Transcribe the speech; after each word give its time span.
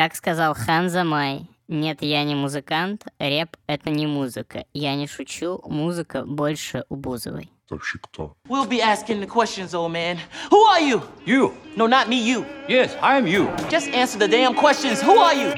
Как 0.00 0.14
сказал 0.14 0.54
Ханза 0.54 1.04
Май, 1.04 1.46
нет, 1.68 1.98
я 2.00 2.24
не 2.24 2.34
музыкант, 2.34 3.04
рэп— 3.18 3.54
это 3.66 3.90
не 3.90 4.06
музыка. 4.06 4.64
Я 4.72 4.94
не 4.94 5.06
шучу, 5.06 5.60
музыка 5.66 6.24
больше 6.24 6.84
у 6.88 6.96
Бузовой. 6.96 7.50
Вообще 7.68 7.98
кто? 7.98 8.32
We'll 8.48 8.66
be 8.66 8.80
asking 8.80 9.20
the 9.20 9.26
questions, 9.26 9.74
old 9.74 9.92
man. 9.92 10.16
Who 10.50 10.56
are 10.72 10.80
you? 10.80 11.02
You. 11.26 11.52
No, 11.76 11.86
not 11.86 12.08
me, 12.08 12.16
you. 12.16 12.46
Yes, 12.66 12.96
I 13.02 13.18
am 13.18 13.26
you. 13.26 13.50
Just 13.70 13.92
answer 13.92 14.18
the 14.18 14.26
damn 14.26 14.54
questions. 14.54 15.02
Who 15.02 15.18
are 15.18 15.34
you? 15.34 15.54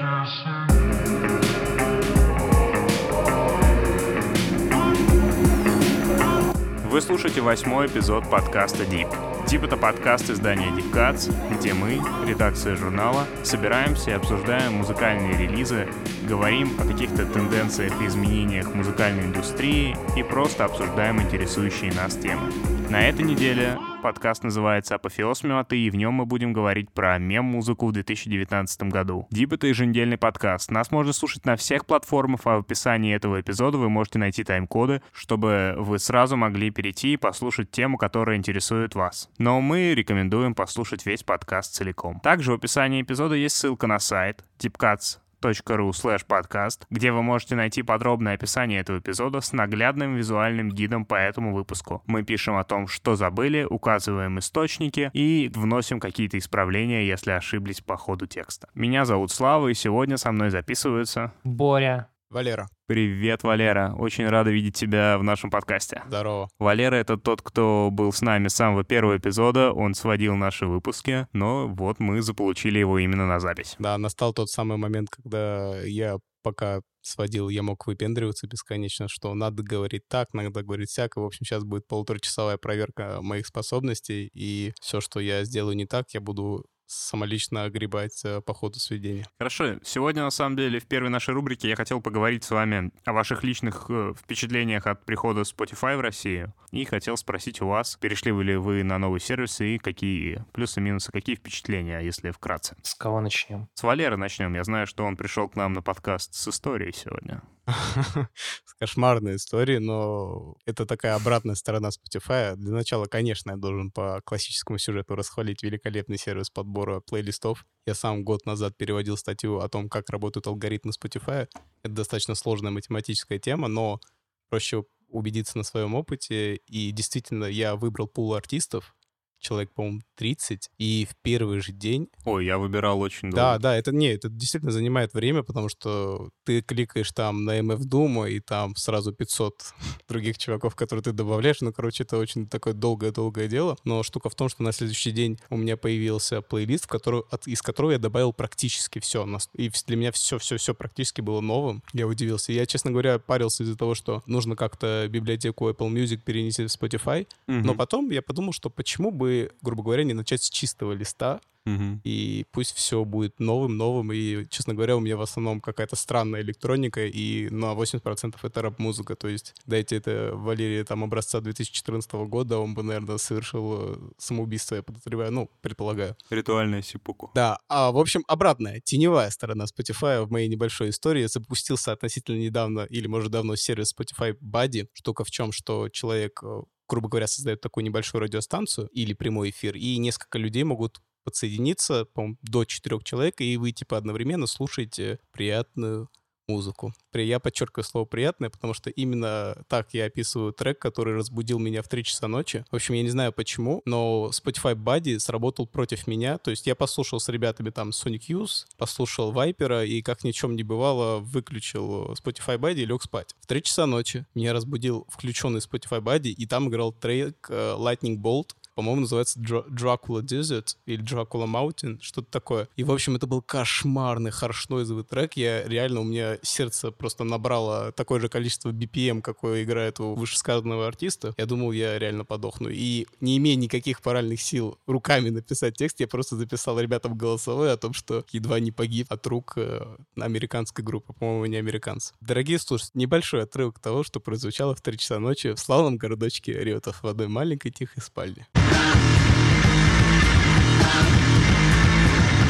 Вы 6.91 7.01
слушаете 7.01 7.41
восьмой 7.41 7.87
эпизод 7.87 8.29
подкаста 8.29 8.83
Deep. 8.83 9.32
Deep— 9.53 9.65
это 9.67 9.77
подкаст 9.77 10.31
издания 10.31 10.71
Cuts, 10.95 11.31
где 11.55 11.75
мы, 11.75 12.01
редакция 12.27 12.75
журнала, 12.75 13.27
собираемся 13.45 14.13
и 14.13 14.15
обсуждаем 14.15 14.77
музыкальные 14.79 15.37
релизы, 15.37 15.89
говорим 16.27 16.71
о 16.81 16.87
каких-то 16.87 17.27
тенденциях 17.27 17.93
и 18.01 18.07
изменениях 18.07 18.75
музыкальной 18.75 19.25
индустрии 19.25 19.95
и 20.17 20.23
просто 20.23 20.65
обсуждаем 20.65 21.21
интересующие 21.21 21.93
нас 21.93 22.17
темы. 22.17 22.51
На 22.89 23.07
этой 23.07 23.27
неделе 23.27 23.77
подкаст 24.03 24.43
называется 24.43 24.97
«Апофеоз 24.97 25.45
мёты», 25.45 25.79
и 25.79 25.89
в 25.89 25.95
нем 25.95 26.15
мы 26.15 26.27
будем 26.27 26.53
говорить 26.53 26.91
про 26.91 27.19
мем-музыку 27.19 27.87
в 27.87 27.93
2019 27.93 28.83
году. 28.91 29.29
Дип— 29.31 29.53
это 29.55 29.69
еженедельный 29.69 30.19
подкаст. 30.19 30.71
Нас 30.73 30.91
можно 30.91 31.13
слушать 31.13 31.47
на 31.47 31.55
всех 31.57 31.87
платформах, 31.87 32.41
а 32.45 32.57
в 32.57 32.61
описании 32.61 33.15
этого 33.15 33.41
эпизода 33.41 33.79
вы 33.79 33.89
можете 33.89 34.19
найти 34.19 34.43
тайм-коды, 34.43 35.03
чтобы 35.13 35.77
вы 35.79 36.01
сразу 36.01 36.37
могли 36.37 36.71
перейти 36.71 37.15
и 37.15 37.17
послушать 37.17 37.71
тему, 37.71 37.97
которая 37.97 38.37
интересует 38.37 38.97
вас. 38.97 39.31
Но 39.39 39.61
мы 39.61 39.95
рекомендуем 39.95 40.55
послушать 40.55 41.07
весь 41.07 41.23
подкаст 41.23 41.75
целиком. 41.75 42.19
Также 42.21 42.51
в 42.51 42.57
описании 42.57 43.03
эпизода 43.03 43.37
есть 43.37 43.57
ссылка 43.57 43.87
на 43.87 44.01
сайт 44.01 44.45
deepcuts 44.59 45.19
ru 45.43 45.91
slash 45.91 46.27
podcast, 46.27 46.83
где 46.91 47.13
вы 47.13 47.23
можете 47.23 47.55
найти 47.55 47.83
подробное 47.83 48.35
описание 48.35 48.81
этого 48.81 48.99
эпизода 48.99 49.41
с 49.41 49.53
наглядным 49.53 50.17
визуальным 50.17 50.71
гидом 50.71 51.05
по 51.05 51.17
этому 51.17 51.55
выпуску. 51.55 52.03
Мы 52.07 52.23
пишем 52.23 52.57
о 52.57 52.65
том, 52.65 52.87
что 52.87 53.17
забыли, 53.17 53.67
указываем 53.69 54.39
источники 54.39 55.11
и 55.13 55.51
вносим 55.55 56.01
какие-то 56.01 56.39
исправления, 56.39 57.07
если 57.07 57.33
ошиблись 57.33 57.81
по 57.81 57.97
ходу 57.97 58.27
текста. 58.27 58.69
Меня 58.75 59.05
зовут 59.05 59.31
Слава, 59.31 59.69
и 59.69 59.75
сегодня 59.75 60.17
со 60.17 60.33
мной 60.33 60.51
записываются... 60.51 61.33
Боря. 61.45 62.09
Валера, 62.33 62.69
Привет, 62.93 63.43
Валера. 63.43 63.95
Очень 63.97 64.29
рада 64.29 64.51
видеть 64.51 64.77
тебя 64.77 65.17
в 65.17 65.23
нашем 65.23 65.49
подкасте. 65.49 66.03
здорово. 66.09 66.51
Валера— 66.59 66.95
это 66.97 67.17
тот, 67.17 67.41
кто 67.41 67.89
был 67.91 68.13
с 68.13 68.21
нами 68.21 68.49
с 68.49 68.55
самого 68.55 68.85
первого 68.85 69.17
эпизода. 69.17 69.73
Он 69.73 69.95
сводил 69.95 70.37
наши 70.37 70.67
выпуски, 70.67 71.27
но 71.33 71.69
вот 71.69 72.01
мы 72.01 72.21
заполучили 72.21 72.79
его 72.79 72.99
именно 72.99 73.27
на 73.27 73.41
запись. 73.41 73.77
Да, 73.79 73.97
настал 73.97 74.35
тот 74.35 74.51
самый 74.51 74.77
момент, 74.77 75.09
когда 75.09 75.81
я 75.85 76.19
пока 76.43 76.83
сводил, 77.01 77.49
я 77.49 77.63
мог 77.63 77.87
выпендриваться 77.87 78.47
бесконечно, 78.47 79.09
что 79.09 79.33
надо 79.33 79.63
говорить 79.63 80.03
так, 80.07 80.35
надо 80.35 80.63
говорить 80.63 80.91
всяко. 80.91 81.19
В 81.21 81.25
общем, 81.25 81.47
сейчас 81.47 81.65
будет 81.65 81.87
полуторачасовая 81.87 82.59
проверка 82.59 83.21
моих 83.23 83.47
способностей, 83.47 84.29
и 84.35 84.75
все, 84.83 85.01
что 85.01 85.19
я 85.19 85.45
сделаю 85.45 85.77
не 85.77 85.87
так, 85.87 86.11
я 86.11 86.21
буду 86.21 86.67
самолично 86.93 87.65
огребать 87.65 88.25
э, 88.25 88.41
по 88.41 88.55
ходу 88.55 88.79
сведения. 88.79 89.27
Хорошо, 89.39 89.79
сегодня, 89.83 90.23
на 90.23 90.31
самом 90.31 90.57
деле, 90.57 90.79
в 90.79 90.87
первой 90.87 91.11
нашей 91.11 91.35
рубрике 91.35 91.69
я 91.69 91.77
хотел 91.77 92.01
поговорить 92.01 92.45
с 92.45 92.51
вами 92.51 92.93
о 93.05 93.13
ваших 93.13 93.43
личных 93.43 93.87
э, 93.89 94.15
впечатлениях 94.17 94.87
от 94.87 95.05
прихода 95.05 95.43
Spotify 95.43 95.97
в 95.97 96.01
Россию. 96.01 96.55
И 96.71 96.85
хотел 96.85 97.17
спросить 97.17 97.61
у 97.63 97.69
вас, 97.69 97.97
перешли 97.97 98.33
ли 98.33 98.57
вы 98.57 98.83
на 98.83 98.99
новый 98.99 99.21
сервис 99.21 99.61
и 99.61 99.79
какие 99.79 100.45
плюсы-минусы, 100.53 101.11
какие 101.13 101.37
впечатления, 101.37 102.01
если 102.01 102.31
вкратце. 102.31 102.77
С 102.83 102.95
кого 102.95 103.21
начнем? 103.21 103.69
С 103.75 103.83
Валеры 103.83 104.17
начнем. 104.17 104.55
Я 104.55 104.65
знаю, 104.65 104.87
что 104.87 105.05
он 105.05 105.17
пришел 105.17 105.49
к 105.49 105.57
нам 105.57 105.73
на 105.73 105.83
подкаст 105.83 106.35
с 106.35 106.49
историей 106.49 106.93
сегодня. 106.93 107.43
Кошмарная 108.79 109.37
история, 109.37 109.79
но 109.79 110.57
это 110.67 110.87
такая 110.87 111.15
обратная 111.15 111.55
сторона 111.55 111.91
Spotify. 111.91 112.57
Для 112.57 112.73
начала, 112.73 113.07
конечно, 113.07 113.53
я 113.53 113.57
должен 113.57 113.93
по 113.93 114.21
классическому 114.25 114.79
сюжету 114.79 115.15
расхвалить 115.15 115.63
великолепный 115.63 116.19
сервис 116.19 116.51
подбора 116.51 117.01
плейлистов. 117.01 117.65
Я 117.87 117.95
сам 117.95 118.25
год 118.25 118.45
назад 118.47 118.77
переводил 118.77 119.17
статью 119.17 119.61
о 119.61 119.69
том, 119.69 119.89
как 119.89 120.11
работают 120.11 120.47
алгоритмы 120.49 120.93
Spotify. 120.93 121.49
Это 121.83 121.95
достаточно 121.95 122.35
сложная 122.35 122.73
математическая 122.73 123.39
тема, 123.39 123.69
но 123.69 124.01
проще 124.49 124.85
убедиться 125.09 125.57
на 125.57 125.65
своем 125.65 125.95
опыте. 125.95 126.57
И 126.67 126.91
действительно, 126.91 127.45
я 127.45 127.77
выбрал 127.77 128.09
пул 128.09 128.35
артистов, 128.35 128.95
человек, 129.43 129.71
по-моему, 129.75 130.01
30, 130.17 130.71
и 130.79 131.07
в 131.11 131.15
первый 131.23 131.61
же 131.61 131.73
день 131.73 132.09
Ой, 132.25 132.47
я 132.47 132.57
выбирал 132.59 133.01
очень 133.01 133.31
долго. 133.31 133.37
да, 133.37 133.59
да, 133.59 133.77
это 133.77 133.93
не, 133.93 134.09
это 134.09 134.29
действительно 134.29 134.73
занимает 134.73 135.13
время, 135.15 135.43
потому 135.43 135.69
что 135.69 136.31
ты 136.45 136.63
кликаешь 136.63 137.11
там 137.13 137.45
на 137.45 137.59
MF 137.59 137.81
Doom, 137.81 138.31
и 138.31 138.41
там 138.41 138.77
сразу 138.77 139.13
500 139.13 139.55
других 140.09 140.39
чуваков, 140.39 140.75
которые 140.77 141.03
ты 141.03 141.13
добавляешь. 141.13 141.61
Ну, 141.61 141.73
короче, 141.73 142.05
это 142.05 142.19
очень 142.19 142.47
такое 142.49 142.73
долгое-долгое 142.75 143.49
дело. 143.49 143.77
Но 143.85 144.03
штука 144.03 144.31
в 144.31 144.35
том, 144.35 144.49
что 144.49 144.63
на 144.63 144.73
следующий 144.73 145.11
день 145.11 145.39
у 145.51 145.57
меня 145.57 145.77
появился 145.77 146.41
плейлист, 146.41 146.85
в 146.85 146.89
который, 146.89 147.23
от- 147.31 147.47
из 147.49 147.61
которого 147.63 147.91
я 147.93 147.99
добавил 147.99 148.33
практически 148.33 148.99
все. 149.01 149.27
И 149.55 149.71
для 149.87 149.97
меня 149.97 150.13
все-все-все 150.13 150.75
практически 150.75 151.21
было 151.21 151.41
новым. 151.41 151.83
Я 151.93 152.07
удивился. 152.07 152.53
Я, 152.53 152.65
честно 152.67 152.91
говоря, 152.93 153.19
парился 153.19 153.65
из-за 153.65 153.77
того, 153.77 153.95
что 153.95 154.23
нужно 154.27 154.55
как-то 154.57 155.07
библиотеку 155.09 155.69
Apple 155.69 155.91
Music 155.93 156.19
перенести 156.25 156.63
в 156.65 156.67
Spotify. 156.67 157.27
Мгм, 157.49 157.63
Но 157.67 157.75
потом 157.75 158.11
я 158.11 158.23
подумал, 158.23 158.53
что 158.53 158.71
почему 158.71 159.11
бы, 159.11 159.32
грубо 159.61 159.83
говоря, 159.83 160.05
не 160.05 160.15
начать 160.15 160.43
с 160.43 160.51
чистого 160.51 160.93
листа, 160.93 161.41
мгм. 161.65 162.01
и 162.05 162.45
пусть 162.53 162.75
все 162.75 163.05
будет 163.05 163.41
новым, 163.41 163.77
новым. 163.77 164.13
И, 164.13 164.47
честно 164.49 164.75
говоря, 164.75 164.97
у 164.97 165.01
меня 165.01 165.17
в 165.17 165.23
основном 165.23 165.61
какая-то 165.61 165.97
странная 165.97 166.41
электроника, 166.41 167.07
и 167.07 167.49
на 167.51 167.75
80% 167.75 168.37
это 168.43 168.63
рэп-музыка. 168.63 169.17
То 169.17 169.29
есть 169.29 169.55
дайте 169.67 169.97
это 169.97 170.33
Валерии 170.35 170.83
там 170.83 171.05
образца 171.05 171.41
2014 171.41 172.13
года, 172.13 172.59
он 172.59 172.75
бы, 172.75 172.83
наверное, 172.83 173.19
совершил 173.19 173.95
э, 173.95 173.97
самоубийство, 174.19 174.77
я 174.77 174.83
подозреваю, 174.83 175.33
ну, 175.33 175.51
предполагаю. 175.61 176.17
Ритуальная 176.31 176.83
сипуку. 176.83 177.31
Да, 177.35 177.59
а 177.69 177.93
в 177.93 177.99
общем, 177.99 178.25
обратная, 178.29 178.81
теневая 178.81 179.31
сторона 179.31 179.65
Spotify 179.65 180.25
в 180.25 180.31
моей 180.31 180.49
небольшой 180.49 180.91
истории 180.91 181.27
запустился 181.27 181.93
относительно 181.93 182.39
недавно, 182.39 182.81
или, 182.81 183.07
может, 183.07 183.31
давно 183.31 183.57
сервис 183.57 183.95
Spotify 183.95 184.37
Buddy. 184.41 184.89
Штука 184.95 185.25
в 185.25 185.31
чем, 185.31 185.53
что 185.53 185.89
человек, 185.89 186.41
э, 186.43 186.63
грубо 186.93 187.09
говоря, 187.09 187.27
создает 187.27 187.63
такую 187.63 187.85
небольшую 187.85 188.21
радиостанцию 188.21 188.87
или 188.89 189.15
прямой 189.15 189.49
эфир, 189.49 189.77
и 189.77 189.97
несколько 189.97 190.37
людей 190.39 190.63
могут 190.63 191.01
подсоединиться, 191.25 192.05
по 192.05 192.37
до 192.43 192.67
четырех 192.67 193.03
человек, 193.03 193.41
и 193.41 193.57
вы, 193.57 193.73
типа, 193.73 193.97
одновременно 193.97 194.47
слушаете 194.47 195.19
приятную 195.33 196.11
музыку. 196.53 196.95
Я 197.15 197.41
подчеркиваю 197.41 197.85
слово 197.85 198.05
«приятное», 198.05 198.51
потому 198.51 198.75
что 198.75 198.91
именно 198.91 199.57
так 199.69 199.89
я 199.93 200.07
описываю 200.07 200.53
трек, 200.53 200.79
который 200.79 201.15
разбудил 201.15 201.59
меня 201.59 201.83
в 201.83 201.89
3 201.89 202.05
часа 202.05 202.29
ночи. 202.29 202.65
В 202.71 202.77
общем, 202.77 202.95
я 202.95 203.03
не 203.03 203.11
знаю 203.11 203.33
почему, 203.33 203.83
но 203.85 204.31
Spotify 204.33 204.75
Buddy 204.75 205.19
сработал 205.19 205.67
против 205.67 206.07
меня. 206.07 206.39
То 206.39 206.51
есть 206.51 206.67
я 206.67 206.75
послушал 206.75 207.21
с 207.21 207.29
ребятами 207.29 207.71
там 207.71 207.91
Sonic 207.91 208.29
Youth, 208.29 208.67
послушал 208.77 209.33
Вайпера 209.33 209.85
и, 209.85 210.03
как 210.03 210.25
ни 210.25 210.33
чем 210.33 210.57
не 210.57 210.63
бывало, 210.63 211.19
выключил 211.19 212.13
Spotify 212.13 212.59
Buddy 212.59 212.83
и 212.83 212.87
лег 212.87 213.03
спать. 213.03 213.35
В 213.41 213.47
3 213.47 213.63
часа 213.63 213.87
ночи 213.87 214.27
меня 214.35 214.53
разбудил 214.53 215.07
включенный 215.09 215.61
Spotify 215.61 216.01
Buddy, 216.01 216.31
и 216.31 216.47
там 216.47 216.69
играл 216.69 216.93
трек 216.93 217.47
э, 217.49 217.77
Lightning 217.79 218.17
Bolt, 218.17 218.51
по-моему, 218.75 219.03
называется 219.03 219.39
Dra- 219.41 219.69
Dracula 219.69 220.23
Desert 220.23 220.77
или 220.87 221.03
Dracula 221.03 221.47
Mountain, 221.47 221.99
что-то 222.01 222.31
такое. 222.31 222.69
И, 222.77 222.85
в 222.85 222.91
общем, 222.91 223.17
это 223.17 223.27
был 223.27 223.43
кошмарный 223.43 224.31
харшнойзовый 224.31 225.05
трек. 225.05 225.35
Я 225.35 225.65
реально, 225.65 226.01
у 226.01 226.05
меня 226.05 226.39
сердце 226.43 226.91
просто 226.91 227.25
набрало 227.25 227.93
такое 227.93 228.21
же 228.21 228.29
количество 228.29 228.71
BPM, 228.71 229.21
какое 229.21 229.63
играет 229.63 230.01
у 230.01 230.15
вышесказанного 230.15 230.87
артиста. 230.87 231.35
Я 231.37 231.47
думал, 231.47 231.73
я 231.73 231.99
реально 231.99 232.25
подохну. 232.25 232.69
И 232.71 233.07
не 233.21 233.37
имея 233.39 233.57
никаких 233.57 234.05
моральных 234.05 234.41
сил 234.41 234.79
руками 234.87 235.31
написать 235.31 235.77
текст, 235.77 236.01
я 236.01 236.09
просто 236.09 236.37
записал 236.37 236.79
ребятам 236.81 237.17
голосовое 237.17 237.73
о 237.73 237.77
том, 237.77 237.93
что 237.93 238.25
едва 238.31 238.61
не 238.61 238.73
погиб 238.73 239.07
от 239.11 239.27
рук 239.27 239.55
э, 239.57 239.87
американской 240.17 240.85
группы, 240.85 241.13
по-моему, 241.13 241.47
не 241.47 241.57
американцы. 241.57 242.15
Дорогие 242.21 242.59
слушатели, 242.59 243.03
небольшой 243.03 243.43
отрывок 243.43 243.79
того, 243.79 244.03
что 244.03 244.21
прозвучало 244.21 244.75
в 244.75 244.81
3 244.81 244.99
часа 244.99 245.19
ночи 245.19 245.53
в 245.53 245.59
славном 245.59 245.97
городочке 245.97 246.53
Риотов 246.53 247.03
в 247.03 247.07
одной 247.07 247.29
маленькой 247.29 247.71
тихой 247.71 248.03
спальне. 248.03 248.47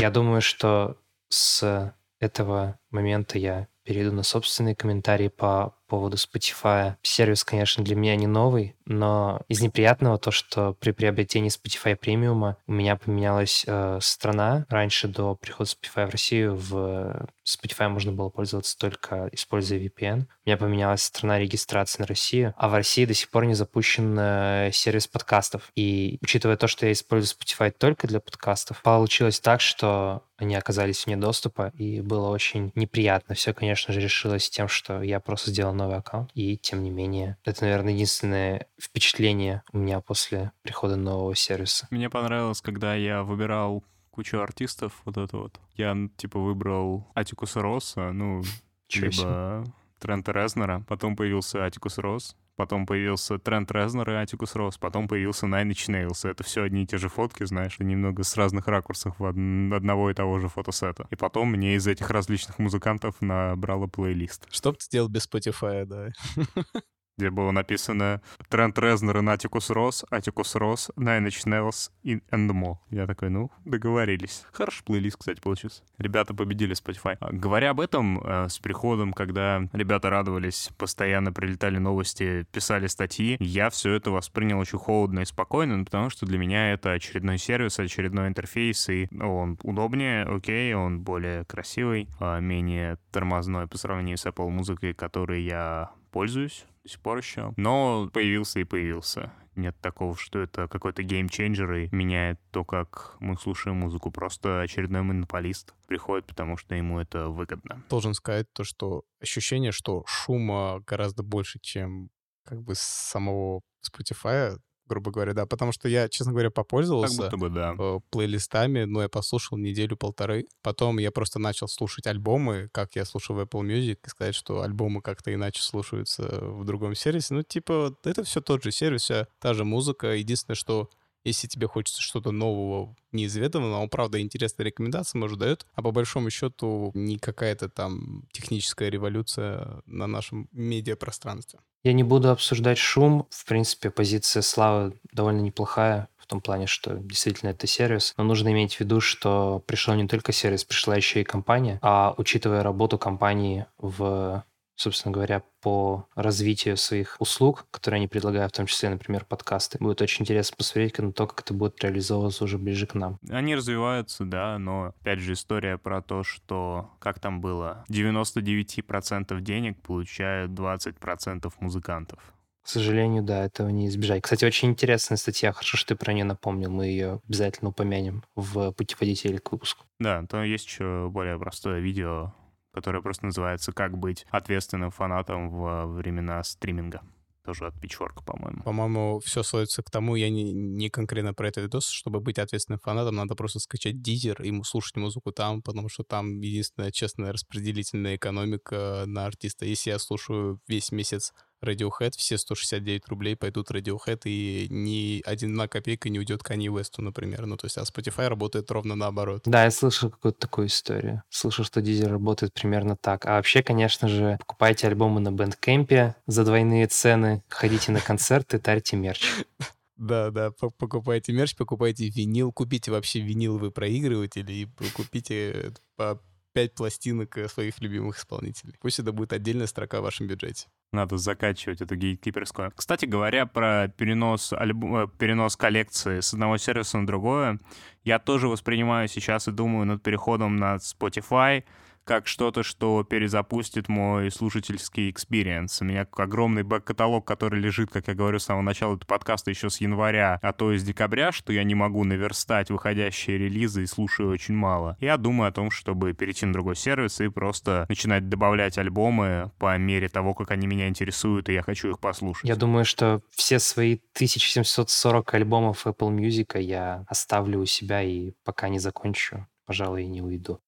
Я 0.01 0.11
думаю, 0.11 0.41
что 0.41 0.97
с 1.29 1.95
этого 2.21 2.79
момента 2.91 3.39
я 3.39 3.69
перейду 3.85 4.13
на 4.13 4.23
собственные 4.23 4.77
комментарии 4.77 5.29
по 5.29 5.75
поводу 5.87 6.17
Spotify. 6.17 6.95
Сервис, 7.03 7.45
конечно, 7.45 7.85
для 7.85 7.97
меня 7.97 8.17
не 8.17 8.27
новый, 8.27 8.77
но 8.87 9.43
из 9.49 9.61
неприятного 9.61 10.19
то, 10.19 10.31
что 10.31 10.75
при 10.75 10.93
приобретении 10.93 11.51
Spotify 11.51 11.97
премиума 11.97 12.57
у 12.67 12.73
меня 12.73 12.97
поменялась 12.97 13.65
э, 13.67 13.99
страна. 14.01 14.67
Раньше 14.69 15.09
до 15.09 15.35
прихода 15.35 15.69
Spotify 15.69 16.07
в 16.07 16.11
Россию 16.11 16.57
в 16.57 17.27
Spotify 17.47 17.89
можно 17.89 18.13
было 18.13 18.29
пользоваться 18.29 18.77
только 18.79 19.29
используя 19.33 19.79
VPN. 19.79 20.23
у 20.23 20.47
меня 20.47 20.57
поменялась 20.57 21.03
страна 21.03 21.39
регистрации 21.39 22.03
на 22.03 22.07
Россию, 22.07 22.55
а 22.57 22.69
в 22.69 22.75
России 22.75 23.05
до 23.05 23.15
сих 23.15 23.31
пор 23.31 23.47
не 23.47 23.55
запущен 23.55 24.17
э, 24.19 24.71
сервис 24.73 25.07
подкастов. 25.07 25.71
И 25.75 26.19
учитывая 26.23 26.57
то, 26.57 26.69
что 26.69 26.87
я 26.87 26.93
использую 26.93 27.37
Spotify 27.37 27.71
только 27.71 28.07
для 28.07 28.21
подкастов, 28.21 28.83
получилось 28.83 29.41
так, 29.41 29.61
что 29.61 30.25
они 30.43 30.57
оказались 30.57 31.07
вне 31.07 31.17
доступа, 31.17 31.73
и 31.75 32.01
было 32.01 32.29
очень 32.29 32.73
неприятно. 32.75 33.35
Все, 33.35 33.55
конечно 33.55 33.95
же, 33.95 34.01
решилось 34.01 34.51
тем, 34.51 34.69
что 34.69 35.01
я 35.03 35.21
просто 35.21 35.51
сделал 35.51 35.73
новый 35.73 35.97
аккаунт, 35.97 36.31
и 36.35 36.57
тем 36.57 36.83
не 36.83 36.91
менее, 36.91 37.37
это, 37.45 37.63
наверное, 37.63 37.93
единственное 37.93 38.67
впечатление 38.81 39.63
у 39.73 39.79
меня 39.79 40.01
после 40.01 40.51
прихода 40.63 40.97
нового 40.97 41.37
сервиса. 41.37 41.87
Мне 41.91 42.11
понравилось, 42.11 42.61
когда 42.61 42.95
я 42.95 43.23
выбирал 43.23 43.85
кучу 44.13 44.39
артистов, 44.41 45.01
вот 45.05 45.17
это 45.17 45.37
вот. 45.37 45.61
Я, 45.75 45.97
типа, 46.17 46.39
выбрал 46.39 47.09
Атикуса 47.15 47.61
Росса, 47.63 48.13
ну, 48.13 48.43
либо 48.95 49.65
Трента 49.99 50.31
Резнера, 50.33 50.85
потом 50.87 51.17
появился 51.17 51.65
Атикус 51.65 51.99
Росс, 51.99 52.37
потом 52.57 52.87
появился 52.87 53.39
Трент 53.39 53.73
Резнер 53.73 54.11
и 54.11 54.15
Атикус 54.15 54.55
Росс, 54.55 54.77
потом 54.77 55.09
появился 55.09 55.47
Nine 55.47 55.71
Inch 55.71 55.89
Nails. 55.89 56.29
Это 56.29 56.45
все 56.45 56.63
одни 56.65 56.83
и 56.83 56.87
те 56.87 56.99
же 56.99 57.09
фотки, 57.09 57.45
знаешь, 57.45 57.79
немного 57.79 58.23
с 58.23 58.37
разных 58.37 58.69
ракурсов 58.69 59.19
в 59.19 59.23
од- 59.23 59.75
одного 59.75 60.11
и 60.11 60.15
того 60.15 60.39
же 60.39 60.49
фотосета. 60.49 61.07
И 61.11 61.17
потом 61.17 61.51
мне 61.51 61.75
из 61.77 61.87
этих 61.87 62.11
различных 62.11 62.59
музыкантов 62.59 63.21
набрало 63.21 63.87
плейлист, 63.87 64.47
Что 64.53 64.73
бы 64.73 64.77
ты 64.79 64.85
сделал 64.85 65.09
без 65.09 65.27
Spotify, 65.27 65.85
да? 65.87 66.11
где 67.17 67.31
было 67.31 67.51
написано 67.51 68.23
Трент 68.49 68.79
Резнер 68.79 69.19
и 69.19 69.27
Атикус 69.27 69.71
Росс, 69.71 70.05
Атикус 70.11 70.55
Росс, 70.55 70.91
Nine 70.97 71.27
Inch 71.27 71.91
и 72.03 72.17
and. 72.17 72.77
Я 72.91 73.07
такой, 73.07 73.31
ну, 73.31 73.51
договорились. 73.65 74.45
Хороший 74.53 74.85
плейлист, 74.85 75.17
кстати, 75.19 75.41
получился. 75.41 75.83
Ребята 75.99 76.35
победили 76.35 76.75
Spotify. 76.75 77.17
А, 77.21 77.33
Говоря 77.33 77.71
об 77.71 77.81
этом, 77.81 78.21
э, 78.23 78.49
с 78.49 78.59
приходом, 78.59 79.13
когда 79.13 79.69
ребята 79.73 80.11
радовались, 80.11 80.71
постоянно 80.79 81.33
прилетали 81.33 81.79
новости, 81.79 82.47
писали 82.53 82.87
статьи, 82.87 83.37
я 83.41 83.71
все 83.71 83.95
это 83.95 84.11
воспринял 84.11 84.59
очень 84.59 84.79
холодно 84.79 85.21
и 85.21 85.25
спокойно, 85.25 85.77
ну, 85.77 85.85
потому 85.85 86.11
что 86.11 86.27
для 86.27 86.39
меня 86.39 86.73
это 86.73 86.93
очередной 86.93 87.39
сервис, 87.39 87.79
очередной 87.79 88.29
интерфейс, 88.29 88.89
и 88.89 89.09
он 89.21 89.59
удобнее, 89.63 90.25
окей, 90.25 90.75
он 90.75 91.01
более 91.01 91.45
красивый, 91.45 92.09
а, 92.19 92.41
менее 92.41 92.99
тормозной 93.11 93.67
по 93.67 93.79
сравнению 93.79 94.19
с 94.19 94.27
Apple 94.27 94.49
музыкой, 94.49 94.95
которой 94.95 95.43
я 95.43 95.91
пользуюсь 96.11 96.67
до 96.83 96.89
сих 96.89 97.01
пор 97.01 97.19
еще. 97.19 97.53
Но 97.57 98.09
появился 98.13 98.61
и 98.61 98.65
появился. 98.65 99.33
Нет 99.55 99.77
такого, 99.81 100.17
что 100.17 100.39
это 100.39 100.67
какой-то 100.67 101.03
геймченджер 101.03 101.73
и 101.75 101.89
меняет 101.95 102.41
то, 102.51 102.65
как 102.65 103.17
мы 103.21 103.37
слушаем 103.37 103.77
музыку. 103.77 104.11
Просто 104.11 104.63
очередной 104.63 105.03
монополист 105.03 105.75
приходит, 105.87 106.27
потому 106.27 106.57
что 106.57 106.75
ему 106.75 106.99
это 106.99 107.29
выгодно. 107.29 107.85
Должен 107.91 108.15
сказать 108.15 108.51
то, 108.53 108.65
что 108.65 109.05
ощущение, 109.21 109.73
что 109.73 110.05
шума 110.07 110.81
гораздо 110.87 111.23
больше, 111.23 111.59
чем 111.61 112.11
как 112.45 112.63
бы 112.63 112.75
самого 112.75 113.61
Spotify, 113.87 114.57
грубо 114.93 115.11
говоря, 115.11 115.33
да, 115.33 115.47
потому 115.47 115.73
что 115.73 115.89
я, 115.89 116.09
честно 116.09 116.33
говоря, 116.33 116.51
Как 116.51 116.57
попользовался 116.57 117.23
будто 117.23 117.37
бы 117.39 117.49
да. 117.49 117.75
э, 117.79 118.01
плейлистами, 118.11 118.85
но 118.85 119.01
я 119.03 119.09
послушал 119.09 119.57
неделю-полторы. 119.57 120.47
Потом 120.61 120.99
я 120.99 121.11
просто 121.11 121.39
начал 121.39 121.67
слушать 121.67 122.07
альбомы, 122.07 122.69
как 122.73 122.95
я 122.95 123.07
слушал 123.07 123.37
в 123.37 123.41
Apple 123.41 123.63
Music, 123.63 123.99
и 124.05 124.09
сказать, 124.09 124.35
что 124.35 124.61
альбомы 124.61 125.01
как-то 125.01 125.33
иначе 125.33 125.63
слушаются 125.63 126.23
в 126.41 126.65
другом 126.67 126.95
сервисе. 126.95 127.33
Ну, 127.35 127.43
типа, 127.43 127.97
это 128.05 128.23
все 128.25 128.43
тот 128.43 128.63
же 128.63 128.71
сервис, 128.71 129.03
вся 129.03 129.29
та 129.41 129.55
же 129.55 129.65
музыка. 129.65 130.09
Единственное, 130.09 130.57
что 130.57 130.91
если 131.25 131.47
тебе 131.47 131.69
хочется 131.69 132.03
что-то 132.03 132.33
нового, 132.33 132.95
неизведанного, 133.13 133.79
он, 133.79 133.89
правда, 133.89 134.21
интересные 134.21 134.67
рекомендации, 134.67 135.19
может, 135.19 135.39
дает, 135.39 135.67
а 135.75 135.83
по 135.83 135.91
большому 135.91 136.31
счету 136.31 136.91
не 136.95 137.19
какая-то 137.19 137.69
там 137.69 138.27
техническая 138.33 138.91
революция 138.91 139.83
на 139.87 140.07
нашем 140.07 140.49
медиапространстве. 140.53 141.61
Я 141.85 141.93
не 141.93 142.05
буду 142.05 142.31
обсуждать 142.31 142.79
шум. 142.79 143.27
В 143.31 143.45
принципе, 143.45 143.91
позиция 143.91 144.43
Славы 144.43 144.95
довольно 145.13 145.41
неплохая 145.41 146.09
в 146.17 146.27
том 146.27 146.41
плане, 146.41 146.67
что 146.67 146.95
действительно 146.95 147.51
это 147.51 147.67
сервис. 147.67 148.15
Но 148.17 148.25
нужно 148.25 148.53
иметь 148.53 148.77
в 148.77 148.81
виду, 148.81 149.01
что 149.01 149.63
пришел 149.67 149.95
не 149.95 150.07
только 150.07 150.33
сервис, 150.33 150.65
пришла 150.65 150.97
еще 150.97 151.21
и 151.21 151.25
компания. 151.25 151.79
А 151.83 152.15
учитывая 152.17 152.63
работу 152.63 152.99
компании 152.99 153.67
в 153.79 154.45
собственно 154.77 155.13
говоря, 155.13 155.43
по 155.61 156.07
развитию 156.15 156.77
своих 156.77 157.17
услуг, 157.21 157.67
которые 157.71 157.99
они 157.99 158.09
предлагают, 158.09 158.53
в 158.53 158.57
том 158.57 158.67
числе, 158.67 158.89
например, 158.89 159.25
подкасты. 159.25 159.79
Будет 159.79 160.03
очень 160.03 160.23
интересно 160.23 160.57
посмотреть 160.57 160.99
на 160.99 161.13
то, 161.13 161.27
как 161.27 161.41
это 161.41 161.55
будет 161.55 161.83
реализовываться 161.83 162.45
уже 162.45 162.59
ближе 162.59 162.87
к 162.87 162.95
нам. 162.95 163.19
Они 163.31 163.55
развиваются, 163.55 164.25
да, 164.25 164.59
но 164.59 164.95
опять 165.01 165.21
же 165.21 165.35
история 165.35 165.79
про 165.79 166.03
то, 166.03 166.25
что, 166.25 166.91
как 166.99 167.21
там 167.21 167.41
было, 167.41 167.85
99% 167.89 169.41
денег 169.41 169.81
получают 169.83 170.53
20% 170.53 171.53
музыкантов. 171.61 172.19
К 172.63 172.69
сожалению, 172.69 173.25
да, 173.25 173.45
этого 173.45 173.71
не 173.71 173.89
избежать. 173.89 174.23
Кстати, 174.23 174.45
очень 174.45 174.71
интересная 174.71 175.19
статья. 175.19 175.53
Хорошо, 175.53 175.77
что 175.77 175.95
ты 175.95 175.97
про 175.97 176.13
нее 176.13 176.25
напомнил. 176.25 176.71
Мы 176.71 176.87
ее 176.87 177.21
обязательно 177.27 177.71
упомянем 177.71 178.23
в 178.37 178.71
путеводителе 178.71 179.41
к 179.41 179.51
выпуску. 179.51 179.85
Да, 179.99 180.25
то 180.29 180.45
есть 180.45 180.67
еще 180.67 181.09
более 181.11 181.39
простое 181.41 181.81
видео, 181.81 182.33
которое 182.73 183.03
просто 183.03 183.27
называется 183.27 183.73
«Как 183.73 183.97
быть 183.99 184.27
ответственным 184.31 184.91
фанатом 184.91 185.51
во 185.51 185.87
времена 185.87 186.43
стриминга». 186.43 187.03
Тоже 187.45 187.67
от 187.67 187.75
Pitchfork, 187.75 188.25
по-моему. 188.25 188.63
По-моему, 188.63 189.19
все 189.19 189.43
сводится 189.43 189.83
к 189.83 189.91
тому, 189.91 190.15
я 190.15 190.31
не, 190.31 190.53
не 190.53 190.91
конкретно 190.91 191.35
про 191.35 191.49
это 191.49 191.61
видос, 191.61 191.89
чтобы 191.89 192.21
быть 192.21 192.39
ответственным 192.39 192.79
фанатом, 192.79 193.17
надо 193.17 193.35
просто 193.35 193.59
скачать 193.59 194.01
дизер 194.01 194.41
и 194.43 194.63
слушать 194.63 194.97
музыку 194.97 195.33
там, 195.33 195.61
потому 195.61 195.89
что 195.89 196.05
там 196.05 196.41
единственная 196.41 196.93
честная 196.93 197.33
распределительная 197.33 198.15
экономика 198.15 199.03
на 199.07 199.27
артиста. 199.27 199.65
Если 199.65 199.91
я 199.91 199.99
слушаю 199.99 200.61
весь 200.69 200.93
месяц 200.93 201.33
Radiohead, 201.63 202.13
все 202.17 202.39
169 202.39 203.09
рублей 203.09 203.37
пойдут 203.37 203.71
Radiohead, 203.71 204.23
и 204.25 204.67
ни 204.71 205.23
одна 205.25 205.69
копейка 205.69 206.09
не 206.09 206.19
уйдет 206.19 206.43
Kanye 206.43 206.67
West, 206.67 206.95
например. 206.99 207.47
Ну, 207.47 207.57
то 207.57 207.67
есть, 207.67 207.79
а 207.79 207.83
Spotify 207.83 208.29
работает 208.29 208.71
ровно 208.71 208.95
наоборот. 208.95 209.43
Да, 209.47 209.65
я 209.65 209.71
слышал 209.71 210.11
какую-то 210.11 210.39
такую 210.39 210.67
историю. 210.67 211.23
Слышал, 211.31 211.65
что 211.65 211.81
Дизель 211.81 212.09
работает 212.09 212.53
примерно 212.53 212.97
так. 212.97 213.27
А 213.27 213.37
вообще, 213.37 213.63
конечно 213.63 214.09
же, 214.09 214.37
покупайте 214.39 214.87
альбомы 214.87 215.21
на 215.21 215.33
Бэндкэмпе 215.33 216.17
за 216.27 216.45
двойные 216.45 216.87
цены, 216.87 217.43
ходите 217.49 217.93
на 217.93 218.01
концерты, 218.01 218.59
тарьте 218.59 218.97
мерч. 218.97 219.25
Да, 219.99 220.31
да, 220.31 220.51
по- 220.51 220.71
покупайте 220.71 221.33
мерч, 221.33 221.55
покупайте 221.55 222.09
винил, 222.09 222.51
купите 222.51 222.91
вообще 222.91 223.21
виниловые 223.21 223.71
проигрыватели 223.71 224.53
и 224.53 224.69
купите 224.97 225.75
по 225.95 226.21
5 226.53 226.75
пластинок 226.75 227.37
э, 227.39 227.49
своих 227.49 227.81
любимых 227.81 228.19
исполнителей. 228.19 228.75
Пусть 228.81 228.99
это 228.99 229.13
будет 229.13 229.33
отдельная 229.33 229.67
строка 229.67 230.01
в 230.01 230.05
вашем 230.05 230.27
бюджете. 230.27 230.69
Надо 230.93 231.17
закачивать 231.17 231.81
эту 231.81 231.97
гейткиперскую. 231.97 232.73
Кстати 232.77 233.07
говоря, 233.07 233.47
про 233.47 233.89
перенос, 233.89 234.53
альбом, 234.53 234.97
э, 234.97 235.09
перенос 235.19 235.57
коллекции 235.57 236.21
с 236.21 236.33
одного 236.33 236.59
сервиса 236.59 236.99
на 236.99 237.07
другое, 237.07 237.59
я 238.05 238.19
тоже 238.19 238.49
воспринимаю 238.49 239.09
сейчас 239.09 239.49
и 239.49 239.53
думаю 239.53 239.87
над 239.87 240.03
переходом 240.03 240.57
на 240.57 240.77
Spotify 240.77 241.65
как 242.05 242.27
что-то, 242.27 242.63
что 242.63 243.05
перезапустит 243.05 243.89
мой 243.89 244.31
слушательский 244.31 245.11
experience. 245.11 245.81
У 245.81 245.85
меня 245.85 246.07
огромный 246.13 246.63
бэк-каталог, 246.63 247.25
который 247.25 247.61
лежит, 247.61 247.91
как 247.91 248.09
я 248.09 248.15
говорю, 248.15 248.39
с 248.39 248.45
самого 248.45 248.63
начала 248.63 248.97
этого 248.97 249.07
подкаста 249.07 249.51
еще 249.51 249.71
с 249.71 249.81
января, 249.81 250.39
а 250.43 250.53
то 250.53 250.73
из 250.73 250.83
декабря, 250.83 251.33
что 251.33 251.53
я 251.53 251.65
не 251.65 251.75
могу 251.75 252.05
наверстать 252.05 252.71
выходящие 252.71 253.39
релизы 253.39 253.83
и 253.83 253.87
слушаю 253.87 254.31
очень 254.31 254.55
мало. 254.55 254.97
Я 255.01 255.17
думаю 255.17 255.49
о 255.49 255.53
том, 255.53 255.71
чтобы 255.71 256.13
перейти 256.13 256.47
на 256.47 256.53
другой 256.53 256.77
сервис 256.77 257.21
и 257.21 257.29
просто 257.29 257.87
начинать 257.89 258.29
добавлять 258.29 258.79
альбомы 258.79 259.51
по 259.59 259.77
мере 259.79 260.09
того, 260.09 260.35
как 260.35 260.51
они 260.51 260.67
меня 260.67 260.89
интересуют, 260.89 261.49
и 261.49 261.55
я 261.55 261.63
хочу 261.63 261.91
их 261.91 262.01
послушать. 262.01 262.49
Я 262.49 262.57
думаю, 262.57 262.85
что 262.85 263.23
все 263.31 263.59
свои 263.59 263.95
1740 264.15 265.35
альбомов 265.35 265.87
Apple 265.87 266.11
Music 266.11 266.61
я 266.61 267.05
оставлю 267.09 267.61
у 267.61 267.67
себя 267.67 268.03
и 268.03 268.33
пока 268.45 268.69
не 268.69 268.79
закончу, 268.79 269.47
пожалуй, 269.67 270.05
и 270.05 270.07
не 270.07 270.23
уйду. 270.23 270.61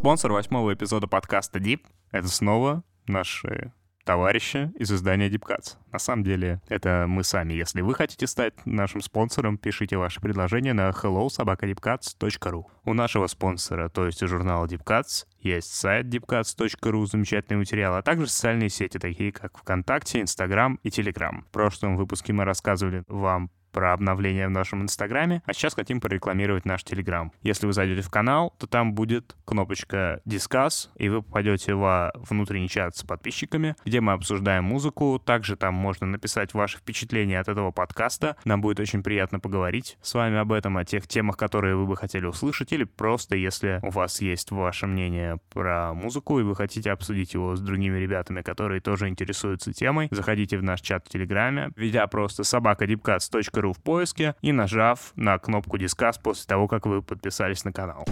Спонсор 0.00 0.32
восьмого 0.32 0.72
эпизода 0.72 1.06
подкаста 1.08 1.58
Deep— 1.58 1.82
это 2.10 2.26
снова 2.26 2.84
наши 3.06 3.74
товарищи 4.06 4.72
из 4.78 4.90
издания 4.90 5.28
Deep 5.28 5.42
Cuts. 5.46 5.76
На 5.92 5.98
самом 5.98 6.24
деле, 6.24 6.62
это 6.68 7.04
мы 7.06 7.22
сами. 7.22 7.52
Если 7.52 7.82
вы 7.82 7.94
хотите 7.94 8.26
стать 8.26 8.54
нашим 8.64 9.02
спонсором, 9.02 9.58
пишите 9.58 9.98
ваши 9.98 10.22
предложения 10.22 10.72
на 10.72 10.88
hellosobakadeepcuts.ru. 10.88 12.64
У 12.86 12.94
нашего 12.94 13.26
спонсора, 13.26 13.90
то 13.90 14.06
есть 14.06 14.22
у 14.22 14.26
журнала 14.26 14.64
Deep 14.64 14.84
Cuts, 14.84 15.26
есть 15.38 15.74
сайт 15.74 16.06
deepcuts.ru, 16.06 17.04
замечательный 17.04 17.58
материал, 17.58 17.94
а 17.94 18.00
также 18.00 18.26
социальные 18.26 18.70
сети, 18.70 18.96
такие 18.96 19.32
как 19.32 19.58
ВКонтакте, 19.58 20.22
Инстаграм 20.22 20.80
и 20.82 20.90
Телеграм. 20.90 21.44
В 21.50 21.52
прошлом 21.52 21.98
выпуске 21.98 22.32
мы 22.32 22.46
рассказывали 22.46 23.04
вам 23.06 23.50
про 23.72 23.92
обновления 23.92 24.48
в 24.48 24.50
нашем 24.50 24.82
Инстаграме, 24.82 25.42
а 25.46 25.52
сейчас 25.52 25.74
хотим 25.74 26.00
прорекламировать 26.00 26.64
наш 26.64 26.84
Телеграм. 26.84 27.32
Если 27.42 27.66
вы 27.66 27.72
зайдете 27.72 28.02
в 28.02 28.10
канал, 28.10 28.54
то 28.58 28.66
там 28.66 28.94
будет 28.94 29.36
кнопочка 29.44 30.20
Discuss, 30.26 30.88
и 30.96 31.08
вы 31.08 31.22
попадете 31.22 31.74
во 31.74 32.12
внутренний 32.14 32.68
чат 32.68 32.96
с 32.96 33.02
подписчиками, 33.02 33.76
где 33.84 34.00
мы 34.00 34.12
обсуждаем 34.12 34.64
музыку. 34.64 35.20
Также 35.24 35.56
там 35.56 35.74
можно 35.74 36.06
написать 36.06 36.54
ваши 36.54 36.78
впечатления 36.78 37.40
от 37.40 37.48
этого 37.48 37.70
подкаста. 37.70 38.36
Нам 38.44 38.60
будет 38.60 38.80
очень 38.80 39.02
приятно 39.02 39.40
поговорить 39.40 39.98
с 40.02 40.14
вами 40.14 40.38
об 40.38 40.52
этом, 40.52 40.76
о 40.76 40.84
тех 40.84 41.06
темах, 41.06 41.36
которые 41.36 41.76
вы 41.76 41.86
бы 41.86 41.96
хотели 41.96 42.26
услышать, 42.26 42.72
или 42.72 42.84
просто 42.84 43.36
если 43.36 43.80
у 43.82 43.90
вас 43.90 44.20
есть 44.20 44.50
ваше 44.50 44.86
мнение 44.86 45.38
про 45.52 45.94
музыку, 45.94 46.40
и 46.40 46.42
вы 46.42 46.54
хотите 46.56 46.90
обсудить 46.90 47.34
его 47.34 47.56
с 47.56 47.60
другими 47.60 47.98
ребятами, 47.98 48.42
которые 48.42 48.80
тоже 48.80 49.08
интересуются 49.08 49.72
темой, 49.72 50.08
заходите 50.10 50.58
в 50.58 50.62
наш 50.62 50.80
чат 50.80 51.06
в 51.06 51.08
Телеграме, 51.10 51.70
введя 51.76 52.06
просто 52.06 52.44
собакадипкац.ру 52.44 53.59
в 53.68 53.82
поиске 53.82 54.34
и 54.40 54.52
нажав 54.52 55.12
на 55.16 55.38
кнопку 55.38 55.78
«Дискас» 55.78 56.18
после 56.18 56.46
того, 56.46 56.68
как 56.68 56.86
вы 56.86 57.02
подписались 57.02 57.64
на 57.64 57.72
канал. 57.72 58.04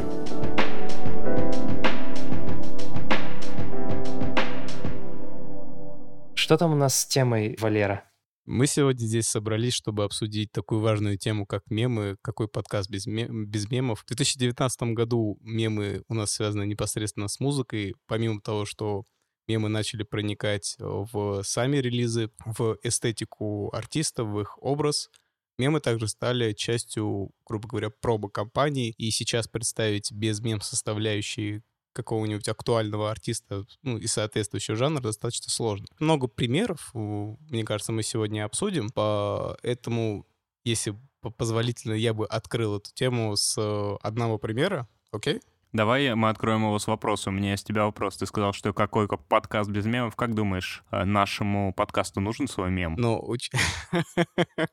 Что 6.34 6.56
там 6.56 6.72
у 6.72 6.76
нас 6.76 6.96
с 6.96 7.06
темой, 7.06 7.56
Валера? 7.60 8.04
Мы 8.46 8.66
сегодня 8.66 9.04
здесь 9.04 9.26
собрались, 9.26 9.74
чтобы 9.74 10.04
обсудить 10.04 10.50
такую 10.52 10.80
важную 10.80 11.18
тему, 11.18 11.44
как 11.44 11.64
мемы. 11.68 12.16
Какой 12.22 12.48
подкаст 12.48 12.88
без, 12.88 13.06
мем- 13.06 13.44
без 13.44 13.70
мемов? 13.70 14.00
В 14.00 14.06
2019 14.06 14.94
году 14.94 15.38
мемы 15.42 16.02
у 16.08 16.14
нас 16.14 16.30
связаны 16.30 16.64
непосредственно 16.64 17.28
с 17.28 17.40
музыкой. 17.40 17.94
Помимо 18.06 18.40
того, 18.40 18.64
что 18.64 19.04
мемы 19.48 19.68
начали 19.68 20.02
проникать 20.02 20.76
в 20.78 21.42
сами 21.42 21.76
релизы, 21.76 22.30
в 22.46 22.78
эстетику 22.82 23.70
артистов, 23.74 24.28
в 24.28 24.40
их 24.40 24.56
образ, 24.62 25.10
мемы 25.58 25.80
также 25.80 26.08
стали 26.08 26.52
частью, 26.52 27.30
грубо 27.46 27.68
говоря, 27.68 27.90
пробы 27.90 28.30
компаний. 28.30 28.94
И 28.96 29.10
сейчас 29.10 29.48
представить 29.48 30.12
без 30.12 30.40
мем 30.40 30.60
составляющие 30.60 31.62
какого-нибудь 31.92 32.46
актуального 32.48 33.10
артиста 33.10 33.64
ну, 33.82 33.96
и 33.98 34.06
соответствующего 34.06 34.76
жанра 34.76 35.00
достаточно 35.00 35.50
сложно. 35.50 35.86
Много 35.98 36.28
примеров, 36.28 36.90
мне 36.94 37.64
кажется, 37.64 37.90
мы 37.92 38.04
сегодня 38.04 38.44
обсудим, 38.44 38.90
поэтому, 38.90 40.24
если 40.64 40.94
по- 41.20 41.30
позволительно, 41.30 41.94
я 41.94 42.14
бы 42.14 42.24
открыл 42.26 42.76
эту 42.76 42.92
тему 42.94 43.34
с 43.36 43.56
э, 43.58 43.96
одного 44.02 44.38
примера, 44.38 44.86
окей? 45.10 45.40
Давай 45.72 46.14
мы 46.14 46.30
откроем 46.30 46.62
его 46.62 46.78
с 46.78 46.86
вопросом. 46.86 47.34
У 47.34 47.38
меня 47.38 47.50
есть 47.50 47.66
тебя 47.66 47.84
вопрос. 47.84 48.16
Ты 48.16 48.26
сказал, 48.26 48.52
что 48.52 48.72
какой 48.72 49.06
ка- 49.08 49.16
подкаст 49.16 49.68
без 49.68 49.84
мемов. 49.84 50.14
Как 50.16 50.34
думаешь, 50.34 50.82
э, 50.92 51.04
нашему 51.04 51.74
подкасту 51.74 52.20
нужен 52.20 52.46
свой 52.46 52.70
мем? 52.70 52.94
Но 52.96 53.18
уч- 53.18 53.50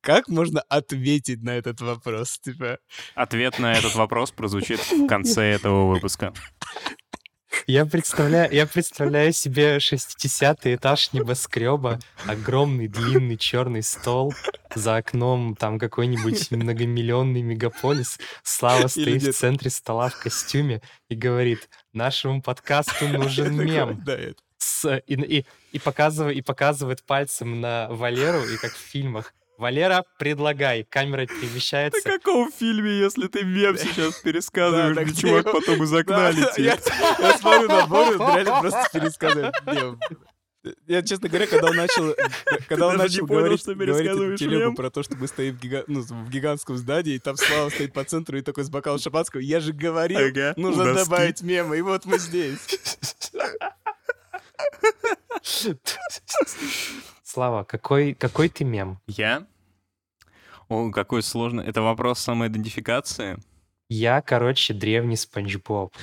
Как 0.00 0.28
можно 0.28 0.60
ответить 0.62 1.42
на 1.42 1.50
этот 1.50 1.80
вопрос? 1.80 2.38
Типа, 2.38 2.78
Ответ 3.14 3.58
на 3.58 3.72
этот 3.72 3.94
вопрос 3.94 4.30
прозвучит 4.30 4.80
в 4.80 5.06
конце 5.06 5.42
этого 5.50 5.90
выпуска. 5.90 6.32
Я 7.66 7.84
представляю, 7.84 8.52
я 8.52 8.66
представляю 8.66 9.32
себе 9.32 9.78
60-й 9.78 10.74
этаж 10.76 11.12
небоскреба, 11.12 11.98
огромный 12.26 12.88
длинный 12.88 13.36
черный 13.36 13.82
стол, 13.82 14.34
за 14.74 14.96
окном 14.96 15.56
там 15.56 15.78
какой-нибудь 15.78 16.50
многомиллионный 16.52 17.42
мегаполис. 17.42 18.18
Слава 18.42 18.86
стоит 18.86 19.22
в 19.22 19.26
нет. 19.26 19.36
центре 19.36 19.70
стола 19.70 20.08
в 20.08 20.20
костюме 20.20 20.80
и 21.08 21.14
говорит, 21.14 21.68
нашему 21.92 22.40
подкасту 22.40 23.08
нужен 23.08 23.54
мем. 23.56 24.04
С- 24.58 25.02
и, 25.06 25.14
и, 25.14 25.46
и, 25.72 25.78
показывает, 25.78 26.36
и 26.36 26.42
показывает 26.42 27.02
пальцем 27.04 27.60
на 27.60 27.88
Валеру, 27.90 28.44
и 28.44 28.56
как 28.56 28.72
в 28.72 28.78
фильмах. 28.78 29.34
Валера, 29.58 30.04
предлагай. 30.18 30.84
Камера 30.88 31.26
перемещается. 31.26 32.00
каком 32.02 32.50
фильме, 32.50 32.98
если 32.98 33.26
ты 33.26 33.44
мем 33.44 33.76
сейчас 33.76 34.14
пересказываешь, 34.24 34.96
Да, 34.96 35.04
где 35.04 35.20
чувак 35.20 35.52
потом 35.52 35.82
из 35.82 35.92
окна 35.92 36.16
Да, 36.16 36.30
летит? 36.30 36.58
Я, 36.58 36.78
я 37.18 37.38
смотрю 37.38 37.68
на 37.68 37.86
Борю, 37.86 38.18
реально 38.18 38.60
просто 38.60 38.88
пересказывает 38.92 39.54
мем. 39.66 40.00
Я, 40.86 41.02
честно 41.02 41.28
говоря, 41.28 41.46
когда 41.46 41.68
он 41.68 41.76
начал, 41.76 42.14
когда 42.68 42.88
он 42.88 42.96
начал 42.96 43.26
понял, 43.26 43.40
говорить, 43.40 43.60
что 43.60 43.74
говорить 43.74 44.38
телегу 44.38 44.74
про 44.74 44.90
то, 44.90 45.02
что 45.02 45.16
мы 45.16 45.26
стоим 45.26 45.56
в, 45.56 45.60
гига- 45.60 45.84
ну, 45.86 46.00
в 46.02 46.30
гигантском 46.30 46.76
здании, 46.76 47.14
и 47.14 47.18
там 47.18 47.36
Слава 47.36 47.70
стоит 47.70 47.92
по 47.94 48.04
центру 48.04 48.36
и 48.38 48.42
такой 48.42 48.64
с 48.64 48.70
бокалом 48.70 48.98
шампанского, 48.98 49.40
я 49.40 49.60
же 49.60 49.72
говорил, 49.72 50.20
Ага, 50.20 50.54
нужно 50.56 50.94
добавить 50.94 51.40
мемы, 51.42 51.78
и 51.78 51.80
вот 51.82 52.04
мы 52.04 52.18
здесь. 52.18 52.58
Слава, 57.22 57.64
какой, 57.64 58.14
какой 58.14 58.48
ты 58.48 58.64
мем? 58.64 59.00
Я? 59.06 59.46
О, 60.68 60.90
какой 60.90 61.22
сложный. 61.22 61.64
Это 61.66 61.82
вопрос 61.82 62.20
самоидентификации. 62.20 63.38
Я, 63.88 64.22
короче, 64.22 64.72
древний 64.72 65.16
Спанч 65.16 65.56
Боб. 65.56 65.94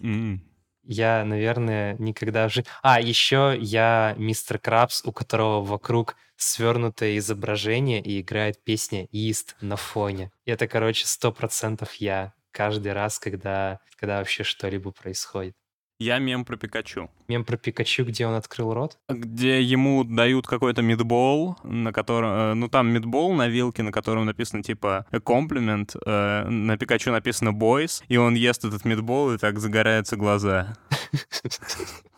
М. 0.00 0.42
Я, 0.84 1.24
наверное, 1.24 1.96
никогда 1.98 2.48
в 2.48 2.52
жизни... 2.52 2.68
А, 2.82 3.00
еще 3.00 3.56
я 3.60 4.14
мистер 4.18 4.58
Крабс, 4.58 5.02
у 5.04 5.12
которого 5.12 5.64
вокруг 5.64 6.16
свернутое 6.36 7.18
изображение 7.18 8.02
и 8.02 8.20
играет 8.20 8.62
песня 8.64 9.06
«Ист» 9.12 9.54
на 9.60 9.76
фоне. 9.76 10.32
И 10.44 10.50
это, 10.50 10.66
короче, 10.66 11.06
сто 11.06 11.30
процентов 11.30 11.94
я 11.94 12.34
каждый 12.50 12.92
раз, 12.92 13.20
когда, 13.20 13.78
когда 13.96 14.18
вообще 14.18 14.42
что-либо 14.42 14.90
происходит. 14.90 15.54
Я 16.02 16.18
мем 16.18 16.44
про 16.44 16.56
Пикачу. 16.56 17.10
Мем 17.28 17.44
про 17.44 17.56
Пикачу, 17.56 18.04
где 18.04 18.26
он 18.26 18.34
открыл 18.34 18.74
рот? 18.74 18.98
где 19.08 19.62
ему 19.62 20.02
дают 20.02 20.46
какой-то 20.46 20.82
мидбол, 20.82 21.56
на 21.62 21.92
котором, 21.92 22.30
э, 22.32 22.54
ну 22.54 22.68
там 22.68 22.88
мидбол 22.88 23.34
на 23.34 23.46
вилке, 23.48 23.84
на 23.84 23.92
котором 23.92 24.26
написано 24.26 24.64
типа 24.64 25.06
комплимент, 25.24 25.94
на 26.04 26.76
Пикачу 26.76 27.12
написано 27.12 27.50
boys, 27.50 28.02
и 28.08 28.16
он 28.16 28.34
ест 28.34 28.64
этот 28.64 28.84
мидбол, 28.84 29.32
и 29.32 29.38
так 29.38 29.60
загораются 29.60 30.16
глаза. 30.16 30.76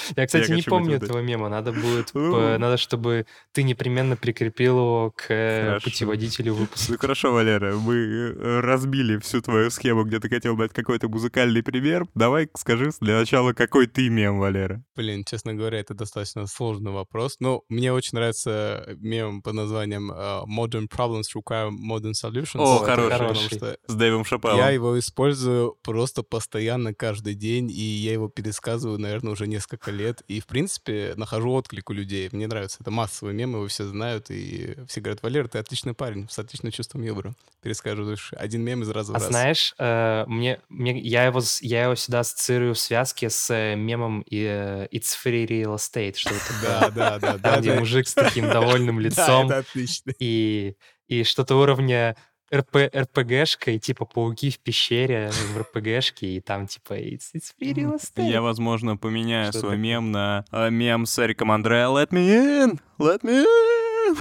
Я, 0.16 0.26
кстати, 0.26 0.50
не 0.50 0.56
хочу 0.56 0.70
помню 0.70 0.96
этого 0.96 1.18
мема. 1.18 1.48
Надо 1.48 1.72
будет... 1.72 2.10
Ну. 2.22 2.58
Надо, 2.58 2.76
чтобы 2.76 3.26
ты 3.52 3.62
непременно 3.62 4.16
прикрепил 4.16 4.78
его 4.78 5.10
к 5.10 5.26
э, 5.28 5.66
Хорошо. 5.66 5.84
путеводителю 5.84 6.54
выпуска. 6.54 6.92
Ну 6.92 6.98
хорошо, 6.98 7.32
Валера, 7.32 7.74
мы 7.74 7.94
э, 7.94 8.60
разбили 8.60 9.18
всю 9.18 9.40
твою 9.40 9.70
схему, 9.70 10.04
где 10.04 10.20
ты 10.20 10.28
хотел 10.28 10.56
дать 10.56 10.72
какой-то 10.72 11.08
музыкальный 11.08 11.62
пример. 11.62 12.06
Давай 12.14 12.48
скажи 12.56 12.90
для 13.00 13.18
начала, 13.18 13.52
какой 13.52 13.86
ты 13.86 14.08
мем, 14.08 14.38
Валера. 14.38 14.82
Блин, 14.94 15.24
честно 15.24 15.54
говоря, 15.54 15.80
это 15.80 15.94
достаточно 15.94 16.46
сложный 16.46 16.92
вопрос. 16.92 17.36
Но 17.40 17.62
мне 17.68 17.92
очень 17.92 18.16
нравится 18.16 18.86
мем 18.98 19.42
под 19.42 19.54
названием 19.54 20.12
э, 20.12 20.42
Modern 20.46 20.88
Problems 20.88 21.24
Require 21.34 21.70
Modern 21.70 22.12
Solutions. 22.12 22.60
О, 22.60 22.76
это 22.76 22.84
хороший. 22.84 23.18
Хороший. 23.18 23.56
что 23.56 23.76
С 23.86 23.94
Дэйвом 23.94 24.24
Шапеллом. 24.24 24.58
Я 24.58 24.70
его 24.70 24.98
использую 24.98 25.76
просто 25.82 26.22
постоянно 26.22 26.94
каждый 26.94 27.34
день, 27.34 27.70
и 27.70 27.82
я 27.82 28.12
его 28.12 28.28
пересказываю, 28.28 28.98
наверное, 28.98 29.32
уже 29.32 29.46
несколько 29.46 29.81
лет. 29.90 30.22
И, 30.28 30.40
в 30.40 30.46
принципе, 30.46 31.14
нахожу 31.16 31.52
отклик 31.52 31.90
у 31.90 31.92
людей. 31.92 32.28
Мне 32.32 32.46
нравится. 32.46 32.78
Это 32.80 32.90
массовый 32.90 33.34
мем, 33.34 33.52
его 33.54 33.66
все 33.68 33.84
знают, 33.84 34.30
и 34.30 34.76
все 34.88 35.00
говорят, 35.00 35.22
Валер, 35.22 35.48
ты 35.48 35.58
отличный 35.58 35.94
парень, 35.94 36.28
с 36.30 36.38
отличным 36.38 36.70
чувством 36.72 37.02
юмора. 37.02 37.34
Пересказываешь 37.62 38.32
один 38.36 38.62
мем 38.62 38.82
из 38.82 38.90
раза 38.90 39.12
в 39.12 39.16
А 39.16 39.18
раз. 39.18 39.28
знаешь, 39.28 39.74
э, 39.78 40.24
мне, 40.26 40.60
мне, 40.68 40.98
я, 41.00 41.24
его, 41.24 41.40
я 41.60 41.84
его 41.84 41.94
сюда 41.94 42.20
ассоциирую 42.20 42.74
в 42.74 42.78
связке 42.78 43.30
с 43.30 43.50
э, 43.50 43.74
мемом 43.76 44.20
и, 44.22 44.42
э, 44.42 44.88
It's 44.92 45.16
Free 45.24 45.46
Real 45.46 45.76
Estate, 45.76 46.14
что 46.16 46.30
это 46.34 46.52
Да, 46.62 46.90
да, 46.90 47.18
да. 47.18 47.32
да, 47.38 47.38
там, 47.38 47.60
где 47.60 47.72
да. 47.74 47.80
мужик 47.80 48.08
с 48.08 48.14
таким 48.14 48.48
довольным 48.48 48.96
Да, 49.02 49.02
лицом 49.02 49.46
это 49.46 49.58
отлично. 49.58 50.12
и, 50.18 50.74
и 51.08 51.24
что-то 51.24 51.56
уровня 51.56 52.16
РП, 52.52 52.76
РПГшка, 52.94 53.70
и 53.72 53.78
типа 53.78 54.04
пауки 54.04 54.50
в 54.50 54.58
пещере 54.58 55.30
в 55.30 55.58
РПГшке, 55.60 56.26
и 56.26 56.40
там 56.40 56.66
типа 56.66 56.98
It's, 56.98 57.32
it's 57.34 57.52
Estate. 57.58 58.30
Я, 58.30 58.42
возможно, 58.42 58.96
поменяю 58.96 59.52
Что 59.52 59.60
свой 59.60 59.72
такое? 59.72 59.82
мем 59.82 60.12
на 60.12 60.44
э, 60.52 60.70
мем 60.70 61.06
с 61.06 61.18
Эриком 61.18 61.50
Андре 61.50 61.84
«Let 61.84 62.10
me 62.10 62.28
in! 62.28 62.80
Let 62.98 63.22
me 63.22 63.44
in!» 63.44 64.18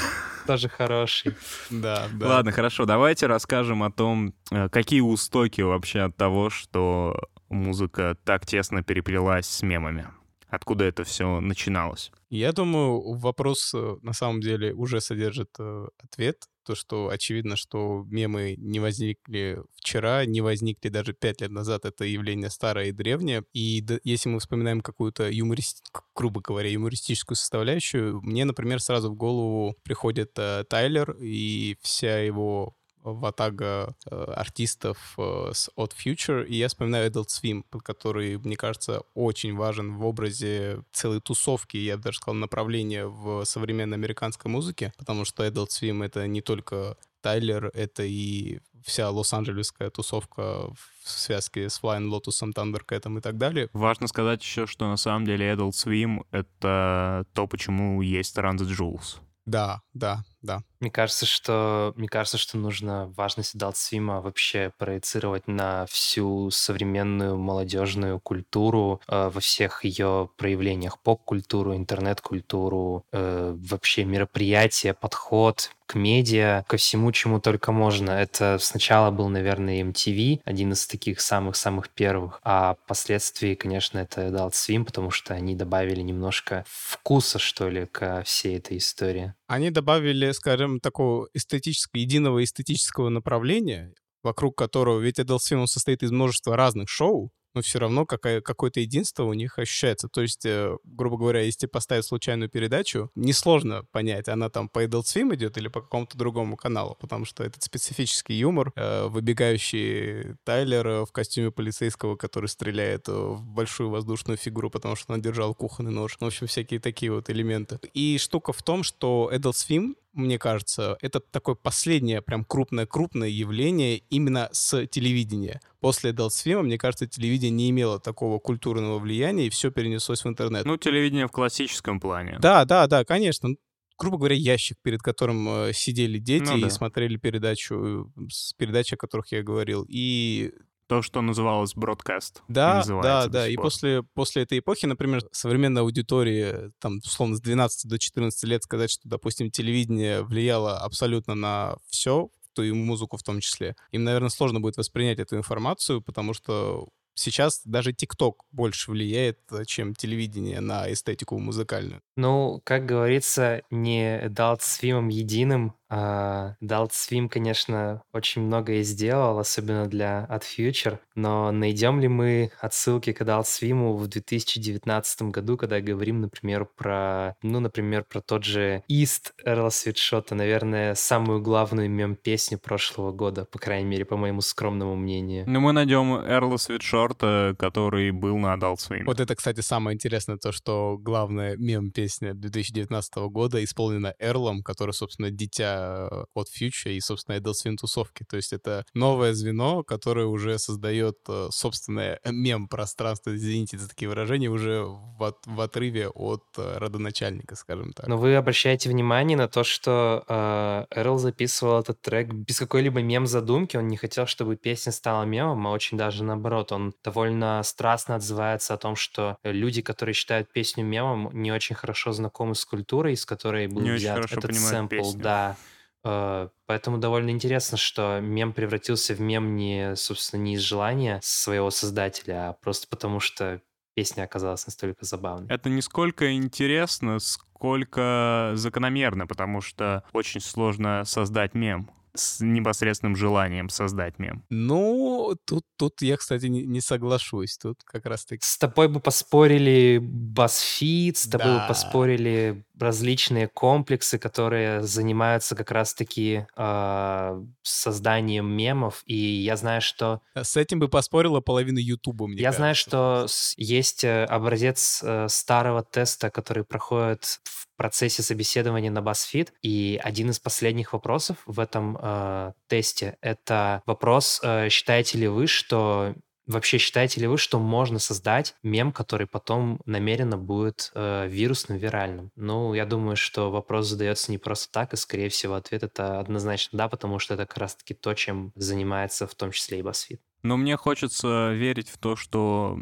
Тоже 0.47 0.69
хороший. 0.69 1.35
Да, 1.69 2.07
да. 2.13 2.27
Ладно, 2.27 2.51
хорошо, 2.51 2.85
давайте 2.85 3.27
расскажем 3.27 3.83
о 3.83 3.91
том, 3.91 4.33
э, 4.51 4.69
какие 4.69 5.01
устоки 5.01 5.61
вообще 5.61 6.01
от 6.01 6.15
того, 6.15 6.49
что 6.49 7.19
музыка 7.49 8.17
так 8.23 8.45
тесно 8.45 8.81
переплелась 8.81 9.45
с 9.45 9.61
мемами. 9.61 10.07
Откуда 10.49 10.83
это 10.85 11.03
все 11.03 11.39
начиналось? 11.39 12.11
Я 12.29 12.51
думаю, 12.51 13.13
вопрос 13.13 13.73
э, 13.73 13.95
на 14.01 14.13
самом 14.13 14.41
деле 14.41 14.73
уже 14.73 14.99
содержит 14.99 15.49
э, 15.59 15.87
ответ. 16.03 16.43
То, 16.63 16.75
что 16.75 17.09
очевидно, 17.09 17.55
что 17.55 18.05
мемы 18.07 18.55
не 18.57 18.79
возникли 18.79 19.61
вчера, 19.75 20.25
не 20.25 20.41
возникли 20.41 20.89
даже 20.89 21.13
пять 21.13 21.41
лет 21.41 21.51
назад. 21.51 21.85
Это 21.85 22.05
явление 22.05 22.49
старое 22.49 22.87
и 22.87 22.91
древнее. 22.91 23.43
И 23.53 23.85
если 24.03 24.29
мы 24.29 24.39
вспоминаем 24.39 24.81
какую-то 24.81 25.29
юморист... 25.29 25.83
грубо 26.15 26.41
говоря, 26.41 26.69
юмористическую 26.69 27.35
составляющую, 27.35 28.21
мне, 28.21 28.45
например, 28.45 28.79
сразу 28.79 29.11
в 29.11 29.15
голову 29.15 29.75
приходит 29.83 30.31
э, 30.37 30.63
Тайлер 30.69 31.11
и 31.19 31.77
вся 31.81 32.19
его 32.19 32.75
ватага 33.03 33.95
э, 34.09 34.15
артистов 34.35 35.15
э, 35.17 35.51
с 35.53 35.69
от 35.75 35.93
Future, 35.93 36.45
и 36.45 36.55
я 36.55 36.67
вспоминаю 36.67 37.09
Adult 37.09 37.27
Swim, 37.27 37.63
который, 37.83 38.37
мне 38.37 38.55
кажется, 38.55 39.03
очень 39.13 39.55
важен 39.55 39.95
в 39.95 40.05
образе 40.05 40.83
целой 40.91 41.21
тусовки, 41.21 41.77
я 41.77 41.97
бы 41.97 42.03
даже 42.03 42.17
сказал, 42.17 42.35
направления 42.35 43.05
в 43.05 43.43
современной 43.45 43.97
американской 43.97 44.51
музыке, 44.51 44.93
потому 44.97 45.25
что 45.25 45.45
Adult 45.45 45.69
Swim— 45.69 46.03
это 46.05 46.27
не 46.27 46.41
только 46.41 46.97
Тайлер, 47.21 47.71
это 47.73 48.03
и 48.03 48.59
вся 48.83 49.09
лос-анджелесская 49.09 49.89
тусовка 49.89 50.71
в 50.73 51.09
связке 51.09 51.69
с 51.69 51.79
Flying 51.81 52.09
Lotus, 52.09 52.41
Thundercat 52.53 53.17
и 53.17 53.21
так 53.21 53.37
далее. 53.37 53.69
Важно 53.73 54.07
сказать 54.07 54.41
еще, 54.41 54.65
что 54.67 54.87
на 54.87 54.97
самом 54.97 55.25
деле 55.25 55.51
Adult 55.51 55.71
Swim— 55.71 56.25
это 56.31 57.25
то, 57.33 57.47
почему 57.47 58.01
есть 58.01 58.37
Run 58.37 58.57
the 58.57 58.67
Jewels. 58.67 59.19
Да, 59.45 59.81
да, 59.93 60.23
да. 60.41 60.63
Мне 60.79 60.89
кажется, 60.89 61.27
что 61.27 61.93
мне 61.95 62.07
кажется, 62.07 62.39
что 62.39 62.57
нужно 62.57 63.13
важность 63.15 63.55
Swim 63.55 64.21
вообще 64.21 64.71
проецировать 64.77 65.47
на 65.47 65.85
всю 65.85 66.49
современную 66.49 67.37
молодежную 67.37 68.19
культуру 68.19 68.99
э, 69.07 69.29
во 69.29 69.39
всех 69.39 69.85
ее 69.85 70.29
проявлениях, 70.37 70.99
поп-культуру, 70.99 71.75
интернет-культуру, 71.75 73.05
э, 73.11 73.55
вообще 73.55 74.03
мероприятия, 74.03 74.95
подход 74.95 75.69
к 75.85 75.95
медиа, 75.95 76.63
ко 76.67 76.77
всему, 76.77 77.11
чему 77.11 77.41
только 77.41 77.73
можно. 77.73 78.11
Это 78.11 78.57
сначала 78.59 79.11
был, 79.11 79.27
наверное, 79.27 79.83
MTV, 79.83 80.39
один 80.45 80.71
из 80.71 80.87
таких 80.87 81.19
самых-самых 81.19 81.89
первых, 81.89 82.39
а 82.43 82.75
впоследствии, 82.85 83.55
конечно, 83.55 83.99
это 83.99 84.27
Adult 84.27 84.83
потому 84.85 85.11
что 85.11 85.33
они 85.33 85.53
добавили 85.53 85.99
немножко 85.99 86.63
вкуса, 86.67 87.39
что 87.39 87.67
ли, 87.69 87.85
ко 87.85 88.23
всей 88.23 88.57
этой 88.57 88.77
истории. 88.77 89.33
Они 89.51 89.69
добавили, 89.69 90.31
скажем, 90.31 90.79
такого 90.79 91.27
эстетического, 91.33 91.99
единого 91.99 92.41
эстетического 92.41 93.09
направления, 93.09 93.93
вокруг 94.23 94.57
которого, 94.57 95.01
ведь 95.01 95.19
Adult 95.19 95.39
Swim 95.39 95.65
состоит 95.65 96.03
из 96.03 96.11
множества 96.11 96.55
разных 96.55 96.87
шоу, 96.87 97.33
но 97.53 97.61
все 97.61 97.79
равно 97.79 98.05
какое-то 98.05 98.79
единство 98.79 99.23
у 99.23 99.33
них 99.33 99.59
ощущается. 99.59 100.07
То 100.07 100.21
есть, 100.21 100.45
э, 100.45 100.77
грубо 100.83 101.17
говоря, 101.17 101.41
если 101.41 101.67
поставить 101.67 102.05
случайную 102.05 102.49
передачу, 102.49 103.09
несложно 103.15 103.83
понять, 103.91 104.27
она 104.27 104.49
там 104.49 104.69
по 104.69 104.83
Adult 104.83 105.03
Swim 105.03 105.33
идет 105.35 105.57
или 105.57 105.67
по 105.67 105.81
какому-то 105.81 106.17
другому 106.17 106.57
каналу, 106.57 106.97
потому 106.99 107.25
что 107.25 107.43
этот 107.43 107.63
специфический 107.63 108.35
юмор, 108.35 108.71
э, 108.75 109.07
выбегающий 109.07 110.35
Тайлер 110.43 110.87
э, 110.87 111.05
в 111.05 111.11
костюме 111.11 111.51
полицейского, 111.51 112.15
который 112.15 112.47
стреляет 112.47 113.07
в 113.07 113.41
большую 113.41 113.89
воздушную 113.89 114.37
фигуру, 114.37 114.69
потому 114.69 114.95
что 114.95 115.13
он 115.13 115.21
держал 115.21 115.53
кухонный 115.53 115.91
нож. 115.91 116.17
В 116.19 116.25
общем, 116.25 116.47
всякие 116.47 116.79
такие 116.79 117.11
вот 117.11 117.29
элементы. 117.29 117.79
И 117.93 118.17
штука 118.17 118.53
в 118.53 118.63
том, 118.63 118.83
что 118.83 119.31
Adult 119.33 119.53
Swim 119.53 119.95
мне 120.13 120.37
кажется, 120.37 120.97
это 121.01 121.19
такое 121.19 121.55
последнее 121.55 122.21
прям 122.21 122.43
крупное-крупное 122.43 123.29
явление 123.29 123.97
именно 124.09 124.49
с 124.51 124.85
телевидения. 124.87 125.61
После 125.79 126.11
Swim, 126.11 126.63
мне 126.63 126.77
кажется, 126.77 127.07
телевидение 127.07 127.51
не 127.51 127.69
имело 127.69 127.99
такого 127.99 128.39
культурного 128.39 128.99
влияния, 128.99 129.47
и 129.47 129.49
все 129.49 129.71
перенеслось 129.71 130.23
в 130.23 130.27
интернет. 130.27 130.65
Ну, 130.65 130.77
телевидение 130.77 131.27
в 131.27 131.31
классическом 131.31 131.99
плане. 131.99 132.37
Да, 132.39 132.65
да, 132.65 132.87
да, 132.87 133.05
конечно 133.05 133.55
грубо 134.01 134.17
говоря, 134.17 134.35
ящик, 134.35 134.77
перед 134.81 135.03
которым 135.03 135.47
э, 135.47 135.73
сидели 135.73 136.17
дети 136.17 136.49
Ну 136.49 136.57
и 136.57 136.61
да. 136.61 136.69
смотрели 136.71 137.17
передачу, 137.17 138.11
э, 138.17 138.29
с 138.31 138.53
передачи, 138.53 138.95
о 138.95 138.97
которых 138.97 139.31
я 139.31 139.43
говорил. 139.43 139.85
И 139.87 140.53
То, 140.91 141.01
что 141.01 141.21
называлось 141.21 141.73
бродкаст. 141.73 142.43
да, 142.49 142.83
да, 143.01 143.27
да. 143.27 143.47
И 143.47 143.55
после, 143.55 144.03
после 144.03 144.43
этой 144.43 144.59
эпохи, 144.59 144.87
например, 144.87 145.21
современная 145.31 145.83
аудитория, 145.83 146.73
там, 146.79 146.97
условно, 146.97 147.37
с 147.37 147.39
12 147.39 147.89
до 147.89 147.97
14 147.97 148.43
лет 148.43 148.61
сказать, 148.61 148.91
что, 148.91 149.07
допустим, 149.07 149.49
телевидение 149.51 150.21
влияло 150.21 150.79
абсолютно 150.79 151.33
на 151.33 151.77
все, 151.89 152.27
то 152.51 152.61
и 152.61 152.73
музыку 152.73 153.15
в 153.15 153.23
том 153.23 153.39
числе. 153.39 153.77
Им, 153.91 154.03
наверное, 154.03 154.27
сложно 154.27 154.59
будет 154.59 154.75
воспринять 154.75 155.19
эту 155.19 155.37
информацию, 155.37 156.01
потому 156.01 156.33
что 156.33 156.89
сейчас 157.13 157.61
даже 157.63 157.93
ТикТок 157.93 158.43
больше 158.51 158.91
влияет, 158.91 159.39
э, 159.51 159.63
чем 159.65 159.95
телевидение 159.95 160.59
на 160.59 160.91
эстетику 160.91 161.37
музыкальную. 161.39 162.01
Ну, 162.17 162.61
как 162.63 162.85
говорится, 162.85 163.61
не 163.69 164.19
Adult 164.19 164.59
Swim 164.59 165.09
единым. 165.09 165.73
А 165.93 166.55
Adult 166.63 166.91
Swim, 166.91 167.27
конечно, 167.27 168.01
очень 168.13 168.43
многое 168.43 168.81
сделал, 168.81 169.37
особенно 169.39 169.87
для 169.87 170.25
Ad 170.29 170.43
Future, 170.43 170.99
но 171.15 171.51
найдем 171.51 171.99
ли 171.99 172.07
мы 172.07 172.51
отсылки 172.61 173.11
к 173.11 173.21
Adult 173.21 173.43
Swim 173.43 173.97
в 173.97 174.07
2019 174.07 175.23
году, 175.23 175.57
когда 175.57 175.81
говорим, 175.81 176.21
например, 176.21 176.65
про, 176.77 177.35
ну, 177.41 177.59
например, 177.59 178.05
про 178.05 178.21
тот 178.21 178.45
же 178.45 178.83
East 178.89 179.33
Эрла 179.43 179.69
Свитшота, 179.69 180.33
наверное, 180.33 180.95
самую 180.95 181.41
главную 181.41 181.89
мем-песню 181.89 182.57
прошлого 182.57 183.11
года, 183.11 183.43
по 183.43 183.59
крайней 183.59 183.89
мере, 183.89 184.05
по 184.05 184.15
моему 184.15 184.39
скромному 184.39 184.95
мнению. 184.95 185.43
Ну, 185.45 185.59
мы 185.59 185.73
найдем 185.73 186.13
Эрла 186.13 186.55
Свитшорта, 186.55 187.53
который 187.59 188.11
был 188.11 188.37
на 188.37 188.55
Adult 188.55 188.77
Swim. 188.77 189.03
Вот 189.05 189.19
это, 189.19 189.35
кстати, 189.35 189.59
самое 189.59 189.95
интересное, 189.95 190.37
то, 190.37 190.53
что 190.53 190.97
главная 190.97 191.57
мем-песня 191.57 192.33
2019 192.33 193.13
года 193.29 193.61
исполнена 193.61 194.15
Эрлом, 194.19 194.63
который, 194.63 194.93
собственно, 194.93 195.31
дитя 195.31 195.80
э, 195.81 196.23
от 196.33 196.47
Future 196.49 196.91
и, 196.93 196.99
собственно, 197.01 197.35
Adult 197.37 197.53
Swim 197.63 197.75
тусовки. 197.75 198.23
То 198.29 198.37
есть 198.37 198.53
это 198.53 198.85
новое 198.93 199.33
звено, 199.33 199.83
которое 199.83 200.25
уже 200.25 200.57
создает 200.59 201.17
э, 201.27 201.47
собственное 201.51 202.19
мем-пространство, 202.25 203.35
извините 203.35 203.77
за 203.77 203.87
такие 203.89 204.09
выражения, 204.09 204.49
уже 204.49 204.83
в, 204.83 205.23
от- 205.23 205.45
в 205.45 205.59
отрыве 205.61 206.09
от 206.09 206.43
э, 206.57 206.77
родоначальника, 206.77 207.55
скажем 207.55 207.93
так. 207.93 208.07
Но 208.07 208.17
вы 208.17 208.35
обращаете 208.35 208.89
внимание 208.89 209.37
на 209.37 209.47
то, 209.47 209.63
что 209.63 210.23
э, 210.27 210.85
Эрл 210.99 211.17
записывал 211.17 211.79
этот 211.79 212.01
трек 212.01 212.27
без 212.33 212.59
какой-либо 212.59 213.01
мем-задумки. 213.01 213.77
Он 213.77 213.87
не 213.87 213.97
хотел, 213.97 214.27
чтобы 214.27 214.55
песня 214.55 214.91
стала 214.91 215.23
мемом, 215.23 215.65
а 215.67 215.71
очень 215.71 215.97
даже 215.97 216.23
наоборот. 216.23 216.71
Он 216.71 216.93
довольно 217.03 217.61
страстно 217.63 218.15
отзывается 218.15 218.73
о 218.73 218.77
том, 218.77 218.95
что 218.95 219.37
люди, 219.43 219.81
которые 219.81 220.13
считают 220.13 220.51
песню 220.51 220.83
мемом, 220.83 221.29
не 221.33 221.51
очень 221.51 221.75
хорошо 221.75 222.11
знакомы 222.11 222.55
с 222.55 222.65
культурой, 222.65 223.15
с 223.15 223.25
которой 223.25 223.67
был 223.67 223.81
Не 223.81 223.91
взят 223.91 224.31
этот 224.31 224.55
сэмпл. 224.55 224.95
песню. 224.95 225.21
Да. 225.21 225.55
Э, 226.03 226.49
Поэтому 226.65 226.97
довольно 226.97 227.31
интересно, 227.31 227.77
что 227.77 228.19
мем 228.21 228.53
превратился 228.53 229.13
в 229.13 229.19
мем 229.19 229.55
не, 229.55 229.95
собственно, 229.97 230.41
не 230.41 230.53
из 230.55 230.61
желания 230.61 231.19
своего 231.21 231.69
создателя, 231.69 232.49
а 232.49 232.53
просто 232.53 232.87
потому, 232.89 233.19
что 233.19 233.61
песня 233.93 234.23
оказалась 234.23 234.65
настолько 234.65 235.03
забавной. 235.05 235.47
Это 235.49 235.69
не 235.69 235.81
сколько 235.81 236.33
интересно, 236.33 237.19
сколько 237.19 238.51
закономерно, 238.55 239.27
потому 239.27 239.61
что 239.61 240.03
очень 240.13 240.39
сложно 240.39 241.03
создать 241.05 241.53
мем 241.53 241.89
с 242.13 242.41
непосредственным 242.41 243.15
желанием 243.15 243.69
создать 243.69 244.19
мем. 244.19 244.43
Ну, 244.49 245.35
тут, 245.45 245.63
тут 245.77 246.01
я, 246.01 246.17
кстати, 246.17 246.47
не, 246.47 246.65
не 246.65 246.81
соглашусь. 246.81 247.57
Тут 247.57 247.83
как 247.85 248.05
раз-таки... 248.05 248.45
С 248.45 248.57
тобой 248.57 248.87
бы 248.89 248.99
поспорили 248.99 250.01
BuzzFeed, 250.01 251.15
с 251.15 251.27
тобой 251.27 251.47
Да. 251.47 251.61
бы 251.61 251.67
поспорили 251.67 252.65
различные 252.81 253.47
комплексы, 253.47 254.17
которые 254.19 254.81
занимаются 254.83 255.55
как 255.55 255.71
раз-таки 255.71 256.45
э, 256.55 257.43
созданием 257.63 258.45
мемов. 258.51 259.03
И 259.05 259.15
я 259.15 259.55
знаю, 259.57 259.81
что 259.81 260.21
С 260.35 260.57
этим 260.57 260.79
бы 260.79 260.87
поспорила 260.89 261.39
половина 261.41 261.79
Ютуба, 261.79 262.27
мне 262.27 262.41
я 262.41 262.51
знаю, 262.51 262.71
кажется. 262.71 262.89
что 262.89 263.25
с- 263.27 263.53
есть 263.57 264.03
э, 264.03 264.25
образец 264.25 265.01
э, 265.03 265.27
старого 265.29 265.83
теста, 265.83 266.29
который 266.29 266.63
проходит 266.63 267.39
в 267.43 267.67
процессе 267.77 268.21
собеседования 268.21 268.91
на 268.91 268.99
BuzzFeed, 268.99 269.49
и 269.63 269.99
один 270.03 270.29
из 270.29 270.39
последних 270.39 270.93
вопросов 270.93 271.37
в 271.45 271.59
этом 271.59 271.97
э, 271.99 272.51
тесте— 272.67 273.17
это 273.21 273.81
вопрос, 273.85 274.39
э, 274.43 274.69
считаете 274.69 275.17
ли 275.17 275.27
вы, 275.27 275.47
что 275.47 276.13
Вообще 276.51 276.77
считаете 276.77 277.21
ли 277.21 277.27
вы, 277.27 277.37
что 277.37 277.59
можно 277.59 277.97
создать 277.97 278.55
мем, 278.61 278.91
который 278.91 279.25
потом 279.25 279.79
намеренно 279.85 280.37
будет 280.37 280.91
э, 280.93 281.27
вирусным, 281.27 281.77
виральным? 281.77 282.31
Ну, 282.35 282.73
я 282.73 282.85
думаю, 282.85 283.15
что 283.15 283.49
вопрос 283.49 283.87
задается 283.87 284.31
не 284.31 284.37
просто 284.37 284.69
так, 284.71 284.93
и, 284.93 284.97
скорее 284.97 285.29
всего, 285.29 285.55
ответ 285.55 285.83
это 285.83 286.19
однозначно 286.19 286.77
да, 286.77 286.89
потому 286.89 287.19
что 287.19 287.35
это 287.35 287.45
как 287.45 287.57
раз-таки 287.57 287.93
то, 287.93 288.13
чем 288.13 288.51
занимается 288.55 289.27
в 289.27 289.35
том 289.35 289.51
числе 289.51 289.79
и 289.79 289.81
BuzzFeed. 289.81 290.19
Но 290.43 290.57
мне 290.57 290.75
хочется 290.75 291.53
верить 291.53 291.89
в 291.89 291.97
то, 291.97 292.15
что 292.17 292.77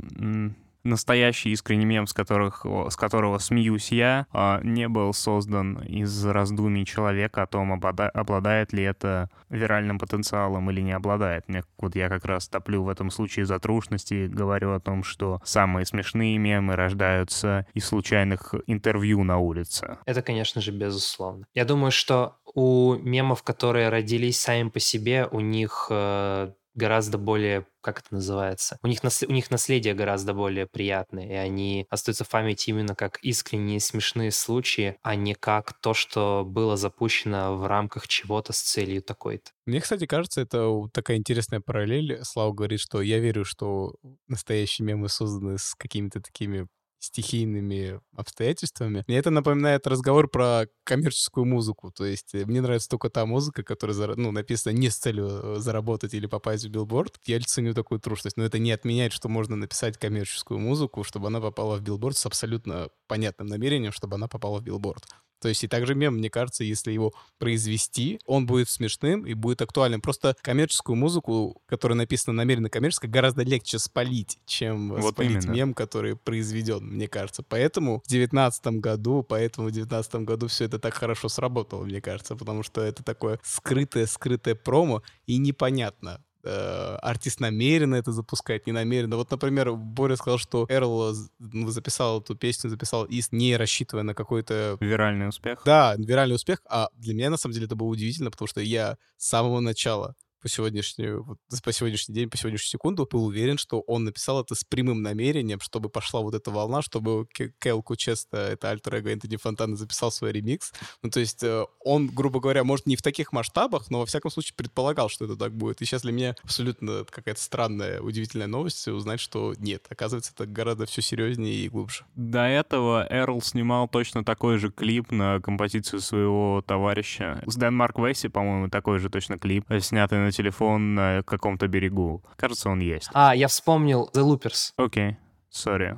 настоящий 0.83 1.51
искренний 1.51 1.85
мем, 1.85 2.07
с, 2.07 2.13
которых, 2.13 2.65
с 2.65 2.95
которого 2.95 3.37
смеюсь 3.39 3.91
я, 3.91 4.27
а, 4.31 4.61
не 4.63 4.87
был 4.87 5.13
создан 5.13 5.79
из 5.83 6.25
раздумий 6.25 6.85
человека 6.85 7.43
о 7.43 7.47
том, 7.47 7.73
облада- 7.73 8.09
обладает 8.09 8.73
ли 8.73 8.83
это 8.83 9.29
виральным 9.49 9.99
потенциалом 9.99 10.69
или 10.71 10.81
не 10.81 10.91
обладает. 10.91 11.45
Вот 11.77 11.95
я 11.95 12.09
как 12.09 12.25
раз 12.25 12.47
топлю 12.47 12.83
в 12.83 12.89
этом 12.89 13.09
случае 13.09 13.45
за 13.45 13.59
трушность 13.59 14.11
и 14.11 14.27
говорю 14.27 14.73
о 14.73 14.79
том, 14.79 15.03
что 15.03 15.41
самые 15.43 15.85
смешные 15.85 16.37
мемы 16.37 16.75
рождаются 16.75 17.65
из 17.73 17.85
случайных 17.85 18.53
интервью 18.67 19.23
на 19.23 19.37
улице. 19.37 19.97
Это, 20.05 20.21
конечно 20.21 20.61
же, 20.61 20.71
безусловно. 20.71 21.45
Я 21.53 21.65
думаю, 21.65 21.91
что 21.91 22.37
у 22.53 22.95
мемов, 22.95 23.43
которые 23.43 23.89
родились 23.89 24.39
сами 24.39 24.69
по 24.69 24.79
себе, 24.79 25.27
у 25.31 25.39
них 25.39 25.87
э, 25.89 26.51
гораздо 26.79 27.17
более, 27.17 27.67
как 27.81 27.99
это 27.99 28.15
называется, 28.15 28.79
у 28.81 28.87
них, 28.87 29.03
нас, 29.03 29.23
у 29.27 29.31
них 29.31 29.51
наследие 29.51 29.93
гораздо 29.93 30.33
более 30.33 30.65
приятное, 30.65 31.27
и 31.27 31.33
они 31.33 31.85
остаются 31.89 32.23
в 32.23 32.29
памяти 32.29 32.69
именно 32.69 32.95
как 32.95 33.19
искренние 33.21 33.79
смешные 33.79 34.31
случаи, 34.31 34.97
а 35.03 35.15
не 35.15 35.35
как 35.35 35.73
то, 35.81 35.93
что 35.93 36.43
было 36.45 36.77
запущено 36.77 37.55
в 37.55 37.67
рамках 37.67 38.07
чего-то 38.07 38.53
с 38.53 38.61
целью 38.61 39.03
такой-то. 39.03 39.51
Мне, 39.65 39.81
кстати, 39.81 40.07
кажется, 40.07 40.41
это 40.41 40.87
такая 40.93 41.17
интересная 41.17 41.59
параллель. 41.59 42.19
Слава 42.23 42.53
говорит, 42.53 42.79
что 42.79 43.01
я 43.01 43.19
верю, 43.19 43.45
что 43.45 43.93
настоящие 44.27 44.85
мемы 44.85 45.09
созданы 45.09 45.57
с 45.57 45.75
какими-то 45.75 46.21
такими 46.21 46.67
стихийными 46.99 47.99
обстоятельствами. 48.15 49.03
Мне 49.07 49.17
это 49.17 49.29
напоминает 49.29 49.88
разговор 49.88 50.29
про 50.29 50.67
коммерческую 50.83 51.45
музыку. 51.45 51.91
То 51.91 52.05
есть 52.05 52.35
э, 52.35 52.45
мне 52.45 52.62
нравится 52.62 52.89
только 52.89 53.09
та 53.09 53.25
музыка, 53.25 53.63
которая 53.63 54.15
ну, 54.15 54.31
написана 54.31 54.73
не 54.73 54.89
с 54.89 54.97
целью 54.97 55.27
э, 55.27 55.55
заработать 55.59 56.13
или 56.13 56.27
попасть 56.27 56.65
в 56.65 56.69
билборд. 56.69 57.19
Я 57.25 57.39
ценю 57.39 57.73
такую 57.73 57.99
трушность. 57.99 58.38
Но 58.38 58.43
это 58.43 58.59
не 58.59 58.71
отменяет, 58.71 59.13
что 59.13 59.29
можно 59.29 59.55
написать 59.55 59.97
коммерческую 59.97 60.59
музыку, 60.59 61.03
чтобы 61.03 61.27
она 61.27 61.39
попала 61.39 61.77
в 61.77 61.81
билборд 61.81 62.17
с 62.17 62.25
абсолютно 62.25 62.89
понятным 63.07 63.47
намерением, 63.47 63.91
чтобы 63.91 64.15
она 64.15 64.27
попала 64.27 64.59
в 64.59 64.63
билборд. 64.63 65.05
То 65.39 65.49
есть 65.49 65.63
и 65.63 65.67
также 65.67 65.95
мем, 65.95 66.15
мне 66.15 66.30
кажется, 66.30 66.63
если 66.63 66.91
его 66.91 67.13
произвести, 67.38 68.19
он 68.25 68.45
будет 68.45 68.69
смешным 68.69 69.25
и 69.25 69.34
будет 69.34 69.62
актуальным. 69.62 70.02
Просто 70.02 70.36
коммерческую 70.41 70.95
музыку, 70.95 71.62
которая 71.65 71.97
написана 71.97 72.36
намеренно 72.36 72.69
коммерческой, 72.69 73.10
гораздо 73.10 73.43
легче 73.43 73.80
спалить, 73.80 74.39
чем 74.45 74.89
Вот 74.89 75.13
спалить 75.13 75.43
именно. 75.43 75.52
мем, 75.52 75.73
который 75.73 76.15
произведен, 76.15 76.86
мне 76.86 77.08
кажется. 77.08 77.43
Поэтому 77.43 78.02
в 78.06 78.10
девятнадцатом 78.10 78.80
году, 78.80 79.23
поэтому 79.23 79.69
в 79.69 79.71
девятнадцатом 79.71 80.25
году 80.25 80.47
все 80.47 80.65
это 80.65 80.80
так 80.80 80.93
хорошо 80.93 81.30
сработало, 81.30 81.84
мне 81.86 82.02
кажется, 82.02 82.36
потому 82.36 82.63
что 82.63 82.82
это 82.82 83.04
такое 83.04 83.39
скрытое-скрытое 83.43 84.56
промо 84.56 85.02
и 85.25 85.38
непонятно, 85.38 86.21
артист 86.43 87.39
намеренно 87.39 87.95
это 87.95 88.12
запускает, 88.12 88.65
не 88.67 88.73
намеренно. 88.73 89.17
Вот, 89.17 89.30
например, 89.32 89.73
Боря 89.73 90.15
сказал, 90.15 90.38
что 90.38 90.65
Эрл 90.69 91.13
ну, 91.39 91.69
записал 91.69 92.21
эту 92.21 92.36
песню, 92.36 92.69
записал 92.69 93.06
из, 93.06 93.32
не 93.32 93.58
рассчитывая 93.58 94.04
на 94.04 94.13
какой-то 94.13 94.78
Виральный 94.80 95.30
успех. 95.30 95.62
да, 95.65 95.95
виральный 95.97 96.36
успех. 96.36 96.62
А 96.69 96.89
для 96.95 97.13
меня, 97.13 97.30
на 97.30 97.38
самом 97.38 97.54
деле, 97.54 97.65
это 97.65 97.75
было 97.75 97.88
удивительно, 97.88 98.32
потому 98.32 98.47
что 98.47 98.62
я 98.62 98.97
с 99.17 99.28
самого 99.28 99.60
начала 99.60 100.15
по 100.41 100.49
сегодняшнюю, 100.49 101.23
вот, 101.23 101.38
по 101.63 101.71
сегодняшний 101.71 102.15
день, 102.15 102.30
по 102.30 102.38
сегодняшнюю 102.38 102.69
секунду 102.69 103.08
был 103.10 103.25
уверен, 103.25 103.58
что 103.58 103.82
он 103.82 104.04
написал 104.04 104.41
это 104.41 104.56
с 104.56 104.63
прямым 104.63 105.02
намерением, 105.02 105.60
чтобы 105.60 105.89
пошла 105.89 106.21
вот 106.21 106.34
эта 106.34 106.52
волна, 106.52 106.82
чтобы 106.82 107.28
Кэл 107.60 107.84
Кучеста, 107.84 108.38
это 108.38 108.69
альтер 108.69 108.95
эго 108.95 109.12
Энтони 109.12 109.38
Фонтана, 109.38 109.75
записал 109.75 110.12
свой 110.12 110.32
ремикс. 110.32 110.71
Ну, 111.04 111.10
то 111.10 111.19
есть 111.19 111.43
э, 111.43 111.65
он, 111.84 112.08
грубо 112.08 112.39
говоря, 112.39 112.63
может, 112.63 112.86
не 112.86 112.95
в 112.95 113.02
таких 113.02 113.32
масштабах, 113.34 113.89
но, 113.89 113.99
во 113.99 114.06
всяком 114.06 114.32
случае, 114.32 114.54
предполагал, 114.56 115.10
что 115.10 115.25
это 115.25 115.36
так 115.36 115.54
будет. 115.54 115.82
И 115.82 115.86
сейчас 115.86 116.04
для 116.04 116.12
меня 116.12 116.36
абсолютно 116.43 117.06
какая-то 117.10 117.41
странная, 117.41 118.02
удивительная 118.02 118.47
новость 118.47 118.88
узнать, 118.88 119.19
что 119.19 119.54
нет, 119.58 119.86
оказывается, 119.89 120.32
это 120.34 120.45
гораздо 120.45 120.86
все 120.86 121.02
серьезнее 121.02 121.54
и 121.54 121.69
глубже. 121.69 122.06
До 122.15 122.45
этого 122.45 123.06
Эрл 123.10 123.41
снимал 123.41 123.88
точно 123.88 124.23
такой 124.23 124.58
же 124.58 124.71
клип 124.71 125.12
на 125.12 125.39
композицию 125.41 126.02
своего 126.02 126.63
товарища. 126.65 127.43
С 127.45 127.56
Дэн 127.56 127.75
Марк 127.75 127.97
Весси, 127.99 128.28
по-моему, 128.28 128.69
такой 128.69 128.99
же 128.99 129.10
точно 129.10 129.38
клип, 129.38 129.65
э, 129.69 129.80
снятый 129.80 130.19
на 130.19 130.28
телефон 130.31 130.95
на 130.95 131.23
каком-то 131.23 131.67
берегу. 131.67 132.23
Кажется, 132.35 132.69
он 132.69 132.79
есть. 132.79 133.09
А, 133.13 133.35
я 133.35 133.47
вспомнил 133.47 134.09
The 134.13 134.23
Loopers. 134.23 134.73
Окей, 134.77 135.17
сори. 135.49 135.97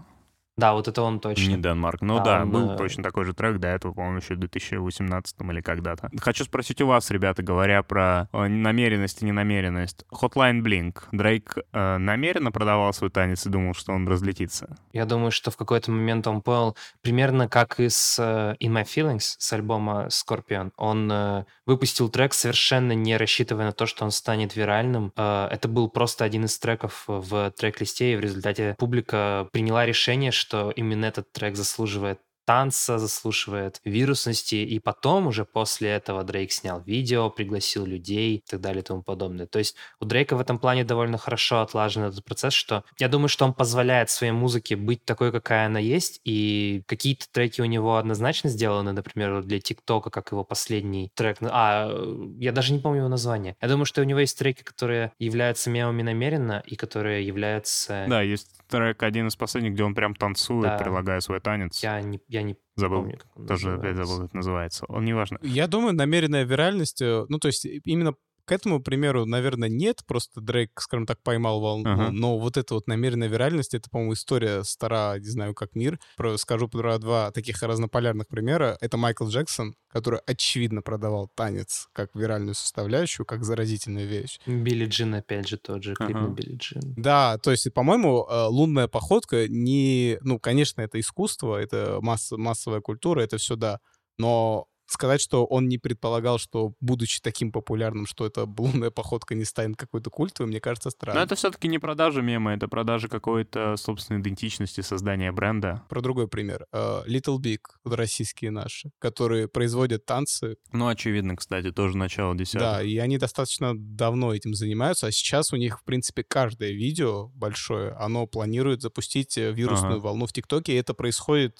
Да, 0.57 0.73
вот 0.73 0.87
это 0.87 1.01
он 1.01 1.19
точно. 1.19 1.49
Не 1.49 1.57
Денмарк. 1.57 2.01
Ну 2.01 2.17
Да, 2.17 2.23
да, 2.23 2.41
он, 2.43 2.51
был 2.51 2.71
э, 2.71 2.77
точно 2.77 3.03
такой 3.03 3.25
же 3.25 3.33
трек, 3.33 3.57
до 3.57 3.69
этого, 3.69 3.93
по-моему, 3.93 4.17
еще 4.17 4.35
в 4.35 4.39
2018 4.39 5.35
или 5.41 5.61
когда-то. 5.61 6.09
Хочу 6.19 6.43
спросить 6.43 6.81
у 6.81 6.87
вас, 6.87 7.09
ребята, 7.09 7.41
говоря 7.41 7.81
про 7.83 8.27
э, 8.33 8.47
намеренность 8.47 9.21
и 9.21 9.25
ненамеренность. 9.25 10.05
Hotline 10.13 10.61
Blink. 10.61 11.03
Дрейк 11.11 11.57
э, 11.71 11.97
намеренно 11.97 12.51
продавал 12.51 12.93
свой 12.93 13.09
танец 13.09 13.45
и 13.45 13.49
думал, 13.49 13.73
что 13.73 13.93
он 13.93 14.07
разлетится? 14.07 14.77
Я 14.91 15.05
думаю, 15.05 15.31
что 15.31 15.51
в 15.51 15.57
какой-то 15.57 15.91
момент 15.91 16.27
он 16.27 16.41
понял, 16.41 16.75
примерно 17.01 17.47
как 17.47 17.79
и 17.79 17.89
с 17.89 18.19
э, 18.19 18.55
In 18.63 18.73
My 18.73 18.83
Feelings, 18.83 19.35
с 19.37 19.53
альбома 19.53 20.07
Scorpion. 20.09 20.71
Он 20.75 21.09
э, 21.11 21.45
выпустил 21.65 22.09
трек, 22.09 22.33
совершенно 22.33 22.91
не 22.91 23.15
рассчитывая 23.17 23.67
на 23.67 23.71
то, 23.71 23.85
что 23.85 24.03
он 24.03 24.11
станет 24.11 24.55
виральным. 24.55 25.13
Э, 25.15 25.47
это 25.49 25.67
был 25.67 25.89
просто 25.89 26.25
один 26.25 26.45
из 26.45 26.59
треков 26.59 27.05
в 27.07 27.51
трек-листе, 27.51 28.13
и 28.13 28.15
в 28.15 28.19
результате 28.19 28.75
публика 28.77 29.47
приняла 29.51 29.85
решение, 29.85 30.31
что 30.41 30.71
именно 30.71 31.05
этот 31.05 31.31
трек 31.31 31.55
заслуживает 31.55 32.19
танца, 32.45 32.99
заслуживает 32.99 33.79
вирусности, 33.85 34.55
и 34.55 34.79
потом 34.79 35.27
уже 35.27 35.45
после 35.45 35.89
этого 35.91 36.23
Дрейк 36.23 36.51
снял 36.51 36.81
видео, 36.81 37.29
пригласил 37.29 37.85
людей 37.85 38.37
и 38.37 38.43
так 38.49 38.61
далее 38.61 38.81
и 38.81 38.85
тому 38.85 39.03
подобное. 39.03 39.45
То 39.45 39.59
есть 39.59 39.75
у 39.99 40.05
Дрейка 40.05 40.35
в 40.35 40.41
этом 40.41 40.59
плане 40.59 40.83
довольно 40.83 41.17
хорошо 41.17 41.61
отлажен 41.61 42.03
этот 42.03 42.25
процесс, 42.25 42.53
что 42.53 42.83
я 42.97 43.07
думаю, 43.07 43.29
что 43.29 43.45
он 43.45 43.53
позволяет 43.53 44.09
своей 44.09 44.33
музыке 44.33 44.75
быть 44.75 45.05
такой, 45.05 45.31
какая 45.31 45.67
она 45.67 45.79
есть, 45.79 46.19
и 46.23 46.83
какие-то 46.87 47.25
треки 47.31 47.61
у 47.61 47.65
него 47.65 47.97
однозначно 47.97 48.49
сделаны, 48.49 48.91
например, 48.91 49.43
для 49.43 49.59
ТикТока, 49.59 50.09
как 50.09 50.31
его 50.31 50.43
последний 50.43 51.11
трек. 51.15 51.37
А, 51.41 51.89
э, 51.89 52.27
я 52.39 52.51
даже 52.51 52.73
не 52.73 52.79
помню 52.79 52.99
его 52.99 53.09
название. 53.09 53.55
Я 53.61 53.67
думаю, 53.67 53.85
что 53.85 54.01
у 54.01 54.05
него 54.05 54.19
есть 54.19 54.37
треки, 54.37 54.63
которые 54.63 55.13
являются 55.19 55.69
мемами 55.69 56.01
намеренно, 56.01 56.63
и 56.65 56.75
которые 56.75 57.25
являются... 57.25 58.05
Да, 58.09 58.21
есть 58.21 58.60
трек 58.71 59.03
один 59.03 59.27
из 59.27 59.35
последних, 59.35 59.73
где 59.73 59.83
он 59.83 59.93
прям 59.93 60.15
танцует, 60.15 60.63
Да. 60.63 60.77
прилагая 60.77 61.19
свой 61.19 61.39
танец. 61.41 61.83
Я 61.83 62.01
не, 62.01 62.19
я 62.27 62.41
не 62.41 62.55
Забыл. 62.75 63.01
помню, 63.01 63.17
как 63.19 63.37
он 63.37 63.45
Тоже 63.45 63.73
опять 63.73 63.83
называется. 63.95 64.05
забыл, 64.13 64.25
как 64.27 64.33
называется. 64.33 64.85
Он 64.87 65.05
неважно. 65.05 65.37
Я 65.43 65.67
думаю, 65.67 65.93
намеренная 65.93 66.43
виральность, 66.45 67.01
э, 67.01 67.25
ну, 67.29 67.37
то 67.37 67.47
есть 67.49 67.65
и- 67.65 67.81
именно 67.85 68.15
к 68.51 68.53
этому 68.53 68.83
примеру, 68.83 69.25
наверное, 69.25 69.69
нет, 69.69 70.01
просто 70.05 70.41
Дрейк, 70.41 70.71
скажем 70.81 71.05
так, 71.05 71.23
поймал 71.23 71.61
волну, 71.61 71.89
Ага. 71.89 72.11
но 72.11 72.37
вот 72.37 72.57
эта 72.57 72.73
вот 72.73 72.85
намеренная 72.85 73.29
виральность, 73.29 73.73
это, 73.73 73.89
по-моему, 73.89 74.11
история 74.11 74.65
стара, 74.65 75.17
не 75.19 75.29
знаю, 75.29 75.53
как 75.55 75.73
мир. 75.73 75.97
Про, 76.17 76.35
скажу 76.35 76.67
про 76.67 76.97
два 76.99 77.31
таких 77.31 77.63
разнополярных 77.63 78.27
примера. 78.27 78.77
Это 78.81 78.97
Майкл 78.97 79.25
Джексон, 79.25 79.73
который 79.87 80.19
очевидно 80.27 80.81
продавал 80.81 81.29
танец 81.33 81.87
как 81.93 82.13
виральную 82.13 82.53
составляющую, 82.53 83.25
как 83.25 83.45
заразительную 83.45 84.05
вещь. 84.05 84.37
Билли 84.45 84.85
Джин, 84.85 85.15
опять 85.15 85.47
же, 85.47 85.55
тот 85.55 85.81
же 85.81 85.93
клип 85.93 86.17
Ага. 86.17 86.27
на 86.27 86.33
Билли 86.33 86.57
Джин. 86.57 86.81
Да, 86.97 87.37
то 87.37 87.51
есть, 87.51 87.73
по-моему, 87.73 88.27
э, 88.29 88.47
лунная 88.47 88.89
походка 88.89 89.47
не... 89.47 90.17
Ну, 90.23 90.39
конечно, 90.39 90.81
это 90.81 90.99
искусство, 90.99 91.55
это 91.55 91.99
масс- 92.01 92.31
массовая 92.37 92.81
культура, 92.81 93.21
это 93.21 93.37
все 93.37 93.55
да. 93.55 93.79
Но 94.17 94.65
сказать, 94.93 95.21
что 95.21 95.45
он 95.45 95.67
не 95.67 95.77
предполагал, 95.77 96.37
что, 96.37 96.73
будучи 96.79 97.21
таким 97.21 97.51
популярным, 97.51 98.05
что 98.05 98.25
эта 98.25 98.45
лунная 98.57 98.91
походка 98.91 99.35
не 99.35 99.45
станет 99.45 99.77
какой-то 99.77 100.09
культовой, 100.09 100.49
мне 100.49 100.59
кажется, 100.59 100.89
странно. 100.89 101.19
Но 101.19 101.25
это 101.25 101.35
все-таки 101.35 101.67
не 101.67 101.79
продажа 101.79 102.21
мема, 102.21 102.53
это 102.53 102.67
продажа 102.67 103.07
какой-то 103.07 103.75
собственной 103.77 104.21
идентичности, 104.21 104.81
создания 104.81 105.31
бренда. 105.31 105.83
Про 105.89 106.01
другой 106.01 106.27
пример. 106.27 106.65
Э, 106.71 107.03
Little 107.07 107.37
Big, 107.39 107.59
российские 107.85 108.51
наши, 108.51 108.91
которые 108.99 109.47
производят 109.47 110.05
танцы. 110.05 110.57
Ну, 110.71 110.87
очевидно, 110.87 111.35
кстати, 111.35 111.71
тоже 111.71 111.97
начало 111.97 112.35
десятых. 112.35 112.59
Да, 112.61 112.83
и 112.83 112.97
они 112.97 113.17
достаточно 113.17 113.73
давно 113.75 114.33
этим 114.33 114.53
занимаются, 114.53 115.07
а 115.07 115.11
сейчас 115.11 115.53
у 115.53 115.55
них, 115.57 115.79
в 115.79 115.83
принципе, 115.83 116.23
каждое 116.23 116.71
видео 116.71 117.27
большое, 117.29 117.91
оно 117.93 118.27
планирует 118.27 118.81
запустить 118.81 119.37
э, 119.37 119.51
вирусную 119.51 119.95
Ага. 119.95 120.03
волну 120.03 120.25
в 120.25 120.33
ТикТоке, 120.33 120.73
и 120.73 120.75
это 120.75 120.93
происходит 120.93 121.59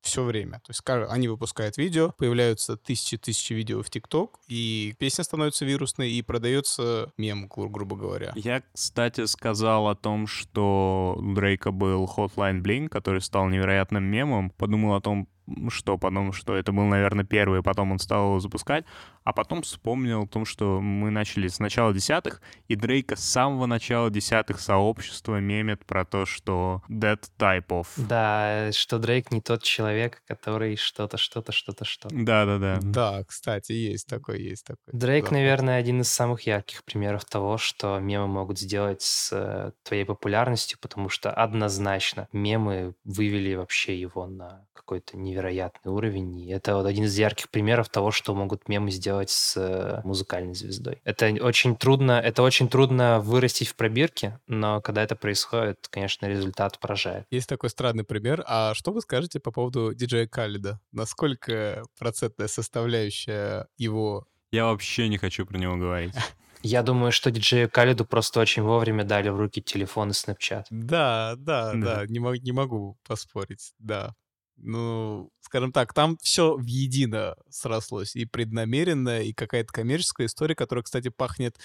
все 0.00 0.24
время. 0.24 0.60
То 0.64 0.70
есть 0.70 0.82
они 1.10 1.28
выпускают 1.28 1.76
видео, 1.76 2.12
появляются 2.16 2.76
тысячи-тысячи 2.76 3.52
видео 3.52 3.82
в 3.82 3.90
ТикТок, 3.90 4.38
и 4.48 4.94
песня 4.98 5.24
становится 5.24 5.64
вирусной, 5.64 6.10
и 6.10 6.22
продается 6.22 7.12
мем, 7.16 7.48
гру- 7.48 7.68
грубо 7.68 7.96
говоря. 7.96 8.32
Я, 8.34 8.62
кстати, 8.72 9.26
сказал 9.26 9.88
о 9.88 9.94
том, 9.94 10.26
что 10.26 11.16
у 11.18 11.34
Дрейка 11.34 11.70
был 11.70 12.04
Hotline 12.16 12.62
Bling, 12.62 12.88
который 12.88 13.20
стал 13.20 13.48
невероятным 13.48 14.04
мемом. 14.04 14.50
Подумал 14.50 14.94
о 14.94 15.00
том, 15.00 15.28
что 15.70 15.98
потом, 15.98 16.32
что 16.32 16.56
это 16.56 16.72
был, 16.72 16.84
наверное, 16.84 17.24
первый, 17.24 17.62
потом 17.62 17.92
он 17.92 17.98
стал 17.98 18.28
его 18.28 18.40
запускать, 18.40 18.84
а 19.24 19.32
потом 19.32 19.62
вспомнил 19.62 20.22
о 20.22 20.26
том, 20.26 20.44
что 20.44 20.80
мы 20.80 21.10
начали 21.10 21.48
с 21.48 21.58
начала 21.58 21.92
десятых, 21.92 22.40
и 22.66 22.76
Дрейка 22.76 23.16
с 23.16 23.24
самого 23.24 23.66
начала 23.66 24.10
десятых 24.10 24.60
сообщества 24.60 25.38
мемит 25.38 25.84
про 25.84 26.04
то, 26.04 26.24
что 26.24 26.82
that 26.88 27.20
type 27.38 27.66
of. 27.68 27.86
Да, 27.96 28.70
что 28.72 28.98
Дрейк 28.98 29.30
не 29.30 29.40
тот 29.40 29.62
человек, 29.62 30.22
который 30.26 30.76
что-то, 30.76 31.16
что-то, 31.18 31.52
что-то, 31.52 31.84
что-то. 31.84 32.14
Да-да-да. 32.14 32.78
Да, 32.82 33.24
кстати, 33.24 33.72
есть 33.72 34.06
такой, 34.06 34.40
есть 34.40 34.64
такой. 34.64 34.92
Дрейк, 34.92 35.24
заход. 35.24 35.38
наверное, 35.38 35.78
один 35.78 36.00
из 36.00 36.08
самых 36.08 36.42
ярких 36.42 36.84
примеров 36.84 37.24
того, 37.24 37.58
что 37.58 37.98
мемы 37.98 38.28
могут 38.28 38.58
сделать 38.58 39.02
с 39.02 39.30
э, 39.32 39.72
твоей 39.82 40.04
популярностью, 40.04 40.78
потому 40.80 41.08
что 41.08 41.30
однозначно 41.30 42.28
мемы 42.32 42.94
вывели 43.04 43.54
вообще 43.54 43.98
его 44.00 44.26
на 44.26 44.66
какой-то 44.72 45.16
невероятный 45.16 45.37
уровень. 45.84 46.40
И 46.40 46.50
это 46.50 46.74
вот 46.76 46.86
один 46.86 47.04
из 47.04 47.16
ярких 47.18 47.48
примеров 47.50 47.88
того, 47.88 48.10
что 48.10 48.34
могут 48.34 48.68
мемы 48.68 48.90
сделать 48.90 49.30
с 49.30 49.56
э, 49.56 50.00
музыкальной 50.04 50.54
звездой. 50.54 51.00
Это 51.04 51.26
очень 51.40 51.76
трудно, 51.76 52.12
это 52.12 52.42
очень 52.42 52.68
трудно 52.68 53.20
вырастить 53.20 53.68
в 53.68 53.76
пробирке, 53.76 54.38
но 54.46 54.80
когда 54.80 55.02
это 55.02 55.16
происходит, 55.16 55.86
конечно, 55.90 56.26
результат 56.26 56.78
поражает. 56.78 57.26
Есть 57.30 57.48
такой 57.48 57.70
странный 57.70 58.04
пример. 58.04 58.42
А 58.46 58.74
что 58.74 58.92
вы 58.92 59.00
скажете 59.00 59.40
по 59.40 59.50
поводу 59.50 59.94
диджея 59.94 60.26
Калида? 60.26 60.80
Насколько 60.92 61.82
процентная 61.98 62.48
составляющая 62.48 63.66
его 63.76 64.26
Я 64.50 64.66
вообще 64.66 65.08
не 65.08 65.18
хочу 65.18 65.46
про 65.46 65.58
него 65.58 65.76
говорить. 65.76 66.14
Я 66.62 66.82
думаю, 66.82 67.12
что 67.12 67.30
диджею 67.30 67.70
Калиду 67.70 68.04
просто 68.04 68.40
очень 68.40 68.62
вовремя 68.62 69.04
дали 69.04 69.28
в 69.28 69.36
руки 69.36 69.62
телефон 69.62 70.08
и 70.08 70.12
Snapchat. 70.12 70.64
Да, 70.70 71.34
да, 71.36 71.72
Да. 71.74 71.96
да, 71.98 72.06
не, 72.06 72.18
мо- 72.18 72.36
не 72.36 72.50
могу 72.50 72.96
поспорить, 73.06 73.72
да. 73.78 74.14
Ну, 74.58 75.30
скажем 75.40 75.72
так, 75.72 75.94
там 75.94 76.16
все 76.20 76.56
в 76.56 76.64
едино 76.66 77.36
срослось. 77.50 78.16
И 78.16 78.24
преднамеренно, 78.24 79.22
и 79.22 79.32
какая-то 79.32 79.72
коммерческая 79.72 80.26
история, 80.26 80.54
которая, 80.54 80.82
кстати, 80.82 81.08
пахнет 81.08 81.56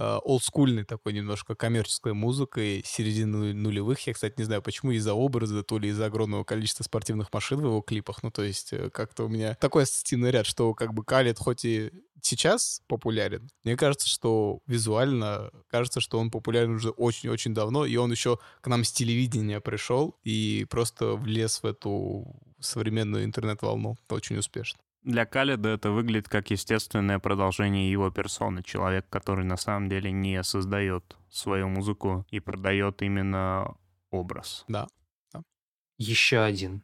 олдскульной 0.00 0.84
такой 0.84 1.12
немножко 1.12 1.54
коммерческой 1.54 2.14
музыкой 2.14 2.82
середины 2.84 3.52
нулевых. 3.52 4.06
Я, 4.06 4.14
кстати, 4.14 4.34
не 4.38 4.44
знаю, 4.44 4.62
почему 4.62 4.92
из-за 4.92 5.14
образа, 5.14 5.62
то 5.62 5.78
ли 5.78 5.90
из-за 5.90 6.06
огромного 6.06 6.44
количества 6.44 6.84
спортивных 6.84 7.32
машин 7.32 7.60
в 7.60 7.64
его 7.64 7.80
клипах. 7.80 8.22
Ну, 8.22 8.30
то 8.30 8.42
есть 8.42 8.72
э, 8.72 8.90
как-то 8.90 9.24
у 9.24 9.28
меня 9.28 9.54
такой 9.56 9.84
ассоциативный 9.84 10.30
ряд, 10.30 10.46
что 10.46 10.74
как 10.74 10.94
бы 10.94 11.04
Калит 11.04 11.38
хоть 11.38 11.64
и 11.64 11.90
сейчас 12.22 12.82
популярен, 12.86 13.48
мне 13.64 13.76
кажется, 13.76 14.08
что 14.08 14.60
визуально 14.66 15.50
кажется, 15.68 16.00
что 16.00 16.18
он 16.18 16.30
популярен 16.30 16.74
уже 16.74 16.90
очень-очень 16.90 17.54
давно, 17.54 17.84
и 17.86 17.96
он 17.96 18.10
еще 18.10 18.38
к 18.60 18.66
нам 18.66 18.84
с 18.84 18.92
телевидения 18.92 19.60
пришел 19.60 20.16
и 20.22 20.66
просто 20.68 21.14
влез 21.14 21.62
в 21.62 21.66
эту 21.66 22.26
современную 22.60 23.24
интернет-волну 23.24 23.96
очень 24.08 24.36
успешно. 24.36 24.80
Для 25.02 25.24
Калида 25.24 25.70
это 25.70 25.90
выглядит 25.90 26.28
как 26.28 26.50
естественное 26.50 27.18
продолжение 27.18 27.90
его 27.90 28.10
персоны. 28.10 28.62
Человек, 28.62 29.06
который 29.08 29.44
на 29.44 29.56
самом 29.56 29.88
деле 29.88 30.10
не 30.12 30.42
создает 30.42 31.16
свою 31.30 31.68
музыку 31.68 32.26
и 32.30 32.38
продает 32.40 33.00
именно 33.02 33.74
образ. 34.10 34.64
Да. 34.68 34.88
Еще 35.96 36.40
один. 36.40 36.82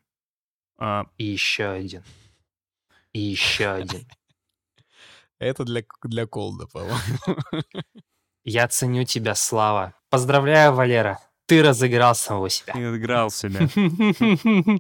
А, 0.79 1.07
И 1.18 1.24
еще 1.24 1.66
один. 1.68 2.02
И 3.12 3.20
еще 3.20 3.68
один. 3.68 4.07
Это 5.38 5.64
для, 5.64 5.83
для 6.02 6.26
Колда, 6.26 6.66
по-моему. 6.66 6.96
Я 8.44 8.68
ценю 8.68 9.05
тебя, 9.05 9.35
Слава. 9.35 9.94
Поздравляю, 10.09 10.72
Валера. 10.72 11.18
Ты 11.46 11.62
разыграл 11.62 12.14
самого 12.14 12.48
себя. 12.48 12.74
и 12.74 12.83
отыграл 12.83 13.31
себя. 13.31 13.61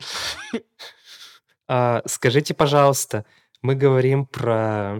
А, 1.68 2.02
Скажите, 2.06 2.54
пожалуйста, 2.54 3.24
мы 3.62 3.74
говорим 3.74 4.26
про 4.26 4.98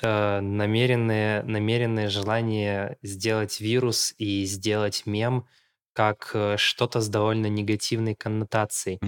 э, 0.00 0.40
намеренное, 0.40 1.42
намеренное 1.42 2.08
желание 2.08 2.96
сделать 3.02 3.60
вирус 3.60 4.14
и 4.18 4.44
сделать 4.44 5.04
мем 5.06 5.46
как 5.98 6.30
э, 6.32 6.56
что-то 6.58 7.00
с 7.00 7.08
довольно 7.08 7.46
негативной 7.46 8.14
коннотацией. 8.14 8.98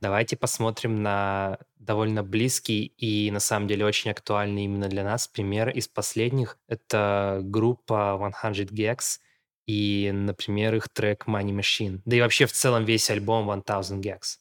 Давайте 0.00 0.36
посмотрим 0.36 1.00
на 1.00 1.58
довольно 1.76 2.24
близкий 2.24 2.86
и 2.96 3.30
на 3.30 3.38
самом 3.38 3.68
деле 3.68 3.86
очень 3.86 4.10
актуальный 4.10 4.64
именно 4.64 4.88
для 4.88 5.04
нас 5.04 5.28
пример 5.28 5.70
из 5.70 5.86
последних. 5.86 6.58
Это 6.66 7.40
группа 7.44 8.32
100 8.36 8.64
Gags 8.74 9.20
и, 9.66 10.10
например, 10.12 10.74
их 10.74 10.88
трек 10.88 11.28
Money 11.28 11.56
Machine. 11.56 12.00
Да 12.04 12.16
и 12.16 12.20
вообще 12.20 12.46
в 12.46 12.52
целом 12.52 12.84
весь 12.84 13.08
альбом 13.10 13.48
1000 13.48 14.00
Gags. 14.00 14.39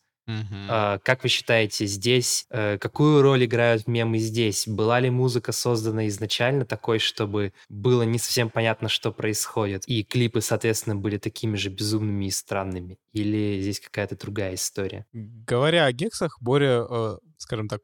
А, 0.68 1.00
Как 1.00 1.24
вы 1.24 1.30
считаете, 1.30 1.86
здесь 1.86 2.46
э, 2.50 2.78
какую 2.78 3.22
роль 3.22 3.46
играют 3.46 3.88
мемы 3.88 4.20
здесь? 4.20 4.68
Была 4.68 5.00
ли 5.00 5.10
музыка 5.10 5.52
создана 5.52 6.08
изначально 6.08 6.66
такой, 6.66 7.00
чтобы 7.00 7.54
было 7.70 8.04
не 8.04 8.20
совсем 8.20 8.50
понятно, 8.50 8.90
что 8.90 9.12
происходит, 9.12 9.84
и 9.88 10.04
клипы, 10.04 10.42
соответственно, 10.42 10.96
были 10.96 11.18
такими 11.18 11.56
же 11.56 11.70
безумными 11.70 12.26
и 12.26 12.32
странными? 12.32 12.98
Или 13.14 13.60
здесь 13.62 13.80
какая-то 13.80 14.18
другая 14.18 14.56
история? 14.56 15.06
Говоря 15.14 15.86
о 15.86 15.92
гексах, 15.92 16.38
Боря, 16.42 16.86
э, 16.90 17.18
скажем 17.40 17.68
так, 17.68 17.82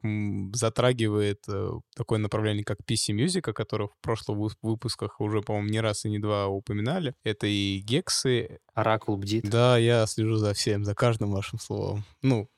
затрагивает 0.54 1.40
э, 1.48 1.70
такое 1.96 2.18
направление, 2.18 2.64
как 2.64 2.78
PC 2.86 3.16
Music, 3.16 3.50
о 3.50 3.52
котором 3.52 3.88
в 3.88 4.02
прошлых 4.02 4.54
выпусках 4.62 5.20
уже, 5.20 5.40
по-моему, 5.40 5.68
не 5.68 5.80
раз 5.80 6.04
и 6.04 6.10
не 6.10 6.18
два 6.18 6.46
упоминали. 6.46 7.14
Это 7.24 7.46
и 7.46 7.78
гексы. 7.78 8.60
Оракул 8.74 9.16
бдит. 9.16 9.48
Да, 9.48 9.78
я 9.78 10.06
слежу 10.06 10.36
за 10.36 10.52
всем, 10.52 10.84
за 10.84 10.94
каждым 10.94 11.30
вашим 11.32 11.58
словом. 11.58 12.04
Ну, 12.22 12.48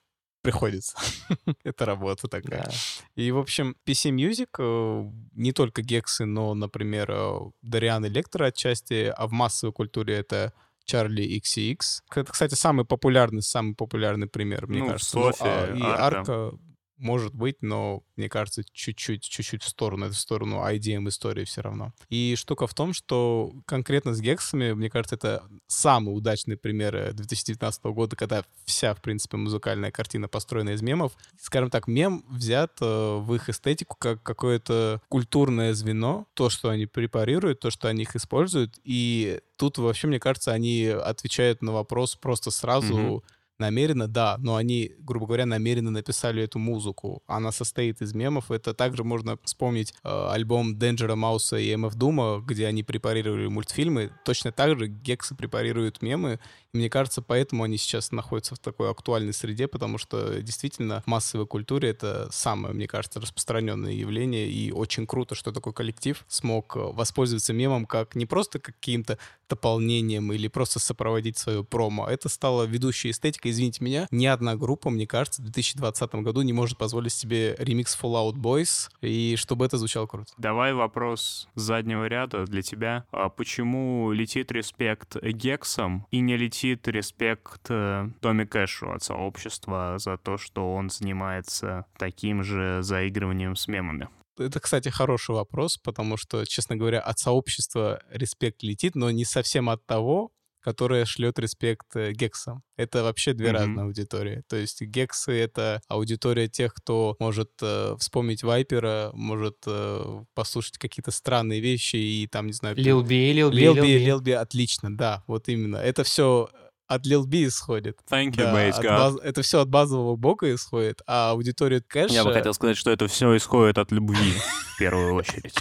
приходится. 0.42 0.98
Это 1.64 1.84
работа 1.86 2.26
такая. 2.26 2.64
Да. 2.64 2.70
И, 3.14 3.30
в 3.30 3.38
общем, 3.38 3.76
PC 3.86 4.10
Music, 4.10 4.48
э, 4.58 5.10
не 5.34 5.52
только 5.52 5.82
гексы, 5.82 6.24
но, 6.24 6.52
например, 6.54 7.10
э, 7.10 7.38
Дариан 7.62 8.06
Электро 8.06 8.46
отчасти, 8.46 9.12
а 9.16 9.26
в 9.28 9.32
массовой 9.32 9.72
культуре 9.72 10.16
это 10.16 10.52
Charlie 10.90 11.38
XCX. 11.38 11.76
Это, 12.16 12.32
кстати, 12.32 12.54
самый 12.54 12.84
популярный, 12.84 13.42
самый 13.42 13.74
популярный 13.74 14.26
пример, 14.26 14.66
мне 14.66 14.80
Ну, 14.80 14.88
кажется. 14.88 15.18
Ну, 15.18 15.24
София, 15.32 15.64
а, 15.64 15.76
и 15.76 15.82
Арка. 15.82 16.18
Арка 16.18 16.58
может 16.98 17.34
быть, 17.34 17.62
но 17.62 18.02
мне 18.16 18.28
кажется, 18.28 18.62
чуть-чуть, 18.64 19.22
чуть-чуть 19.22 19.62
в 19.62 19.68
сторону, 19.68 20.06
это 20.06 20.14
в 20.14 20.18
сторону 20.18 20.56
IDM 20.56 21.08
истории 21.08 21.44
все 21.44 21.62
равно. 21.62 21.92
И 22.08 22.34
штука 22.36 22.66
в 22.66 22.74
том, 22.74 22.92
что 22.92 23.52
конкретно 23.66 24.14
с 24.14 24.20
гексами, 24.20 24.72
мне 24.72 24.90
кажется, 24.90 25.14
это 25.14 25.44
самый 25.66 26.10
удачный 26.16 26.56
пример 26.56 26.96
э, 26.96 27.12
2019 27.12 27.84
года, 27.84 28.16
когда 28.16 28.44
вся, 28.64 28.94
в 28.94 29.00
принципе, 29.00 29.36
музыкальная 29.36 29.90
картина 29.90 30.28
построена 30.28 30.70
из 30.70 30.82
мемов. 30.82 31.12
Скажем 31.40 31.70
так, 31.70 31.86
мем 31.86 32.24
взят 32.28 32.72
э, 32.80 33.16
в 33.16 33.34
их 33.34 33.48
эстетику 33.48 33.96
как 33.98 34.22
какое-то 34.22 35.00
культурное 35.08 35.74
звено, 35.74 36.26
то, 36.34 36.50
что 36.50 36.68
они 36.68 36.86
препарируют, 36.86 37.60
то, 37.60 37.70
что 37.70 37.88
они 37.88 38.02
их 38.02 38.16
используют, 38.16 38.78
и 38.84 39.40
тут 39.56 39.78
вообще, 39.78 40.06
мне 40.06 40.20
кажется, 40.20 40.52
они 40.52 40.86
отвечают 40.86 41.62
на 41.62 41.72
вопрос 41.72 42.16
просто 42.16 42.50
сразу, 42.50 42.94
Мгм. 42.94 43.22
Намеренно, 43.58 44.06
да, 44.06 44.36
но 44.38 44.54
они, 44.54 44.92
грубо 45.00 45.26
говоря, 45.26 45.44
намеренно 45.44 45.90
написали 45.90 46.42
эту 46.44 46.60
музыку. 46.60 47.22
Она 47.26 47.50
состоит 47.50 48.00
из 48.00 48.14
мемов. 48.14 48.52
Это 48.52 48.72
также 48.72 49.02
можно 49.02 49.36
вспомнить 49.42 49.94
э, 50.04 50.28
альбом 50.30 50.78
Денджера 50.78 51.16
Мауса 51.16 51.56
и 51.56 51.74
MF 51.74 51.96
Дума, 51.96 52.40
где 52.46 52.66
они 52.66 52.84
препарировали 52.84 53.48
мультфильмы. 53.48 54.12
Точно 54.24 54.52
так 54.52 54.78
же 54.78 54.86
Гексы 54.86 55.34
препарируют 55.34 56.02
мемы. 56.02 56.38
Мне 56.78 56.88
кажется, 56.88 57.22
поэтому 57.22 57.64
они 57.64 57.76
сейчас 57.76 58.12
находятся 58.12 58.54
в 58.54 58.60
такой 58.60 58.88
актуальной 58.88 59.32
среде, 59.32 59.66
потому 59.66 59.98
что 59.98 60.40
действительно 60.40 61.02
в 61.02 61.08
массовой 61.08 61.44
культуре 61.44 61.90
это 61.90 62.28
самое, 62.30 62.72
мне 62.72 62.86
кажется, 62.86 63.20
распространенное 63.20 63.90
явление. 63.90 64.48
И 64.48 64.70
очень 64.70 65.04
круто, 65.04 65.34
что 65.34 65.50
такой 65.50 65.72
коллектив 65.72 66.24
смог 66.28 66.76
э, 66.76 66.78
воспользоваться 66.78 67.52
мемом 67.52 67.84
как 67.84 68.14
не 68.14 68.26
просто 68.26 68.60
каким-то 68.60 69.18
дополнением 69.48 70.32
или 70.32 70.46
просто 70.46 70.78
сопроводить 70.78 71.36
свою 71.36 71.64
промо. 71.64 72.06
Это 72.06 72.28
стало 72.28 72.62
ведущей 72.62 73.10
эстетикой. 73.10 73.50
Извините 73.50 73.82
меня, 73.82 74.06
ни 74.12 74.26
одна 74.26 74.54
группа, 74.54 74.90
мне 74.90 75.06
кажется, 75.06 75.42
в 75.42 75.46
2020 75.46 76.14
году 76.16 76.42
не 76.42 76.52
может 76.52 76.78
позволить 76.78 77.12
себе 77.12 77.56
ремикс 77.58 77.98
Fallout 78.00 78.34
Boys, 78.34 78.88
и 79.00 79.34
чтобы 79.36 79.64
это 79.64 79.78
звучало 79.78 80.06
круто. 80.06 80.32
Давай 80.38 80.74
вопрос 80.74 81.48
заднего 81.56 82.06
ряда 82.06 82.44
для 82.44 82.62
тебя. 82.62 83.04
А 83.10 83.30
почему 83.30 84.12
летит 84.12 84.52
респект 84.52 85.16
Гексам 85.22 86.06
и 86.10 86.20
не 86.20 86.36
летит 86.36 86.67
респект 86.74 87.66
э, 87.70 88.08
Томи 88.20 88.44
Кэшу 88.44 88.92
от 88.92 89.02
сообщества 89.02 89.96
за 89.98 90.16
то, 90.18 90.36
что 90.36 90.74
он 90.74 90.90
занимается 90.90 91.86
таким 91.98 92.42
же 92.42 92.82
заигрыванием 92.82 93.56
с 93.56 93.68
мемами? 93.68 94.08
Это, 94.38 94.60
кстати, 94.60 94.88
хороший 94.88 95.34
вопрос, 95.34 95.78
потому 95.78 96.16
что, 96.16 96.44
честно 96.44 96.76
говоря, 96.76 97.00
от 97.00 97.18
сообщества 97.18 98.00
респект 98.10 98.62
летит, 98.62 98.94
но 98.94 99.10
не 99.10 99.24
совсем 99.24 99.68
от 99.68 99.84
того, 99.84 100.30
которое 100.68 101.06
шлет 101.06 101.38
респект 101.38 101.96
э, 101.96 102.12
гексам. 102.12 102.62
Это 102.76 103.02
вообще 103.02 103.32
две 103.32 103.48
Мгм. 103.48 103.56
разные 103.56 103.84
аудитории. 103.84 104.42
То 104.48 104.56
есть 104.56 104.82
гексы— 104.82 105.32
это 105.40 105.80
аудитория 105.88 106.46
тех, 106.46 106.74
кто 106.74 107.16
может 107.18 107.50
э, 107.62 107.96
вспомнить 107.98 108.42
Вайпера, 108.42 109.10
может 109.14 109.56
э, 109.66 110.24
послушать 110.34 110.76
какие-то 110.76 111.10
странные 111.10 111.60
вещи 111.60 111.96
и 111.96 112.26
там, 112.26 112.48
не 112.48 112.52
знаю... 112.52 112.76
Лил 112.76 113.02
Би, 113.02 113.32
Лил 113.32 113.50
Би, 113.50 113.56
Лил 113.56 113.74
Лил 113.76 113.82
Би, 113.82 113.98
Би. 113.98 114.04
Лил 114.04 114.20
Би, 114.20 114.32
отлично, 114.32 114.94
да, 114.94 115.22
вот 115.26 115.48
именно. 115.48 115.76
Это 115.78 116.04
все 116.04 116.50
от 116.86 117.06
Lil 117.06 117.24
B 117.24 117.46
исходит. 117.46 117.98
Thank 118.10 118.32
you, 118.32 118.36
Да, 118.42 118.68
God. 118.70 118.82
баз- 118.84 119.20
Это 119.22 119.40
все 119.40 119.60
от 119.62 119.68
базового 119.70 120.16
бока 120.16 120.54
исходит, 120.54 121.00
а 121.06 121.30
аудитория 121.30 121.80
кэша... 121.80 122.12
Я 122.12 122.24
бы 122.24 122.32
хотел 122.34 122.52
сказать, 122.52 122.76
что 122.76 122.90
это 122.90 123.06
все 123.08 123.34
исходит 123.38 123.78
от 123.78 123.90
любви 123.90 124.32
в 124.74 124.78
первую 124.78 125.14
очередь. 125.14 125.54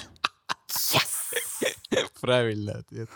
Правильный 2.22 2.74
ответ. 2.74 3.10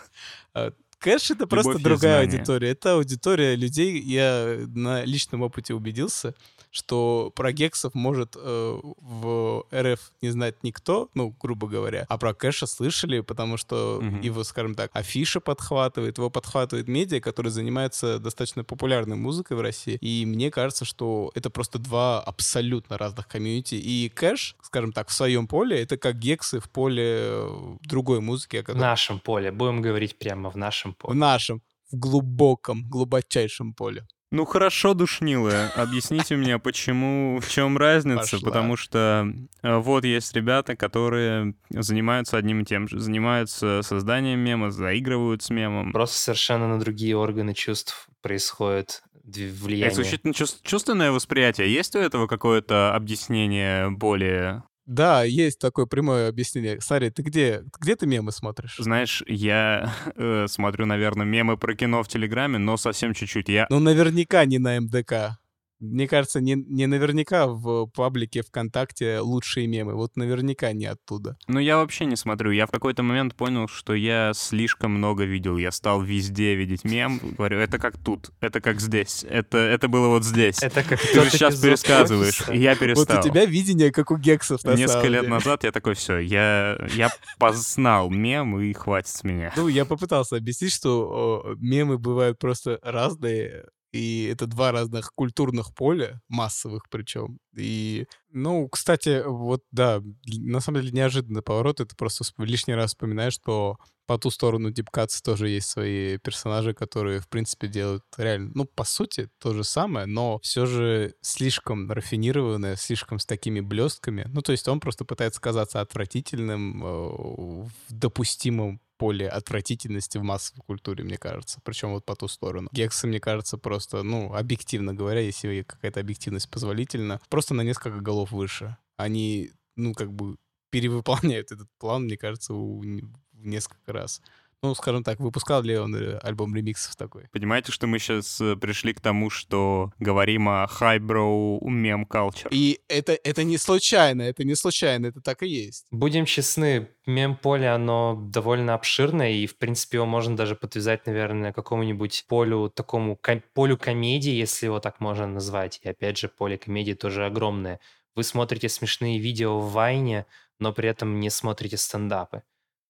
Кэш 1.02 1.32
это 1.32 1.46
просто 1.48 1.72
Любовь 1.72 1.82
другая 1.82 2.20
аудитория. 2.20 2.70
Это 2.70 2.94
аудитория 2.94 3.56
людей. 3.56 4.00
Я 4.00 4.56
на 4.68 5.04
личном 5.04 5.42
опыте 5.42 5.74
убедился, 5.74 6.34
что 6.72 7.30
про 7.36 7.52
гексов 7.52 7.94
может 7.94 8.34
э, 8.34 8.80
в 8.82 9.64
РФ 9.72 10.12
не 10.22 10.30
знать 10.30 10.62
никто, 10.64 11.10
ну, 11.14 11.36
грубо 11.38 11.68
говоря, 11.68 12.06
а 12.08 12.16
про 12.18 12.32
кэша 12.34 12.66
слышали, 12.66 13.20
потому 13.20 13.56
что 13.58 14.00
Мгм. 14.02 14.20
его, 14.22 14.42
скажем 14.42 14.74
так, 14.74 14.90
афиша 14.94 15.40
подхватывает, 15.40 16.16
его 16.18 16.30
подхватывает 16.30 16.88
медиа, 16.88 17.20
которые 17.20 17.52
занимаются 17.52 18.18
достаточно 18.18 18.64
популярной 18.64 19.16
музыкой 19.16 19.56
в 19.56 19.60
России. 19.60 19.98
И 20.00 20.24
мне 20.26 20.50
кажется, 20.50 20.84
что 20.86 21.30
это 21.34 21.50
просто 21.50 21.78
два 21.78 22.20
абсолютно 22.20 22.96
разных 22.96 23.28
комьюнити. 23.28 23.74
И 23.74 24.08
кэш, 24.08 24.56
скажем 24.62 24.92
так, 24.92 25.08
в 25.08 25.12
своем 25.12 25.46
поле, 25.46 25.80
это 25.80 25.98
как 25.98 26.18
гексы 26.18 26.58
в 26.58 26.70
поле 26.70 27.46
другой 27.82 28.20
музыки, 28.20 28.56
о 28.56 28.62
В 28.62 28.64
которой 28.64 28.80
нашем 28.80 29.20
поле. 29.20 29.52
Будем 29.52 29.82
говорить 29.82 30.18
прямо 30.18 30.50
в 30.50 30.56
нашем 30.56 30.94
в 30.94 30.96
поле. 30.96 31.18
нашем, 31.18 31.60
в 31.90 31.96
глубоком, 31.98 32.88
глубочайшем 32.88 33.74
поле. 33.74 34.06
Ну 34.32 34.46
хорошо, 34.46 34.94
душнилы. 34.94 35.52
Объясните 35.76 36.36
мне, 36.36 36.58
почему, 36.58 37.38
в 37.38 37.50
чем 37.50 37.76
разница? 37.76 38.36
Пошла. 38.36 38.48
Потому 38.48 38.76
что 38.76 39.30
э, 39.62 39.76
вот 39.76 40.06
есть 40.06 40.34
ребята, 40.34 40.74
которые 40.74 41.54
занимаются 41.68 42.38
одним 42.38 42.62
и 42.62 42.64
тем 42.64 42.88
же. 42.88 42.98
Занимаются 42.98 43.82
созданием 43.82 44.40
мема, 44.40 44.70
заигрывают 44.70 45.42
с 45.42 45.50
мемом. 45.50 45.92
Просто 45.92 46.16
совершенно 46.16 46.66
на 46.66 46.80
другие 46.80 47.14
органы 47.14 47.52
чувств 47.52 48.08
происходит 48.22 49.02
влияние. 49.22 49.88
Это 49.88 50.00
исключительно 50.00 50.32
чувс- 50.32 50.60
чувственное 50.62 51.12
восприятие. 51.12 51.72
Есть 51.72 51.94
у 51.94 51.98
этого 51.98 52.26
какое-то 52.26 52.94
объяснение 52.94 53.90
более... 53.90 54.64
Да, 54.86 55.22
есть 55.22 55.58
такое 55.58 55.86
прямое 55.86 56.28
объяснение. 56.28 56.80
Смотри, 56.80 57.10
ты 57.10 57.22
где, 57.22 57.64
где 57.80 57.96
ты 57.96 58.06
мемы 58.06 58.32
смотришь? 58.32 58.76
Знаешь, 58.78 59.22
я 59.26 59.92
э, 60.16 60.46
смотрю, 60.48 60.86
наверное, 60.86 61.26
мемы 61.26 61.56
про 61.56 61.74
кино 61.74 62.02
в 62.02 62.08
Телеграме, 62.08 62.58
но 62.58 62.76
совсем 62.76 63.14
чуть-чуть. 63.14 63.48
Я 63.48 63.66
Ну, 63.70 63.78
наверняка 63.78 64.44
не 64.44 64.58
на 64.58 64.80
МДК. 64.80 65.38
Мне 65.82 66.06
кажется, 66.06 66.40
не, 66.40 66.54
не 66.54 66.86
наверняка 66.86 67.46
в 67.48 67.86
паблике 67.86 68.42
ВКонтакте 68.42 69.18
лучшие 69.18 69.66
мемы. 69.66 69.94
Вот 69.94 70.16
наверняка 70.16 70.72
не 70.72 70.86
оттуда. 70.86 71.36
Ну, 71.48 71.58
я 71.58 71.76
вообще 71.76 72.04
не 72.04 72.16
смотрю. 72.16 72.52
Я 72.52 72.66
в 72.66 72.70
какой-то 72.70 73.02
момент 73.02 73.34
понял, 73.34 73.66
что 73.68 73.94
я 73.94 74.32
слишком 74.34 74.92
много 74.92 75.24
видел. 75.24 75.56
Я 75.56 75.72
стал 75.72 76.00
везде 76.00 76.54
видеть 76.54 76.84
мем. 76.84 77.20
Говорю, 77.22 77.58
это 77.58 77.78
как 77.78 77.98
тут, 77.98 78.30
это 78.40 78.60
как 78.60 78.80
здесь, 78.80 79.24
это, 79.28 79.58
это 79.58 79.88
было 79.88 80.08
вот 80.08 80.24
здесь. 80.24 80.62
Это 80.62 80.82
как 80.84 81.00
Ты 81.00 81.24
же 81.24 81.30
сейчас 81.30 81.60
пересказываешь, 81.60 82.42
и 82.48 82.58
я 82.58 82.76
перестал. 82.76 83.16
Вот 83.16 83.26
у 83.26 83.28
тебя 83.28 83.44
видение, 83.44 83.90
как 83.90 84.10
у 84.10 84.16
гексов, 84.16 84.62
на 84.64 84.74
Несколько 84.74 85.02
самом 85.02 85.12
лет 85.12 85.28
назад 85.28 85.64
я 85.64 85.72
такой, 85.72 85.94
все, 85.94 86.18
я, 86.18 86.78
я 86.94 87.10
познал 87.38 88.10
мем, 88.10 88.60
и 88.60 88.72
хватит 88.72 89.08
с 89.08 89.24
меня. 89.24 89.52
Ну, 89.56 89.68
я 89.68 89.84
попытался 89.84 90.36
объяснить, 90.36 90.72
что 90.72 91.42
о, 91.44 91.54
мемы 91.58 91.98
бывают 91.98 92.38
просто 92.38 92.78
разные, 92.82 93.64
и 93.92 94.24
это 94.24 94.46
два 94.46 94.72
разных 94.72 95.12
культурных 95.14 95.74
поля, 95.74 96.20
массовых 96.28 96.84
причем. 96.90 97.38
И, 97.56 98.06
ну, 98.30 98.68
кстати, 98.68 99.22
вот 99.24 99.62
да, 99.70 100.02
на 100.26 100.60
самом 100.60 100.80
деле 100.80 100.92
неожиданный 100.92 101.42
поворот, 101.42 101.80
это 101.80 101.94
просто 101.94 102.24
лишний 102.38 102.74
раз 102.74 102.90
вспоминаешь, 102.90 103.34
что 103.34 103.76
по 104.06 104.18
ту 104.18 104.30
сторону 104.30 104.70
Дипкатс 104.70 105.22
тоже 105.22 105.48
есть 105.48 105.68
свои 105.68 106.18
персонажи, 106.18 106.74
которые, 106.74 107.20
в 107.20 107.28
принципе, 107.28 107.68
делают 107.68 108.02
реально, 108.16 108.50
ну, 108.54 108.64
по 108.64 108.84
сути, 108.84 109.28
то 109.38 109.54
же 109.54 109.62
самое, 109.64 110.06
но 110.06 110.38
все 110.40 110.66
же 110.66 111.14
слишком 111.20 111.90
рафинированное, 111.90 112.76
слишком 112.76 113.18
с 113.18 113.26
такими 113.26 113.60
блестками. 113.60 114.26
Ну, 114.32 114.42
то 114.42 114.52
есть 114.52 114.66
он 114.68 114.80
просто 114.80 115.04
пытается 115.04 115.40
казаться 115.40 115.80
отвратительным, 115.80 116.84
э, 116.84 116.88
в 116.88 117.70
допустимом 117.90 118.80
поле 119.02 119.28
отвратительности 119.28 120.18
в 120.18 120.22
массовой 120.22 120.62
культуре, 120.64 121.02
мне 121.02 121.18
кажется. 121.18 121.60
Причем 121.64 121.90
вот 121.90 122.06
по 122.06 122.14
ту 122.14 122.28
сторону. 122.28 122.68
Гексы, 122.72 123.08
мне 123.08 123.18
кажется, 123.18 123.58
просто, 123.58 124.04
ну, 124.04 124.32
объективно 124.32 124.94
говоря, 124.94 125.18
если 125.18 125.62
какая-то 125.62 125.98
объективность 125.98 126.48
позволительна, 126.48 127.20
просто 127.28 127.52
на 127.54 127.62
несколько 127.62 127.98
голов 127.98 128.30
выше. 128.30 128.76
Они, 128.96 129.50
ну, 129.74 129.92
как 129.92 130.12
бы 130.12 130.36
перевыполняют 130.70 131.50
этот 131.50 131.68
план, 131.78 132.04
мне 132.04 132.16
кажется, 132.16 132.54
в 132.54 132.84
несколько 133.32 133.92
раз. 133.92 134.22
Ну, 134.64 134.76
скажем 134.76 135.02
так, 135.02 135.18
выпускал 135.18 135.62
ли 135.62 135.76
он 135.76 135.96
э, 135.96 136.18
альбом 136.18 136.54
ремиксов 136.54 136.94
такой? 136.94 137.26
Понимаете, 137.32 137.72
что 137.72 137.88
мы 137.88 137.98
сейчас 137.98 138.40
пришли 138.60 138.94
к 138.94 139.00
тому, 139.00 139.28
что 139.28 139.92
говорим 139.98 140.48
о 140.48 140.66
highbrow 140.66 141.58
мем 141.68 142.06
culture? 142.08 142.46
И 142.52 142.78
это, 142.86 143.18
это 143.24 143.42
не 143.42 143.58
случайно, 143.58 144.22
это 144.22 144.44
не 144.44 144.54
случайно, 144.54 145.06
это 145.06 145.20
так 145.20 145.42
и 145.42 145.48
есть. 145.48 145.86
Будем 145.90 146.26
честны, 146.26 146.88
мем-поле, 147.06 147.70
оно 147.70 148.14
довольно 148.14 148.74
обширное, 148.74 149.32
и, 149.32 149.48
в 149.48 149.58
принципе, 149.58 149.96
его 149.96 150.06
можно 150.06 150.36
даже 150.36 150.54
подвязать, 150.54 151.06
наверное, 151.06 151.52
какому-нибудь 151.52 152.24
полю, 152.28 152.70
такому 152.70 153.16
ко- 153.16 153.42
полю 153.54 153.76
комедии, 153.76 154.32
если 154.32 154.66
его 154.66 154.78
так 154.78 155.00
можно 155.00 155.26
назвать. 155.26 155.80
И, 155.82 155.88
опять 155.88 156.18
же, 156.18 156.28
поле 156.28 156.56
комедии 156.56 156.92
тоже 156.94 157.26
огромное. 157.26 157.80
Вы 158.14 158.22
смотрите 158.22 158.68
смешные 158.68 159.18
видео 159.18 159.58
в 159.58 159.72
Вайне, 159.72 160.26
но 160.60 160.72
при 160.72 160.88
этом 160.88 161.18
не 161.18 161.30
смотрите 161.30 161.76
стендапы. 161.76 162.42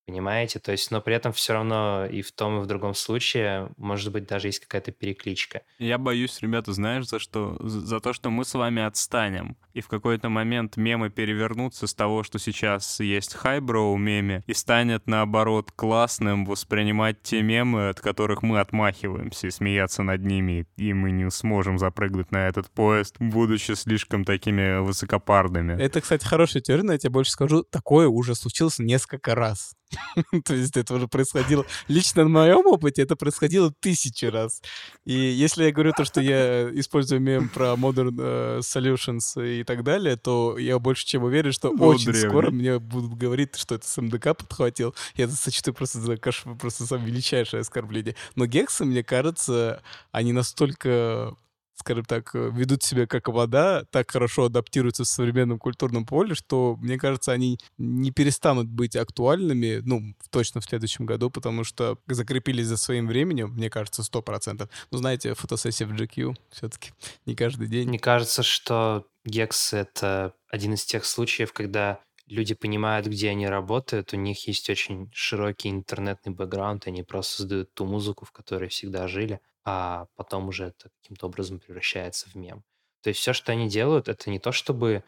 Понимаете? 0.06 0.58
То 0.58 0.72
есть, 0.72 0.90
но 0.90 1.00
при 1.00 1.14
этом 1.14 1.32
все 1.32 1.52
равно 1.52 2.06
и 2.06 2.22
в 2.22 2.32
том, 2.32 2.58
и 2.58 2.62
в 2.62 2.66
другом 2.66 2.94
случае, 2.94 3.70
может 3.76 4.12
быть, 4.12 4.26
даже 4.26 4.48
есть 4.48 4.60
какая-то 4.60 4.90
перекличка. 4.90 5.62
Я 5.78 5.96
боюсь, 5.98 6.40
ребята, 6.40 6.72
знаешь, 6.72 7.06
за 7.06 7.18
что? 7.20 7.56
За 7.60 8.00
то, 8.00 8.12
что 8.12 8.30
мы 8.30 8.44
с 8.44 8.54
вами 8.54 8.82
отстанем. 8.82 9.56
И 9.74 9.80
в 9.80 9.88
какой-то 9.88 10.28
момент 10.28 10.76
мемы 10.76 11.08
перевернутся 11.08 11.86
с 11.86 11.94
того, 11.94 12.24
что 12.24 12.38
сейчас 12.38 13.00
есть 13.00 13.34
хайброу 13.34 13.96
меме, 13.96 14.42
и 14.46 14.54
станет, 14.54 15.06
наоборот, 15.06 15.70
классным 15.70 16.44
воспринимать 16.44 17.22
те 17.22 17.42
мемы, 17.42 17.88
от 17.88 18.00
которых 18.00 18.42
мы 18.42 18.60
отмахиваемся, 18.60 19.46
и 19.46 19.50
смеяться 19.50 20.02
над 20.02 20.22
ними, 20.22 20.66
и 20.76 20.92
мы 20.92 21.10
не 21.12 21.30
сможем 21.30 21.78
запрыгнуть 21.78 22.32
на 22.32 22.48
этот 22.48 22.70
поезд, 22.70 23.16
будучи 23.18 23.72
слишком 23.72 24.24
такими 24.24 24.80
высокопарными. 24.80 25.80
Это, 25.80 26.00
кстати, 26.00 26.24
хорошая 26.24 26.60
теория, 26.60 26.82
но 26.82 26.92
я 26.92 26.98
тебе 26.98 27.10
больше 27.10 27.30
скажу, 27.30 27.62
такое 27.62 28.08
уже 28.08 28.34
случилось 28.34 28.78
несколько 28.78 29.34
раз. 29.34 29.74
То 30.44 30.54
есть 30.54 30.76
это 30.76 30.94
уже 30.94 31.08
происходило... 31.08 31.64
Лично 31.88 32.24
на 32.24 32.28
моем 32.28 32.66
опыте 32.66 33.02
это 33.02 33.16
происходило 33.16 33.72
тысячи 33.80 34.24
раз. 34.24 34.62
И 35.04 35.12
если 35.12 35.64
я 35.64 35.72
говорю 35.72 35.92
то, 35.92 36.04
что 36.04 36.20
я 36.20 36.68
использую 36.78 37.20
мем 37.20 37.48
про 37.48 37.74
Modern 37.74 38.14
э, 38.18 38.58
Solutions 38.60 39.60
и 39.60 39.64
так 39.64 39.84
далее, 39.84 40.16
то 40.16 40.58
я 40.58 40.78
больше 40.78 41.06
чем 41.06 41.24
уверен, 41.24 41.52
что 41.52 41.72
Ну, 41.72 41.86
очень 41.86 42.12
древний. 42.12 42.28
скоро 42.28 42.50
мне 42.50 42.78
будут 42.78 43.14
говорить, 43.14 43.56
что 43.56 43.74
это 43.74 43.86
с 43.86 44.00
МДК 44.00 44.36
подхватил. 44.36 44.94
Я 45.16 45.24
это 45.24 45.34
сочту 45.34 45.72
просто 45.72 46.00
за 46.00 46.16
каш... 46.16 46.44
просто 46.60 46.86
самое 46.86 47.10
величайшее 47.10 47.60
оскорбление. 47.60 48.16
Но 48.34 48.46
гексы, 48.46 48.84
мне 48.84 49.02
кажется, 49.02 49.82
они 50.10 50.32
настолько 50.32 51.34
скажем 51.74 52.04
так, 52.04 52.34
э, 52.34 52.50
ведут 52.52 52.82
себя 52.82 53.06
как 53.06 53.28
вода, 53.28 53.84
так 53.90 54.10
хорошо 54.10 54.44
адаптируются 54.44 55.04
в 55.04 55.08
современном 55.08 55.58
культурном 55.58 56.06
поле, 56.06 56.34
что, 56.34 56.76
мне 56.80 56.98
кажется, 56.98 57.32
они 57.32 57.58
не 57.78 58.10
перестанут 58.10 58.68
быть 58.68 58.96
актуальными, 58.96 59.80
ну, 59.84 60.14
точно 60.30 60.60
в 60.60 60.64
следующем 60.64 61.06
году, 61.06 61.30
потому 61.30 61.64
что 61.64 61.98
закрепились 62.06 62.66
за 62.66 62.76
своим 62.76 63.06
временем, 63.06 63.50
мне 63.50 63.70
кажется, 63.70 64.02
100%. 64.02 64.68
Ну, 64.90 64.98
знаете, 64.98 65.34
фотосессия 65.34 65.86
в 65.86 65.92
GQ 65.92 66.36
все-таки 66.50 66.92
не 67.26 67.34
каждый 67.34 67.68
день. 67.68 67.88
Мне 67.88 67.98
кажется, 67.98 68.42
что 68.42 69.06
Гекс— 69.24 69.72
это 69.72 70.34
один 70.48 70.74
из 70.74 70.84
тех 70.84 71.04
случаев, 71.04 71.52
когда 71.52 72.00
люди 72.26 72.54
понимают, 72.54 73.06
где 73.06 73.30
они 73.30 73.46
работают, 73.46 74.12
у 74.12 74.16
них 74.16 74.46
есть 74.48 74.68
очень 74.70 75.10
широкий 75.12 75.68
интернетный 75.68 76.32
бэкграунд, 76.32 76.86
они 76.86 77.02
просто 77.02 77.36
создают 77.36 77.74
ту 77.74 77.84
музыку, 77.84 78.24
в 78.24 78.32
которой 78.32 78.68
всегда 78.68 79.06
жили, 79.06 79.40
а 79.64 80.06
потом 80.16 80.48
уже 80.48 80.66
это 80.66 80.90
каким-то 81.02 81.26
образом 81.26 81.60
превращается 81.60 82.28
в 82.28 82.34
мем. 82.34 82.64
То 83.02 83.08
есть 83.08 83.20
все, 83.20 83.32
что 83.32 83.52
они 83.52 83.68
делают, 83.68 84.08
это 84.08 84.30
не 84.30 84.38
то 84.38 84.52
чтобы 84.52 85.04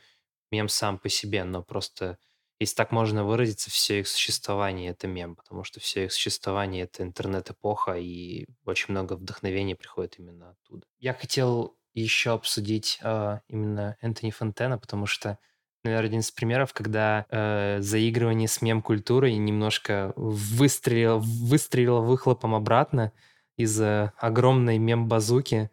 мем 0.50 0.68
сам 0.68 0.98
по 0.98 1.08
себе, 1.08 1.44
но 1.44 1.62
просто, 1.62 2.18
если 2.58 2.76
так 2.76 2.92
можно 2.92 3.24
выразиться, 3.24 3.70
все 3.70 4.00
их 4.00 4.08
существование— 4.08 4.90
это 4.92 5.06
мем, 5.06 5.36
потому 5.36 5.64
что 5.64 5.80
все 5.80 6.04
их 6.04 6.12
существование— 6.12 6.84
это 6.84 7.02
интернет-эпоха, 7.02 7.96
и 7.98 8.46
очень 8.64 8.92
много 8.92 9.14
вдохновения 9.14 9.76
приходит 9.76 10.18
именно 10.18 10.50
оттуда. 10.50 10.86
Я 10.98 11.14
хотел 11.14 11.76
еще 11.94 12.32
обсудить 12.32 12.98
э, 13.02 13.40
именно 13.48 13.96
Энтони 14.00 14.30
Фонтена, 14.30 14.78
потому 14.78 15.06
что, 15.06 15.38
наверное, 15.84 16.08
один 16.08 16.20
из 16.20 16.30
примеров, 16.30 16.72
когда 16.72 17.26
э, 17.30 17.80
заигрывание 17.80 18.48
с 18.48 18.60
мем-культурой 18.62 19.36
немножко 19.36 20.12
выстрелило, 20.16 21.18
выстрелило 21.18 22.00
выхлопом 22.00 22.54
обратно 22.54 23.12
из 23.56 23.80
э, 23.80 24.12
огромной 24.18 24.78
мем-базуки, 24.78 25.70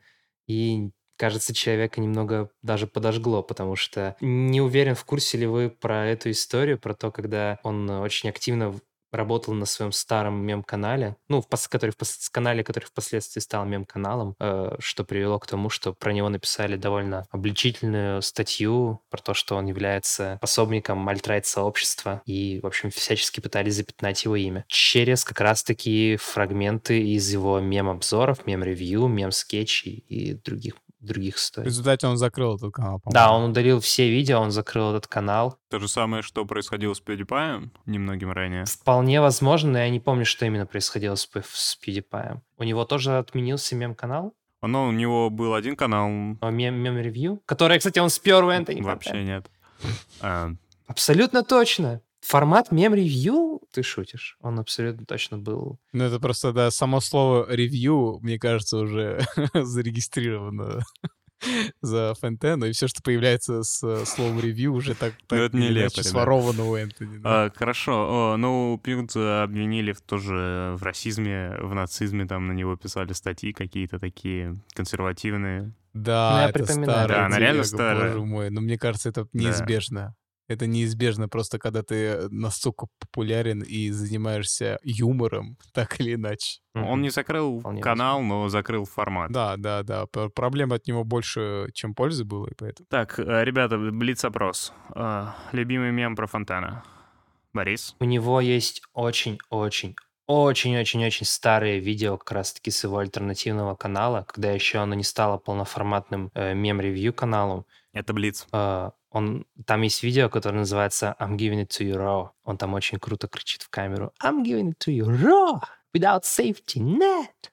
и 0.48 0.92
кажется, 1.18 1.54
человека 1.54 2.02
немного 2.02 2.50
даже 2.64 2.88
подожгло, 2.88 3.44
потому 3.44 3.76
что 3.76 4.16
не 4.22 4.62
уверен, 4.62 4.96
в 4.96 5.06
курсе 5.06 5.38
ли 5.38 5.46
вы 5.46 5.70
про 5.70 6.08
эту 6.08 6.32
историю, 6.32 6.80
про 6.80 6.94
то, 6.96 7.12
когда 7.12 7.60
он 7.64 7.90
очень 7.90 8.30
активно 8.30 8.80
работал 9.12 9.54
на 9.54 9.66
своем 9.66 9.92
старом 9.92 10.44
мем-канале, 10.44 11.16
ну, 11.30 11.42
в 11.42 11.48
который 11.70 11.92
в 11.92 12.32
канале, 12.32 12.64
который 12.64 12.86
впоследствии 12.86 13.40
стал 13.40 13.66
мем-каналом, 13.66 14.36
э, 14.40 14.76
что 14.80 15.04
привело 15.04 15.40
к 15.40 15.48
тому, 15.48 15.70
что 15.70 15.94
про 15.94 16.12
него 16.14 16.30
написали 16.30 16.76
довольно 16.76 17.26
обличительную 17.32 18.22
статью 18.22 19.02
про 19.10 19.22
то, 19.22 19.34
что 19.34 19.56
он 19.56 19.68
является 19.68 20.38
пособником 20.42 20.98
мальтрайт-сообщества 20.98 22.22
и, 22.26 22.60
в 22.62 22.68
общем, 22.68 22.90
всячески 22.90 23.40
пытались 23.40 23.76
запятнать 23.76 24.24
его 24.24 24.36
имя. 24.36 24.66
Через 24.68 25.24
как 25.24 25.42
раз-таки 25.42 26.18
фрагменты 26.18 27.02
из 27.02 27.32
его 27.32 27.60
мем-обзоров, 27.60 28.46
мем-ревью, 28.46 29.08
мем-скетчей 29.08 30.04
и 30.08 30.34
других 30.34 30.76
других 31.02 31.36
В 31.36 31.40
историй. 31.40 31.68
результате 31.68 32.08
он 32.08 32.18
закрыл 32.18 32.56
этот 32.56 32.74
канал, 32.74 33.00
по-моему. 33.00 33.14
Да, 33.14 33.32
он 33.34 33.50
удалил 33.52 33.80
все 33.80 34.10
видео, 34.10 34.40
он 34.40 34.52
закрыл 34.52 34.92
этот 34.92 35.08
канал. 35.08 35.58
То 35.70 35.80
же 35.80 35.88
самое, 35.88 36.22
что 36.24 36.46
происходило 36.46 36.94
с 36.94 37.02
PewDiePie 37.02 37.70
немногим 37.86 38.32
ранее. 38.32 38.66
Вполне 38.66 39.20
возможно, 39.22 39.72
но 39.72 39.78
я 39.80 39.90
не 39.90 40.00
помню, 40.00 40.26
что 40.26 40.46
именно 40.46 40.66
происходило 40.66 41.16
с, 41.16 41.28
с 41.28 41.78
PewDiePie. 41.86 42.40
У 42.58 42.64
него 42.64 42.86
тоже 42.86 43.18
отменился 43.18 43.76
мем-канал, 43.76 44.34
Но 44.62 44.88
у 44.88 44.92
него 44.92 45.30
был 45.30 45.54
один 45.56 45.76
канал, 45.76 46.08
мем- 46.10 46.76
мем-ревью, 46.76 47.42
который, 47.46 47.80
кстати, 47.80 48.00
он 48.00 48.10
спер 48.10 48.44
у 48.44 48.50
Энтони 48.50 48.82
вообще 48.82 49.24
нет. 49.24 49.50
А, 50.22 50.52
Абсолютно 50.88 51.44
точно. 51.44 52.02
Формат 52.22 52.72
мем-ревью? 52.72 53.62
Ты 53.74 53.84
шутишь. 53.84 54.38
Он 54.42 54.60
абсолютно 54.60 55.06
точно 55.06 55.38
был. 55.40 55.80
Ну, 55.92 56.04
это 56.04 56.20
просто, 56.20 56.54
да, 56.54 56.70
само 56.72 57.02
слово 57.02 57.48
ревью, 57.54 58.20
мне 58.22 58.38
кажется, 58.40 58.78
уже 58.78 59.22
зарегистрировано 59.54 60.82
за 61.82 62.14
Фонтену, 62.20 62.68
и 62.68 62.72
все, 62.74 62.88
что 62.88 63.02
появляется 63.02 63.64
с 63.64 63.82
э, 63.84 64.06
словом 64.06 64.40
ревью, 64.40 64.74
уже 64.74 64.94
так, 64.94 65.14
Ну, 65.20 65.26
так 65.28 65.40
это 65.40 65.58
или 65.58 65.64
нелепо, 65.66 65.82
иначе 65.82 66.04
да. 66.04 66.10
своровано 66.10 66.66
у 66.66 66.76
Энтони. 66.76 67.18
да. 67.18 67.46
А, 67.46 67.52
хорошо. 67.56 68.34
О, 68.34 68.38
ну, 68.38 68.80
Пинкса 68.84 69.42
обвинили 69.44 69.92
в 69.92 70.02
тоже 70.02 70.76
в 70.78 70.84
расизме, 70.84 71.58
в 71.60 71.74
нацизме, 71.74 72.28
там 72.28 72.48
на 72.48 72.52
него 72.52 72.76
писали 72.76 73.14
статьи 73.14 73.52
какие-то 73.54 73.98
такие 74.00 74.60
консервативные. 74.76 75.74
Да, 75.94 76.32
Ну, 76.34 76.38
я 76.38 76.50
это 76.50 76.60
припоминаю. 76.60 76.86
старая 76.86 77.08
Да, 77.08 77.26
она 77.26 77.40
реально 77.40 77.64
старая. 77.64 78.14
Боже 78.14 78.26
мой, 78.26 78.50
но 78.52 78.62
мне 78.62 78.78
кажется, 78.78 79.10
это 79.10 79.28
неизбежно. 79.34 80.16
Это 80.52 80.68
неизбежно 80.68 81.30
просто, 81.30 81.60
когда 81.60 81.84
ты 81.84 82.30
настолько 82.30 82.88
популярен 83.00 83.62
и 83.62 83.90
занимаешься 83.90 84.80
юмором, 84.84 85.58
так 85.74 86.00
или 86.00 86.16
иначе. 86.16 86.60
Он 86.74 87.02
не 87.02 87.10
закрыл 87.10 87.60
Вполне 87.60 87.82
канал, 87.82 88.22
но 88.22 88.48
закрыл 88.50 88.86
формат. 88.86 89.32
Да, 89.32 89.58
да, 89.58 89.84
да. 89.84 90.06
Проблем 90.08 90.72
от 90.74 90.88
него 90.88 91.04
больше, 91.04 91.70
чем 91.74 91.94
пользы 91.94 92.24
было, 92.24 92.48
и 92.48 92.54
поэтому. 92.56 92.88
Так, 92.90 93.20
э, 93.20 93.44
ребята, 93.44 93.78
блиц-опрос. 93.78 94.74
А, 94.90 95.36
Любимый 95.52 95.92
мем 95.92 96.16
про 96.16 96.28
Фонтана. 96.28 96.84
Борис? 97.54 97.96
У 98.00 98.06
него 98.06 98.40
есть 98.40 98.82
очень-очень 98.94 99.96
очень-очень-очень 100.28 101.26
старые 101.26 101.80
видео 101.80 102.18
как 102.18 102.32
раз-таки 102.32 102.72
с 102.72 102.84
его 102.86 103.00
альтернативного 103.00 103.76
канала, 103.76 104.26
когда 104.28 104.52
еще 104.52 104.80
оно 104.80 104.96
не 104.96 105.04
стало 105.04 105.38
полноформатным 105.38 106.32
э, 106.34 106.54
мем-ревью 106.54 107.14
каналом. 107.14 107.66
Это 107.94 108.14
Блиц. 108.14 108.48
Э, 108.54 108.92
он, 109.10 109.46
там 109.66 109.82
есть 109.82 110.04
видео, 110.04 110.30
которое 110.30 110.60
называется 110.60 111.16
I'm 111.20 111.36
giving 111.36 111.62
it 111.62 111.68
to 111.68 111.86
you 111.86 111.96
raw. 111.96 112.30
Он 112.44 112.58
там 112.58 112.74
очень 112.74 113.00
круто 113.00 113.28
кричит 113.28 113.62
в 113.64 113.70
камеру 113.70 114.14
I'm 114.24 114.44
giving 114.44 114.72
it 114.72 114.78
to 114.86 114.94
you 114.94 115.06
raw, 115.06 115.62
without 115.94 116.24
safety 116.24 116.80
net. 116.80 117.52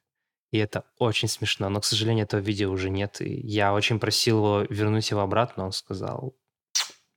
И 0.50 0.58
это 0.58 0.84
очень 0.98 1.28
смешно, 1.28 1.68
но, 1.68 1.80
к 1.80 1.84
сожалению, 1.84 2.24
этого 2.24 2.40
видео 2.40 2.70
уже 2.70 2.88
нет. 2.88 3.20
И 3.20 3.40
я 3.46 3.74
очень 3.74 4.00
просил 4.00 4.38
его 4.38 4.66
вернуть 4.70 5.10
его 5.10 5.20
обратно, 5.20 5.66
он 5.66 5.72
сказал, 5.72 6.34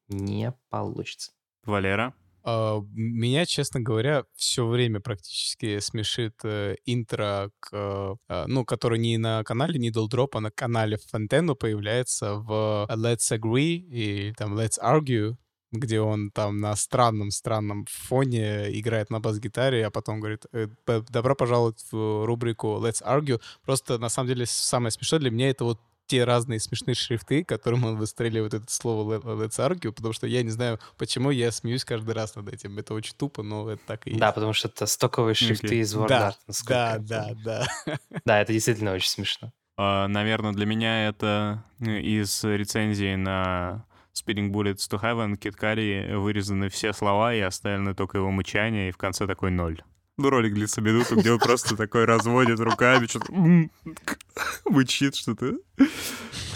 не 0.10 0.54
получится. 0.70 1.32
Валера? 1.64 2.14
А, 2.44 2.82
Меня, 2.94 3.46
честно 3.46 3.80
говоря, 3.80 4.24
все 4.36 4.66
время 4.66 5.00
практически 5.00 5.80
смешит 5.80 6.36
э, 6.44 6.76
интро, 6.86 7.52
к, 7.60 7.70
э, 7.72 8.16
а, 8.28 8.46
ну, 8.48 8.66
который 8.66 9.00
не 9.00 9.18
на 9.18 9.44
канале 9.44 9.80
Needle 9.80 10.08
Drop, 10.10 10.30
а 10.34 10.40
на 10.40 10.52
канале 10.52 10.98
Фонтену 11.10 11.56
появляется 11.56 12.36
в 12.36 12.88
Let's 12.90 13.32
Agree 13.32 13.76
и 13.76 14.34
там 14.38 14.58
Let's 14.58 14.80
Argue, 14.82 15.36
где 15.72 16.02
он 16.02 16.32
там 16.32 16.58
на 16.58 16.76
странном-странном 16.76 17.86
фоне 17.90 18.78
играет 18.80 19.10
на 19.10 19.20
бас-гитаре, 19.20 19.86
а 19.86 19.92
потом 19.92 20.20
говорит, 20.20 20.46
э, 20.52 20.68
добро 21.10 21.36
пожаловать 21.36 21.86
в 21.92 22.26
рубрику 22.26 22.80
Let's 22.82 23.04
Argue. 23.04 23.40
Просто, 23.64 23.98
на 23.98 24.10
самом 24.10 24.30
деле, 24.30 24.46
самое 24.46 24.92
смешное 24.92 25.20
для 25.20 25.32
меня 25.32 25.50
это 25.50 25.64
вот 25.64 25.80
те 26.12 26.26
разные 26.26 26.60
смешные 26.60 26.94
шрифты, 26.94 27.46
которым 27.46 27.86
он 27.86 27.96
выстреливает 27.96 28.54
это 28.54 28.66
слово 28.70 29.16
«let- 29.16 29.24
Let's 29.24 29.58
Argue, 29.66 29.94
потому 29.94 30.12
что 30.12 30.28
я 30.28 30.44
не 30.44 30.50
знаю, 30.50 30.78
почему 30.98 31.32
я 31.32 31.54
смеюсь 31.54 31.86
каждый 31.86 32.14
раз 32.14 32.36
над 32.36 32.50
этим. 32.54 32.78
Это 32.78 32.94
очень 32.94 33.16
тупо, 33.16 33.44
но 33.44 33.70
это 33.70 33.82
так 33.88 34.08
и 34.08 34.10
есть. 34.10 34.20
Да, 34.20 34.34
потому 34.34 34.52
что 34.52 34.68
это 34.68 34.88
стоковые 34.88 35.36
шрифты 35.36 35.68
Окей. 35.68 35.80
из 35.80 35.96
Word 35.96 36.10
да, 36.10 36.36
да, 36.68 36.98
да, 37.00 37.32
да. 37.46 37.68
Да, 38.26 38.42
это 38.42 38.52
действительно 38.52 38.92
очень 38.92 39.10
смешно. 39.10 39.54
Наверное, 39.78 40.52
для 40.52 40.66
меня 40.66 41.08
это 41.08 41.64
э, 41.80 42.02
из 42.02 42.44
рецензии 42.44 43.16
на 43.16 43.86
Speeding 44.14 44.52
Bullets 44.52 44.90
to 44.92 45.02
Heaven 45.02 45.38
Кит 45.38 45.56
Карри 45.56 46.14
вырезаны 46.14 46.68
все 46.68 46.92
слова 46.92 47.34
и 47.34 47.40
оставлены 47.40 47.96
только 47.96 48.18
его 48.18 48.32
мычание, 48.32 48.90
и 48.90 48.92
в 48.92 48.98
конце 48.98 49.28
такой 49.28 49.52
ноль. 49.52 49.82
Ну, 50.22 50.30
ролик 50.30 50.54
длится 50.54 50.82
минуту, 50.82 51.16
где 51.16 51.32
он 51.32 51.40
просто 51.40 51.76
такой 51.76 52.06
разводит 52.06 52.60
руками, 52.60 53.08
что-то 53.08 53.34
мычит 54.66 55.16
что-то, 55.16 55.58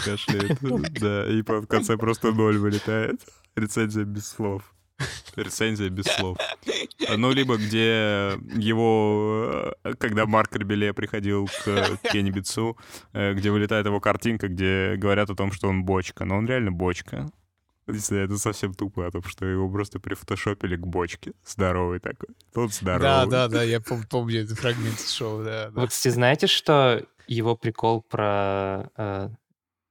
кашляет. 0.04 0.58
Да, 1.00 1.26
и 1.28 1.42
в 1.42 1.66
конце 1.66 1.96
просто 1.96 2.32
ноль 2.32 2.58
вылетает. 2.58 3.20
Рецензия 3.56 4.04
без 4.04 4.28
слов. 4.28 4.72
Рецензия 5.34 5.90
без 5.90 6.04
слов. 6.04 6.38
Ну, 7.16 7.32
либо 7.32 7.56
где 7.56 8.38
его, 8.54 9.74
э, 9.82 9.94
когда 9.98 10.26
Марк 10.26 10.54
Ребеле 10.54 10.94
приходил 10.94 11.46
к 11.46 11.98
Кенни 12.12 12.30
Битсу, 12.30 12.78
э, 13.12 13.34
где 13.34 13.50
вылетает 13.50 13.86
его 13.86 14.00
картинка, 14.00 14.48
где 14.48 14.94
говорят 14.96 15.28
о 15.28 15.34
том, 15.34 15.50
что 15.50 15.68
он 15.68 15.84
бочка. 15.84 16.24
Но 16.24 16.36
он 16.36 16.46
реально 16.46 16.70
бочка. 16.70 17.28
Не 17.86 17.98
знаю, 17.98 18.24
Это 18.24 18.38
совсем 18.38 18.74
тупо, 18.74 19.06
о 19.06 19.10
том, 19.10 19.22
что 19.22 19.46
его 19.46 19.70
просто 19.70 20.00
прифотошопили 20.00 20.76
к 20.76 20.86
бочке. 20.86 21.32
Здоровый 21.44 22.00
такой. 22.00 22.28
Тот 22.52 22.72
здоровый. 22.72 23.02
Да, 23.02 23.26
да, 23.26 23.48
да, 23.48 23.62
я 23.62 23.78
пом- 23.78 24.06
помню 24.10 24.42
этот 24.42 24.58
фрагмент 24.58 25.00
шоу, 25.00 25.44
да. 25.44 25.70
да. 25.70 25.80
Вы, 25.80 25.86
кстати, 25.86 26.12
знаете, 26.12 26.48
что 26.48 27.06
его 27.28 27.56
прикол 27.56 28.02
про, 28.02 28.90
э, 28.96 29.30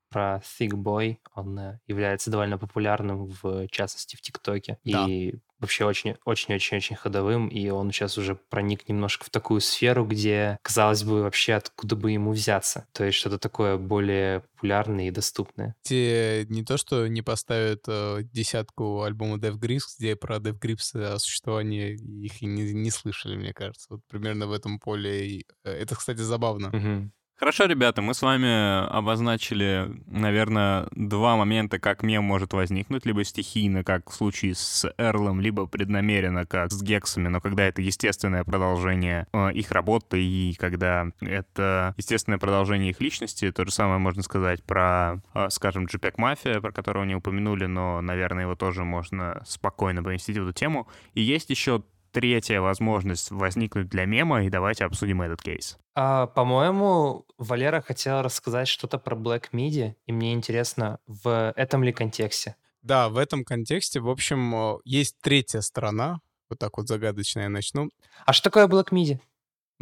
про 0.09 0.41
Thick 0.59 0.71
Boy, 0.71 1.19
он 1.35 1.57
э, 1.57 1.79
является 1.87 2.29
довольно 2.29 2.57
популярным, 2.57 3.27
в 3.41 3.67
частности, 3.69 4.17
в 4.17 4.21
ТикТоке. 4.21 4.77
Да. 4.83 5.05
И 5.07 5.35
вообще 5.59 5.85
очень-очень-очень-очень 5.85 6.95
ходовым. 6.95 7.47
И 7.47 7.69
он 7.69 7.91
сейчас 7.91 8.17
уже 8.17 8.35
проник 8.35 8.87
немножко 8.87 9.25
в 9.25 9.29
такую 9.29 9.61
сферу, 9.61 10.05
где, 10.05 10.57
казалось 10.61 11.03
бы, 11.03 11.21
вообще 11.21 11.53
откуда 11.53 11.95
бы 11.95 12.11
ему 12.11 12.31
взяться. 12.31 12.87
То 12.93 13.03
есть 13.03 13.17
что-то 13.17 13.39
такое 13.39 13.77
более 13.77 14.43
популярное 14.55 15.07
и 15.07 15.11
доступное. 15.11 15.75
Те 15.83 16.45
не 16.49 16.63
то, 16.63 16.77
что 16.77 17.07
не 17.07 17.21
поставят 17.21 17.83
э, 17.87 18.23
десятку 18.23 19.03
альбома 19.03 19.37
Dev 19.37 19.59
Grips, 19.59 19.95
где 19.99 20.15
про 20.15 20.37
Dev 20.37 20.59
Grips 20.59 20.99
о 20.99 21.19
существовании 21.19 21.93
их 21.93 22.41
и 22.41 22.45
не, 22.45 22.73
не 22.73 22.89
слышали, 22.89 23.35
мне 23.35 23.53
кажется. 23.53 23.87
Вот 23.89 24.01
примерно 24.07 24.47
в 24.47 24.53
этом 24.53 24.79
поле. 24.79 25.27
И, 25.27 25.45
э, 25.63 25.71
это, 25.71 25.95
кстати, 25.95 26.19
забавно. 26.19 26.69
Мгм. 26.69 27.11
Хорошо, 27.37 27.65
ребята, 27.65 28.01
мы 28.01 28.13
с 28.13 28.21
вами 28.21 28.87
обозначили, 28.87 29.91
наверное, 30.07 30.87
два 30.91 31.35
момента, 31.35 31.79
как 31.79 32.01
мем 32.01 32.23
может 32.23 32.53
возникнуть, 32.53 33.05
либо 33.05 33.25
стихийно, 33.25 33.83
как 33.83 34.09
в 34.09 34.13
случае 34.13 34.55
с 34.55 34.89
Эрлом, 34.97 35.41
либо 35.41 35.65
преднамеренно, 35.65 36.45
как 36.45 36.71
с 36.71 36.81
Гексами, 36.81 37.27
но 37.27 37.41
когда 37.41 37.63
это 37.63 37.81
естественное 37.81 38.45
продолжение 38.45 39.27
э, 39.33 39.51
их 39.51 39.71
работы 39.71 40.23
и 40.23 40.53
когда 40.53 41.07
это 41.19 41.93
естественное 41.97 42.39
продолжение 42.39 42.91
их 42.91 43.01
личности, 43.01 43.51
то 43.51 43.65
же 43.65 43.71
самое 43.73 43.99
можно 43.99 44.23
сказать 44.23 44.63
про, 44.63 45.21
э, 45.33 45.49
скажем, 45.49 45.87
JPEG 45.87 46.15
Mafia, 46.15 46.61
про 46.61 46.71
которого 46.71 47.03
не 47.03 47.15
упомянули, 47.15 47.65
но, 47.65 47.99
наверное, 47.99 48.43
его 48.43 48.55
тоже 48.55 48.85
можно 48.85 49.43
спокойно 49.45 50.01
поместить 50.01 50.37
в 50.37 50.43
эту 50.43 50.53
тему. 50.53 50.87
И 51.13 51.21
есть 51.21 51.49
еще 51.49 51.83
третья 52.15 52.61
возможность 52.61 53.29
возникнуть 53.29 53.89
для 53.89 54.05
мема, 54.05 54.45
и 54.45 54.49
давайте 54.49 54.85
обсудим 54.85 55.21
этот 55.21 55.41
кейс. 55.41 55.77
А, 55.95 56.27
по-моему, 56.27 57.25
Валера 57.37 57.81
хотел 57.81 58.21
рассказать 58.21 58.69
что-то 58.69 58.97
про 58.97 59.17
Black 59.17 59.49
Midi, 59.51 59.95
и 60.05 60.13
мне 60.13 60.33
интересно, 60.33 60.99
в 61.07 61.51
этом 61.57 61.83
ли 61.83 61.91
контексте? 61.91 62.55
Да, 62.81 63.09
в 63.09 63.17
этом 63.17 63.43
контексте, 63.43 63.99
в 63.99 64.09
общем, 64.09 64.55
э, 64.55 64.77
есть 64.85 65.17
третья 65.21 65.59
сторона. 65.59 66.21
Вот 66.49 66.57
так 66.57 66.77
вот 66.77 66.87
загадочно 66.87 67.41
я 67.41 67.49
начну. 67.49 67.89
А 68.25 68.31
что 68.31 68.49
такое 68.49 68.67
Black 68.67 68.91
Midi? 68.91 69.19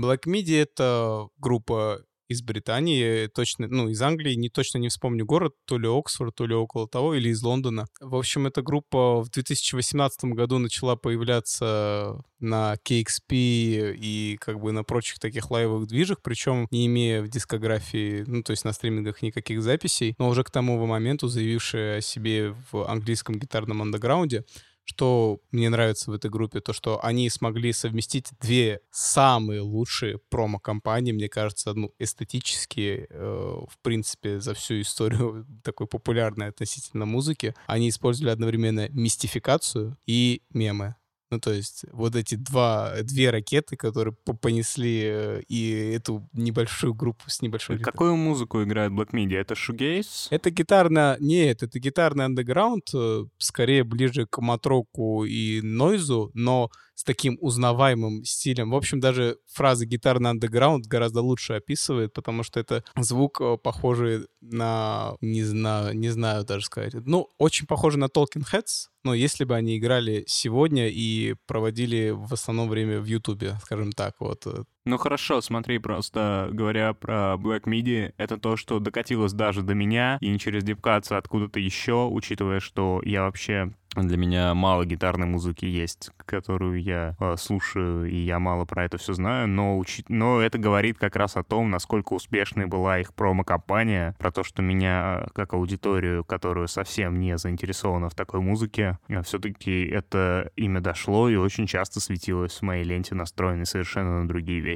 Black 0.01 0.21
Midi— 0.25 0.59
это 0.63 1.27
группа 1.37 2.03
из 2.27 2.41
Британии, 2.41 3.27
точно, 3.27 3.67
ну, 3.67 3.89
из 3.89 4.01
Англии, 4.01 4.33
не 4.35 4.49
точно 4.49 4.77
не 4.77 4.89
вспомню 4.89 5.25
город, 5.25 5.53
то 5.65 5.77
ли 5.77 5.87
Оксфорд, 5.87 6.35
то 6.35 6.45
ли 6.45 6.55
около 6.55 6.87
того, 6.87 7.15
или 7.15 7.29
из 7.29 7.41
Лондона. 7.43 7.85
В 7.99 8.15
общем, 8.15 8.47
эта 8.47 8.61
группа 8.61 9.21
в 9.21 9.29
2018 9.29 10.25
году 10.25 10.57
начала 10.57 10.95
появляться 10.95 12.23
на 12.39 12.75
KXP 12.85 13.95
и 13.95 14.37
как 14.39 14.59
бы 14.59 14.71
на 14.71 14.83
прочих 14.83 15.19
таких 15.19 15.49
лайвовых 15.49 15.87
движах, 15.87 16.21
причем 16.21 16.67
не 16.71 16.87
имея 16.87 17.21
в 17.21 17.29
дискографии, 17.29 18.23
ну, 18.27 18.43
то 18.43 18.51
есть 18.51 18.65
на 18.65 18.73
стримингах 18.73 19.21
никаких 19.21 19.61
записей, 19.61 20.15
но 20.17 20.29
уже 20.29 20.43
к 20.43 20.51
тому 20.51 20.83
моменту 20.85 21.27
заявившая 21.27 21.97
о 21.97 22.01
себе 22.01 22.55
в 22.71 22.89
английском 22.89 23.35
гитарном 23.35 23.81
андеграунде. 23.81 24.43
Что 24.85 25.39
мне 25.51 25.69
нравится 25.69 26.11
в 26.11 26.13
этой 26.13 26.29
группе, 26.29 26.59
то 26.59 26.73
что 26.73 27.03
они 27.03 27.29
смогли 27.29 27.71
совместить 27.73 28.27
две 28.41 28.81
самые 28.91 29.61
лучшие 29.61 30.19
промо-компании, 30.29 31.11
мне 31.11 31.29
кажется, 31.29 31.73
ну, 31.73 31.93
эстетически, 31.99 33.07
э, 33.09 33.55
в 33.69 33.77
принципе, 33.81 34.39
за 34.39 34.53
всю 34.53 34.81
историю 34.81 35.45
такой 35.63 35.87
популярной 35.87 36.47
относительно 36.47 37.05
музыки. 37.05 37.55
Они 37.65 37.89
использовали 37.89 38.31
одновременно 38.31 38.89
мистификацию 38.89 39.97
и 40.05 40.41
мемы. 40.53 40.95
Ну, 41.33 41.39
то 41.39 41.51
есть 41.51 41.85
вот 41.91 42.15
эти 42.15 42.35
два, 42.35 42.93
две 43.01 43.31
ракеты, 43.31 43.75
которые 43.75 44.13
по- 44.13 44.33
понесли 44.33 45.01
э, 45.03 45.41
и 45.47 45.71
эту 45.95 46.29
небольшую 46.33 46.93
группу 46.93 47.23
с 47.27 47.41
небольшой... 47.41 47.79
Какую 47.79 48.15
музыку 48.15 48.61
играет 48.61 48.91
Black 48.91 49.09
Midi? 49.13 49.35
Это 49.35 49.55
шугейс? 49.55 50.27
Это 50.29 50.51
гитарно... 50.51 51.17
Нет, 51.19 51.63
это 51.63 51.79
гитарный 51.79 52.25
андеграунд, 52.25 52.87
э, 52.93 53.25
скорее 53.39 53.83
ближе 53.83 54.27
к 54.27 54.37
матроку 54.41 55.25
и 55.25 55.61
нойзу, 55.61 56.29
но 56.35 56.69
с 57.03 57.05
таким 57.05 57.37
узнаваемым 57.41 58.23
стилем. 58.23 58.71
В 58.71 58.75
общем, 58.75 59.01
даже 59.01 59.37
фраза 59.51 59.85
«гитарный 59.85 60.29
андеграунд» 60.29 60.85
гораздо 60.85 61.21
лучше 61.21 61.51
описывает, 61.53 62.13
потому 62.13 62.43
что 62.43 62.61
это 62.61 62.85
звук, 62.95 63.41
э, 63.41 63.57
похожий 63.61 64.27
на... 64.39 65.17
Не 65.19 65.43
знаю, 65.43 65.97
не 65.97 66.07
знаю 66.07 66.45
даже 66.45 66.65
сказать. 66.65 66.93
Ну, 66.93 67.27
очень 67.37 67.67
похожий 67.67 67.99
на 67.99 68.05
Talking 68.05 68.45
Heads, 68.49 68.87
но 69.03 69.13
если 69.13 69.43
бы 69.43 69.53
они 69.53 69.77
играли 69.77 70.23
сегодня 70.27 70.87
и 70.87 71.35
проводили 71.45 72.11
в 72.11 72.31
основном 72.31 72.69
время 72.69 73.01
в 73.01 73.05
Ютубе, 73.05 73.57
скажем 73.61 73.91
так, 73.91 74.15
вот. 74.19 74.47
Ну 74.85 74.97
хорошо, 74.97 75.39
смотри, 75.39 75.77
просто 75.77 76.49
говоря 76.51 76.93
про 76.93 77.35
Black 77.35 77.63
Midi, 77.63 78.13
это 78.17 78.37
то, 78.37 78.57
что 78.57 78.79
докатилось 78.79 79.31
даже 79.31 79.61
до 79.61 79.73
меня, 79.73 80.17
и 80.19 80.29
не 80.29 80.39
через 80.39 80.65
дипкаться 80.65 81.17
откуда-то 81.17 81.59
еще, 81.61 82.05
учитывая, 82.11 82.59
что 82.59 83.01
я 83.05 83.21
вообще 83.23 83.71
для 83.95 84.17
меня 84.17 84.53
мало 84.55 84.85
гитарной 84.85 85.27
музыки 85.27 85.65
есть, 85.65 86.09
которую 86.17 86.81
я 86.81 87.15
э, 87.19 87.35
слушаю, 87.37 88.09
и 88.09 88.15
я 88.15 88.39
мало 88.39 88.65
про 88.65 88.85
это 88.85 88.97
все 88.97 89.13
знаю, 89.13 89.47
но, 89.47 89.77
учи- 89.77 90.05
но 90.07 90.41
это 90.41 90.57
говорит 90.57 90.97
как 90.97 91.15
раз 91.15 91.37
о 91.37 91.43
том, 91.43 91.69
насколько 91.69 92.13
успешной 92.13 92.65
была 92.65 92.99
их 92.99 93.13
промо-компания, 93.13 94.15
про 94.17 94.31
то, 94.31 94.43
что 94.43 94.63
меня, 94.63 95.27
как 95.35 95.53
аудиторию, 95.53 96.23
которую 96.23 96.67
совсем 96.67 97.19
не 97.19 97.37
заинтересована 97.37 98.09
в 98.09 98.15
такой 98.15 98.39
музыке, 98.39 98.97
все-таки 99.23 99.85
это 99.85 100.51
имя 100.55 100.81
дошло 100.81 101.29
и 101.29 101.35
очень 101.35 101.67
часто 101.67 101.99
светилось 101.99 102.53
в 102.53 102.61
моей 102.63 102.83
ленте, 102.83 103.13
настроенной 103.13 103.67
совершенно 103.67 104.21
на 104.21 104.27
другие 104.27 104.59
вещи. 104.59 104.72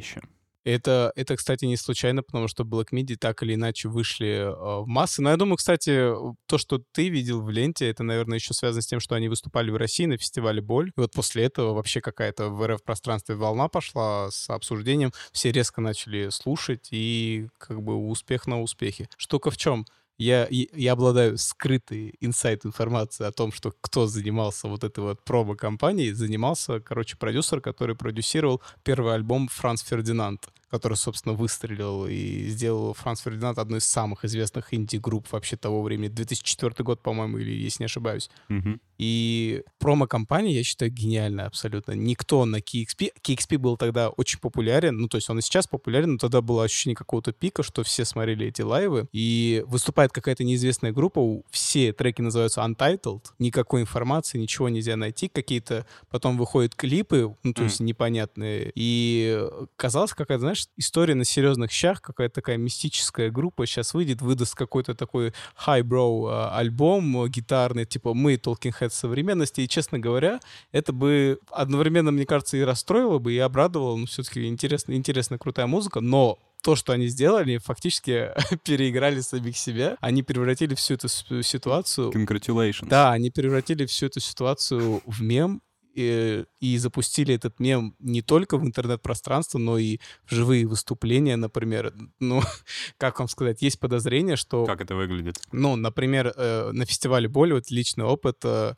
Это, 0.68 1.14
это, 1.16 1.38
кстати, 1.38 1.64
не 1.64 1.78
случайно, 1.78 2.24
потому 2.24 2.50
что 2.50 2.64
Black 2.64 2.88
Midi 2.92 3.16
так 3.16 3.42
или 3.42 3.54
иначе 3.54 3.88
вышли 3.88 4.28
э, 4.28 4.52
в 4.52 4.86
массы. 4.86 5.22
Но 5.22 5.30
я 5.30 5.38
думаю, 5.38 5.56
кстати, 5.56 6.12
то, 6.46 6.58
что 6.58 6.84
ты 6.92 7.08
видел 7.08 7.42
в 7.42 7.50
ленте, 7.50 7.90
это, 7.90 8.04
наверное, 8.04 8.38
еще 8.38 8.54
связано 8.54 8.82
с 8.82 8.86
тем, 8.88 9.00
что 9.00 9.16
они 9.16 9.30
выступали 9.30 9.72
в 9.72 9.78
России 9.78 10.06
на 10.08 10.18
фестивале 10.18 10.62
«Боль». 10.62 10.90
И 10.90 11.00
вот 11.00 11.14
после 11.14 11.46
этого 11.46 11.74
вообще 11.74 12.02
какая-то 12.02 12.50
в 12.50 12.68
РФ-пространстве 12.68 13.36
волна 13.36 13.70
пошла 13.70 14.30
с 14.30 14.50
обсуждением. 14.50 15.14
Все 15.32 15.54
резко 15.54 15.80
начали 15.80 16.28
слушать, 16.32 16.90
и 16.92 17.48
как 17.58 17.82
бы 17.82 17.96
успех 17.96 18.46
на 18.46 18.62
успехе. 18.62 19.08
Штука 19.16 19.52
в 19.52 19.56
чем? 19.56 19.86
Я, 20.18 20.48
я 20.50 20.94
обладаю 20.94 21.38
скрытой 21.38 22.16
инсайт 22.22 22.66
информацией 22.66 23.30
о 23.30 23.32
том, 23.32 23.52
что 23.52 23.72
кто 23.82 24.08
занимался 24.08 24.68
вот 24.68 24.84
этой 24.84 25.02
вот 25.04 25.24
промо-компанией. 25.24 26.12
Занимался, 26.12 26.80
короче, 26.80 27.18
продюсер, 27.18 27.62
который 27.62 27.96
продюсировал 27.96 28.62
первый 28.84 29.14
альбом 29.14 29.48
«Франц 29.48 29.84
Фердинанд», 29.84 30.48
который, 30.72 30.98
собственно, 30.98 31.36
выстрелил 31.36 32.08
и 32.08 32.48
сделал 32.48 32.94
Франц 32.96 33.22
Фердинанд 33.22 33.60
одной 33.60 33.78
из 33.80 33.86
самых 33.86 34.26
известных 34.26 34.74
инди-групп 34.74 35.32
вообще 35.32 35.56
того 35.56 35.84
времени. 35.84 36.08
2004 36.08 36.84
год, 36.84 37.04
по-моему, 37.04 37.38
или 37.38 37.52
если 37.52 37.84
не 37.84 37.86
ошибаюсь. 37.86 38.30
Мгм. 38.50 38.82
И 38.98 39.64
промо-компания, 39.80 40.54
я 40.54 40.64
считаю, 40.64 40.92
гениальная 40.92 41.46
абсолютно. 41.46 41.94
Никто 41.94 42.46
на 42.46 42.58
KXP... 42.58 43.14
KXP 43.22 43.58
был 43.58 43.78
тогда 43.78 44.10
очень 44.10 44.40
популярен, 44.40 44.98
ну, 44.98 45.08
то 45.08 45.18
есть 45.18 45.30
он 45.30 45.40
и 45.40 45.42
сейчас 45.42 45.68
популярен, 45.68 46.14
но 46.14 46.18
тогда 46.18 46.42
было 46.42 46.64
ощущение 46.64 46.96
какого-то 46.96 47.32
пика, 47.32 47.64
что 47.64 47.84
все 47.84 48.06
смотрели 48.06 48.48
эти 48.48 48.62
лайвы, 48.62 49.08
и 49.12 49.64
выступает 49.68 50.12
какая-то 50.12 50.44
неизвестная 50.44 50.92
группа, 50.92 51.42
все 51.52 51.94
треки 51.94 52.22
называются 52.22 52.62
Untitled, 52.62 53.24
никакой 53.40 53.82
информации, 53.82 54.38
ничего 54.38 54.70
нельзя 54.70 54.96
найти, 54.96 55.28
какие-то 55.28 55.86
потом 56.10 56.38
выходят 56.38 56.76
клипы, 56.76 57.36
ну, 57.44 57.54
то 57.54 57.64
есть 57.64 57.80
непонятные, 57.80 58.72
и 58.76 59.48
казалось, 59.76 60.14
какая-то, 60.14 60.42
знаешь, 60.42 60.68
история 60.78 61.16
на 61.16 61.26
серьезных 61.26 61.72
щах, 61.72 62.02
какая-то 62.02 62.36
такая 62.36 62.58
мистическая 62.58 63.30
группа 63.30 63.66
сейчас 63.66 63.94
выйдет, 63.94 64.22
выдаст 64.22 64.56
какой-то 64.56 64.96
такой 64.96 65.34
highbrow 65.66 66.28
а, 66.30 66.58
альбом 66.58 67.26
э, 67.26 67.30
гитарный, 67.30 67.86
типа 67.86 68.14
мы 68.14 68.36
Talking 68.36 68.74
Современности, 68.94 69.62
и, 69.62 69.68
честно 69.68 70.00
говоря, 70.00 70.40
это 70.72 70.94
бы 70.94 71.40
одновременно, 71.52 72.12
мне 72.12 72.26
кажется, 72.26 72.58
и 72.58 72.62
расстроило 72.62 73.20
бы, 73.20 73.34
и 73.34 73.38
обрадовало, 73.38 73.96
ну, 73.98 74.06
все-таки 74.06 74.48
интересно, 74.48 74.94
интересная, 74.94 75.38
крутая 75.38 75.68
музыка, 75.68 76.00
но 76.00 76.40
то, 76.62 76.76
что 76.76 76.94
они 76.94 77.08
сделали, 77.08 77.58
фактически 77.58 78.32
переиграли 78.64 79.22
самих 79.22 79.58
себя. 79.58 79.98
Они 80.02 80.24
превратили 80.24 80.76
всю 80.76 80.96
эту 80.96 81.08
ситуацию 81.44 82.12
Congratulations. 82.12 82.88
да, 82.88 83.12
они 83.12 83.30
превратили 83.30 83.86
всю 83.86 84.08
эту 84.08 84.20
ситуацию 84.20 85.02
в 85.06 85.22
мем 85.22 85.62
и, 85.98 86.46
и 86.60 86.78
запустили 86.78 87.34
этот 87.34 87.60
мем 87.60 87.96
не 88.00 88.22
только 88.22 88.58
в 88.58 88.64
интернет-пространство, 88.66 89.58
но 89.58 89.78
и 89.78 89.98
в 90.26 90.34
живые 90.36 90.68
выступления, 90.68 91.36
например. 91.38 91.94
Ну, 92.20 92.42
как 92.98 93.20
вам 93.20 93.28
сказать, 93.28 93.62
есть 93.64 93.80
подозрение, 93.80 94.36
что, 94.36 94.66
Как 94.66 94.82
это 94.82 94.96
выглядит? 94.96 95.40
ну, 95.52 95.76
например, 95.76 96.34
э, 96.36 96.72
на 96.72 96.86
фестивале 96.86 97.28
боли, 97.28 97.54
вот 97.54 97.72
личный 97.72 98.06
опыт, 98.06 98.38
э, 98.44 98.76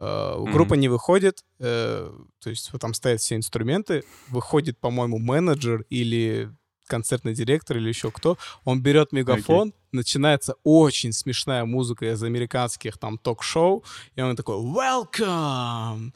э, 0.00 0.34
Мгм. 0.38 0.52
группа 0.52 0.74
не 0.74 0.88
выходит, 0.88 1.44
э, 1.58 2.10
то 2.40 2.50
есть 2.50 2.72
вот 2.72 2.80
там 2.80 2.94
стоят 2.94 3.20
все 3.20 3.34
инструменты, 3.36 4.04
выходит, 4.28 4.78
по-моему, 4.78 5.18
менеджер 5.18 5.84
или 5.90 6.50
концертный 6.86 7.32
директор 7.34 7.76
или 7.78 7.88
еще 7.88 8.10
кто, 8.10 8.36
он 8.64 8.82
берет 8.82 9.12
мегафон, 9.12 9.72
начинается 9.92 10.56
очень 10.62 11.12
смешная 11.12 11.64
музыка 11.64 12.12
из 12.12 12.22
американских 12.22 12.98
там 12.98 13.16
ток-шоу, 13.18 13.84
и 14.16 14.20
он 14.20 14.36
такой 14.36 14.56
«Welcome! 14.56 16.12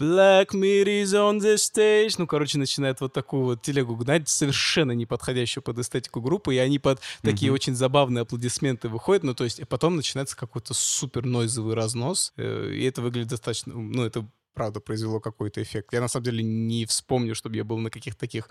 Black 0.00 0.48
Meat 0.54 0.86
is 0.86 1.12
on 1.12 1.38
the 1.38 1.54
stage!» 1.56 2.14
Ну, 2.18 2.26
короче, 2.26 2.58
начинает 2.58 3.00
вот 3.00 3.12
такую 3.12 3.44
вот 3.44 3.62
телегу 3.62 3.96
гнать, 3.96 4.28
совершенно 4.28 4.92
не 4.92 5.06
подходящую 5.06 5.62
под 5.62 5.78
эстетику 5.78 6.20
группы, 6.20 6.54
и 6.54 6.58
они 6.58 6.78
под 6.78 7.00
такие 7.22 7.50
Мгм. 7.50 7.54
очень 7.54 7.74
забавные 7.74 8.22
аплодисменты 8.22 8.88
выходят, 8.88 9.22
ну, 9.24 9.34
то 9.34 9.44
есть, 9.44 9.60
и 9.60 9.64
потом 9.64 9.96
начинается 9.96 10.36
какой-то 10.36 10.74
супер 10.74 11.26
нойзовый 11.26 11.74
разнос, 11.74 12.32
э, 12.36 12.72
и 12.72 12.84
это 12.84 13.02
выглядит 13.02 13.28
достаточно, 13.28 13.74
ну, 13.74 14.04
это 14.04 14.26
правда 14.54 14.80
произвело 14.80 15.20
какой-то 15.20 15.62
эффект. 15.62 15.92
Я, 15.92 16.00
на 16.00 16.08
самом 16.08 16.24
деле, 16.24 16.42
не 16.42 16.84
вспомню, 16.86 17.34
чтобы 17.34 17.56
я 17.56 17.64
был 17.64 17.78
на 17.78 17.90
каких-то 17.90 18.20
таких 18.20 18.48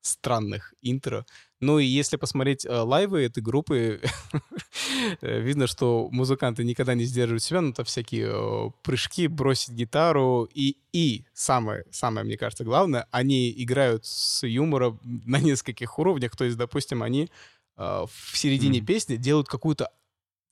странных 0.00 0.74
интро. 0.82 1.26
Ну 1.60 1.78
и 1.78 1.84
если 1.84 2.16
посмотреть 2.16 2.64
э, 2.64 2.70
лайвы 2.74 3.22
этой 3.22 3.42
группы, 3.42 4.00
э, 5.20 5.40
видно, 5.40 5.66
что 5.66 6.08
музыканты 6.10 6.64
никогда 6.64 6.94
не 6.94 7.04
сдерживают 7.04 7.42
себя, 7.42 7.60
ну, 7.60 7.70
это 7.70 7.84
всякие 7.84 8.30
э, 8.32 8.70
прыжки, 8.82 9.26
бросить 9.28 9.74
гитару. 9.74 10.48
И, 10.54 10.78
и 10.92 11.24
самое, 11.34 11.84
самое, 11.90 12.24
мне 12.24 12.38
кажется, 12.38 12.64
главное, 12.64 13.06
они 13.10 13.50
играют 13.62 14.06
с 14.06 14.46
юмором 14.46 15.00
на 15.04 15.38
нескольких 15.40 15.98
уровнях. 15.98 16.36
То 16.36 16.44
есть, 16.44 16.56
допустим, 16.56 17.02
они 17.02 17.28
э, 17.76 18.06
в 18.08 18.36
середине 18.38 18.78
Мгм. 18.78 18.86
песни 18.86 19.16
делают 19.16 19.48
какую-то 19.48 19.90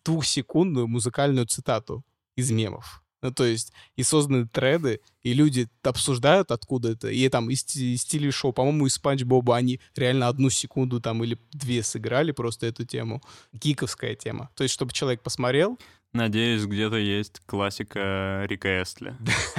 двухсекундную 0.05 0.87
музыкальную 0.89 1.47
цитату 1.47 2.05
из 2.37 2.51
мемов. 2.51 3.03
Ну, 3.23 3.33
то 3.33 3.45
есть 3.45 3.73
и 3.97 4.03
созданы 4.03 4.47
треды, 4.47 5.01
и 5.23 5.35
люди 5.35 5.69
обсуждают, 5.83 6.51
откуда 6.51 6.93
это. 6.93 7.09
И 7.09 7.29
там 7.29 7.51
из, 7.51 7.65
из 7.77 8.03
стилей 8.03 8.31
шоу, 8.31 8.53
по-моему, 8.53 8.87
из 8.87 8.95
Спанч 8.95 9.25
Боба 9.25 9.57
они 9.57 9.81
реально 9.97 10.29
одну 10.29 10.51
секунду 10.51 11.01
там 11.01 11.25
или 11.25 11.39
две 11.53 11.83
сыграли 11.83 12.33
просто 12.33 12.67
эту 12.67 12.85
тему. 12.85 13.23
Гиковская 13.53 14.15
тема. 14.15 14.51
То 14.55 14.63
есть, 14.63 14.75
чтобы 14.75 14.93
человек 14.93 15.23
посмотрел, 15.23 15.79
Надеюсь, 16.15 16.65
где-то 16.65 16.97
есть 16.97 17.41
классика 17.45 18.45
Рика 18.49 18.83
Эстли. 18.83 19.15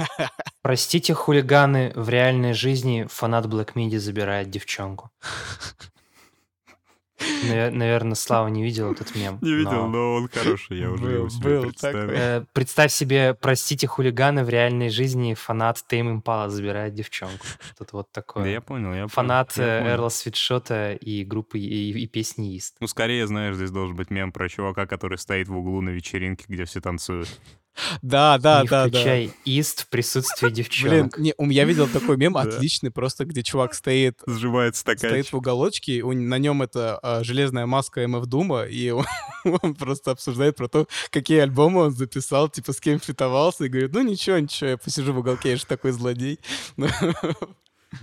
Простите, 0.62 1.14
хулиганы, 1.14 1.92
в 1.94 2.08
реальной 2.08 2.54
жизни 2.54 3.06
фанат 3.08 3.46
Black 3.46 3.74
Midi 3.74 3.98
забирает 3.98 4.50
девчонку. 4.50 5.12
Наверное, 7.72 8.14
Слава 8.14 8.48
не 8.48 8.62
видел 8.62 8.92
этот 8.92 9.14
мем. 9.14 9.38
Не 9.40 9.54
видел, 9.54 9.72
но- 9.72 9.88
но 9.88 10.14
он 10.14 10.28
хороший, 10.28 10.78
я 10.78 10.90
уже 10.90 11.02
Был- 11.04 11.10
его 11.10 11.28
себе 11.28 11.56
был 11.56 11.62
представил. 11.62 12.10
Э, 12.10 12.44
Представь 12.52 12.92
себе, 12.92 13.34
простите, 13.34 13.86
хулиганы, 13.86 14.44
в 14.44 14.48
реальной 14.48 14.88
жизни 14.90 15.34
фанат 15.34 15.82
Тейм 15.88 16.10
Импала 16.10 16.48
забирает 16.50 16.94
девчонку. 16.94 17.44
Тут 17.78 17.92
вот 17.92 18.08
Да 18.14 18.20
такое. 18.22 18.48
я 18.50 18.60
понял, 18.60 18.94
я 18.94 19.06
Фанат 19.08 19.56
э. 19.58 19.86
Эрла 19.92 20.08
Свитшота 20.08 20.92
и 20.94 21.24
группы 21.24 21.58
и, 21.58 21.90
и 21.92 22.06
песни 22.06 22.56
Ист. 22.56 22.76
Ну, 22.80 22.86
скорее, 22.86 23.26
знаешь, 23.26 23.56
здесь 23.56 23.70
должен 23.70 23.96
быть 23.96 24.10
мем 24.10 24.32
про 24.32 24.48
чувака, 24.48 24.86
который 24.86 25.18
стоит 25.18 25.48
в 25.48 25.56
углу 25.56 25.80
на 25.80 25.90
вечеринке, 25.90 26.44
где 26.48 26.64
все 26.64 26.80
танцуют. 26.80 27.28
Да, 28.02 28.38
да, 28.38 28.62
не 28.62 28.68
да, 28.68 28.84
да. 28.84 28.88
включай 28.88 29.32
Ист 29.44 29.82
в 29.84 29.88
присутствии 29.88 30.46
Блин, 30.46 30.54
девчонок. 30.54 31.18
не, 31.18 31.34
у 31.36 31.46
меня 31.46 31.64
видел 31.64 31.88
такой 31.88 32.16
мем 32.16 32.32
Да. 32.34 32.40
отличный, 32.42 32.90
просто 32.90 33.24
где 33.24 33.42
чувак 33.42 33.74
стоит 33.74 34.20
Сжимает 34.26 34.76
стоит 34.76 34.98
стаканчик. 34.98 35.32
в 35.32 35.36
уголочке, 35.36 36.02
у- 36.02 36.12
на 36.12 36.38
нем 36.38 36.62
это 36.62 36.98
а, 37.02 37.22
железная 37.24 37.66
маска 37.66 38.06
МФ 38.06 38.26
Дума, 38.26 38.62
и 38.64 38.90
он, 38.90 39.04
он 39.62 39.74
просто 39.74 40.10
обсуждает 40.12 40.56
про 40.56 40.68
то, 40.68 40.86
какие 41.10 41.38
альбомы 41.40 41.82
он 41.82 41.90
записал, 41.92 42.48
типа 42.48 42.72
с 42.72 42.80
кем 42.80 43.00
фитовался, 43.00 43.64
и 43.64 43.68
говорит, 43.68 43.92
ну 43.92 44.02
ничего, 44.02 44.38
ничего, 44.38 44.70
я 44.70 44.76
посижу 44.76 45.12
в 45.12 45.18
уголке, 45.18 45.50
я 45.50 45.56
же 45.56 45.66
такой 45.66 45.92
злодей. 45.92 46.38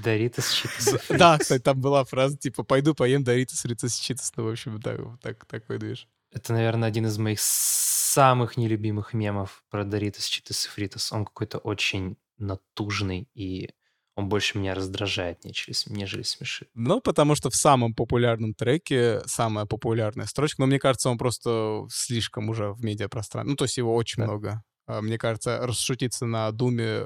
Доритас 0.03 0.51
Читас. 0.51 0.95
Да, 1.09 1.37
кстати, 1.37 1.61
там 1.61 1.79
была 1.79 2.03
фраза, 2.03 2.37
типа, 2.37 2.63
пойду 2.63 2.93
поем 2.93 3.23
Доритас 3.23 3.63
Ритас 3.63 3.95
Читас, 3.97 4.33
ну, 4.35 4.43
в 4.43 4.49
общем, 4.49 4.81
так, 4.81 4.99
так, 5.21 5.45
такой 5.45 5.77
движ. 5.77 6.07
Это, 6.31 6.53
наверное, 6.53 6.89
один 6.89 7.05
из 7.05 7.17
моих 7.17 7.39
самых 7.39 8.57
нелюбимых 8.57 9.13
мемов 9.13 9.63
про 9.69 9.83
Доритас 9.85 10.25
Читас 10.25 10.65
и 10.65 10.69
Фритас. 10.69 11.11
Он 11.11 11.25
какой-то 11.25 11.57
очень 11.59 12.17
натужный, 12.37 13.27
и 13.33 13.69
он 14.15 14.29
больше 14.29 14.57
меня 14.57 14.73
раздражает, 14.73 15.43
нежели, 15.45 15.75
нежели 15.87 16.23
смешит. 16.23 16.69
Ну, 16.73 16.99
потому 17.01 17.35
что 17.35 17.49
в 17.49 17.55
самом 17.55 17.93
популярном 17.93 18.53
треке 18.53 19.21
самая 19.25 19.65
популярная 19.65 20.25
строчка, 20.25 20.61
но 20.61 20.65
мне 20.67 20.79
кажется, 20.79 21.09
он 21.09 21.17
просто 21.17 21.85
слишком 21.91 22.49
уже 22.49 22.71
в 22.73 22.83
медиапространстве. 22.83 23.49
Ну, 23.51 23.55
то 23.55 23.65
есть 23.65 23.77
его 23.77 23.95
очень 23.95 24.21
Да. 24.23 24.27
много. 24.27 24.63
А, 24.87 25.01
Мне 25.01 25.17
кажется, 25.17 25.59
расшутиться 25.65 26.25
на 26.25 26.51
Думе 26.51 27.05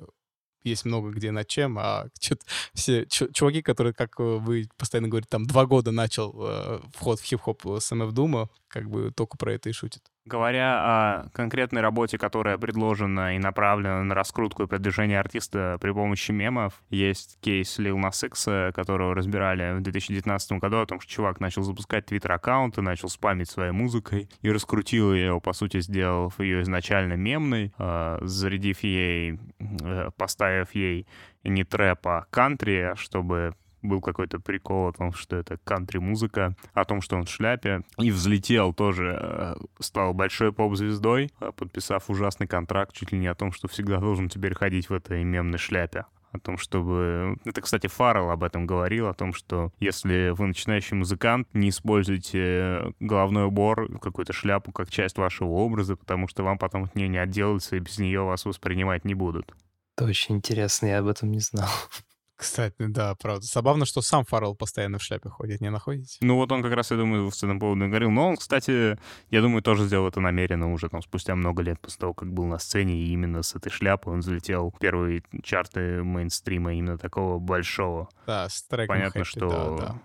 есть 0.64 0.86
много 0.86 1.10
где 1.10 1.32
над 1.32 1.48
чем, 1.48 1.78
а 1.80 2.08
все 2.76 3.06
чу- 3.08 3.32
чуваки, 3.34 3.62
которые, 3.64 3.94
как 3.94 4.20
э, 4.20 4.24
вы 4.24 4.70
постоянно 4.78 5.08
говорите, 5.10 5.28
там 5.30 5.46
два 5.46 5.66
года 5.66 5.92
начал 5.92 6.34
э, 6.40 6.80
вход 6.94 7.20
в 7.20 7.24
хип-хоп 7.24 7.66
с 7.80 7.92
МФ 7.94 8.12
Дума, 8.14 8.48
как 8.72 8.90
бы 8.90 9.12
только 9.12 9.38
про 9.38 9.54
это 9.54 9.70
и 9.70 9.74
шутят. 9.74 10.02
Говоря 10.26 10.80
о 10.82 11.30
конкретной 11.34 11.82
работе, 11.82 12.18
которая 12.18 12.58
предложена 12.58 13.36
и 13.36 13.40
направлена 13.40 14.04
на 14.04 14.16
раскрутку 14.16 14.64
и 14.64 14.68
продвижение 14.68 15.20
артиста 15.20 15.78
при 15.82 15.92
помощи 15.92 16.32
мемов, 16.32 16.82
есть 16.90 17.38
кейс 17.42 17.80
Lil 17.80 18.00
Nas 18.00 18.26
X, 18.26 18.74
которого 18.76 19.16
разбирали 19.16 19.78
в 19.78 19.82
2019 19.82 20.54
году 20.54 20.78
о 20.78 20.86
том, 20.86 21.00
что 21.02 21.12
чувак 21.12 21.40
начал 21.40 21.64
запускать 21.64 22.06
твиттер-аккаунты, 22.06 22.82
начал 22.82 23.10
спамить 23.10 23.50
своей 23.50 23.72
музыкой 23.72 24.30
и 24.42 24.52
раскрутил 24.52 25.14
ее, 25.14 25.42
по 25.42 25.54
сути, 25.54 25.82
сделав 25.82 26.40
ее 26.40 26.62
изначально 26.62 27.14
мемной, 27.14 27.74
э, 27.78 28.20
зарядив 28.22 28.84
ей, 28.84 29.40
э, 29.60 30.12
поставив 30.18 30.74
ей 30.76 31.08
не 31.44 31.64
трэп, 31.64 32.08
а 32.08 32.26
кантри, 32.30 32.94
чтобы 32.96 33.56
был 33.82 34.02
какой-то 34.02 34.40
прикол 34.40 34.88
о 34.88 34.94
том, 34.94 35.14
что 35.14 35.36
это 35.36 35.58
кантри-музыка, 35.64 36.56
о 36.74 36.86
том, 36.86 37.02
что 37.02 37.16
он 37.16 37.26
в 37.26 37.30
шляпе. 37.30 37.82
И 37.98 38.12
взлетел 38.12 38.74
тоже, 38.74 39.18
э, 39.20 39.56
стал 39.80 40.14
большой 40.14 40.54
поп-звездой, 40.54 41.32
э, 41.40 41.52
подписав 41.56 42.10
ужасный 42.10 42.48
контракт 42.48 42.96
чуть 42.96 43.12
ли 43.12 43.20
не 43.20 43.28
о 43.28 43.36
том, 43.36 43.52
что 43.52 43.68
всегда 43.68 44.00
должен 44.00 44.30
теперь 44.30 44.54
ходить 44.54 44.90
в 44.90 44.94
этой 44.94 45.24
мемной 45.24 45.58
шляпе 45.58 46.06
о 46.32 46.40
том, 46.40 46.58
чтобы... 46.58 47.38
Это, 47.46 47.62
кстати, 47.62 47.88
Фаррелл 47.88 48.30
об 48.30 48.44
этом 48.44 48.66
говорил, 48.66 49.08
о 49.08 49.14
том, 49.14 49.34
что 49.34 49.72
если 49.80 50.30
вы 50.30 50.48
начинающий 50.48 50.96
музыкант, 50.96 51.48
не 51.54 51.70
используйте 51.70 52.94
головной 53.00 53.46
убор, 53.46 54.00
какую-то 54.00 54.34
шляпу 54.34 54.72
как 54.72 54.90
часть 54.90 55.18
вашего 55.18 55.50
образа, 55.50 55.96
потому 55.96 56.28
что 56.28 56.44
вам 56.44 56.58
потом 56.58 56.86
от 56.86 56.96
нее 56.96 57.08
не 57.08 57.18
отделаться, 57.18 57.76
и 57.76 57.80
без 57.80 57.98
нее 58.00 58.22
вас 58.22 58.46
воспринимать 58.46 59.06
не 59.06 59.14
будут. 59.14 59.54
Это 59.98 60.06
очень 60.06 60.38
интересно, 60.38 60.88
я 60.88 61.00
об 61.00 61.08
этом 61.08 61.32
не 61.32 61.40
знал. 61.40 61.70
Кстати, 62.42 62.74
да, 62.80 63.14
правда. 63.14 63.46
Забавно, 63.46 63.86
что 63.86 64.02
сам 64.02 64.26
Фаррелл 64.26 64.56
постоянно 64.56 64.98
в 64.98 65.04
шляпе 65.04 65.30
ходит, 65.30 65.62
не 65.62 65.70
находите? 65.70 66.18
Ну 66.22 66.38
вот 66.38 66.52
он 66.52 66.64
как 66.64 66.74
раз, 66.74 66.90
я 66.90 66.98
думаю, 66.98 67.30
в 67.30 67.38
этом 67.38 67.60
поводу 67.60 67.88
говорил. 67.88 68.10
Но 68.10 68.30
он, 68.30 68.36
кстати, 68.36 68.98
я 69.30 69.42
думаю, 69.42 69.62
тоже 69.62 69.86
сделал 69.86 70.08
это 70.08 70.22
намеренно 70.22 70.74
уже 70.74 70.90
там 70.90 71.04
спустя 71.04 71.36
много 71.36 71.62
лет 71.62 71.80
после 71.80 72.00
того, 72.00 72.16
как 72.16 72.34
был 72.34 72.46
на 72.46 72.58
сцене, 72.58 72.96
и 72.96 73.14
именно 73.14 73.44
с 73.44 73.54
этой 73.54 73.70
шляпой 73.70 74.14
он 74.14 74.24
залетел 74.24 74.72
в 74.72 74.80
первые 74.80 75.22
чарты 75.44 76.02
мейнстрима 76.04 76.74
именно 76.74 76.98
такого 76.98 77.38
большого. 77.38 78.10
Да, 78.26 78.50
с 78.50 78.64
треком 78.64 78.96
Понятно, 78.96 79.20
Happy, 79.20 79.24
что 79.24 79.78
да, 79.80 79.86
да. 79.86 80.02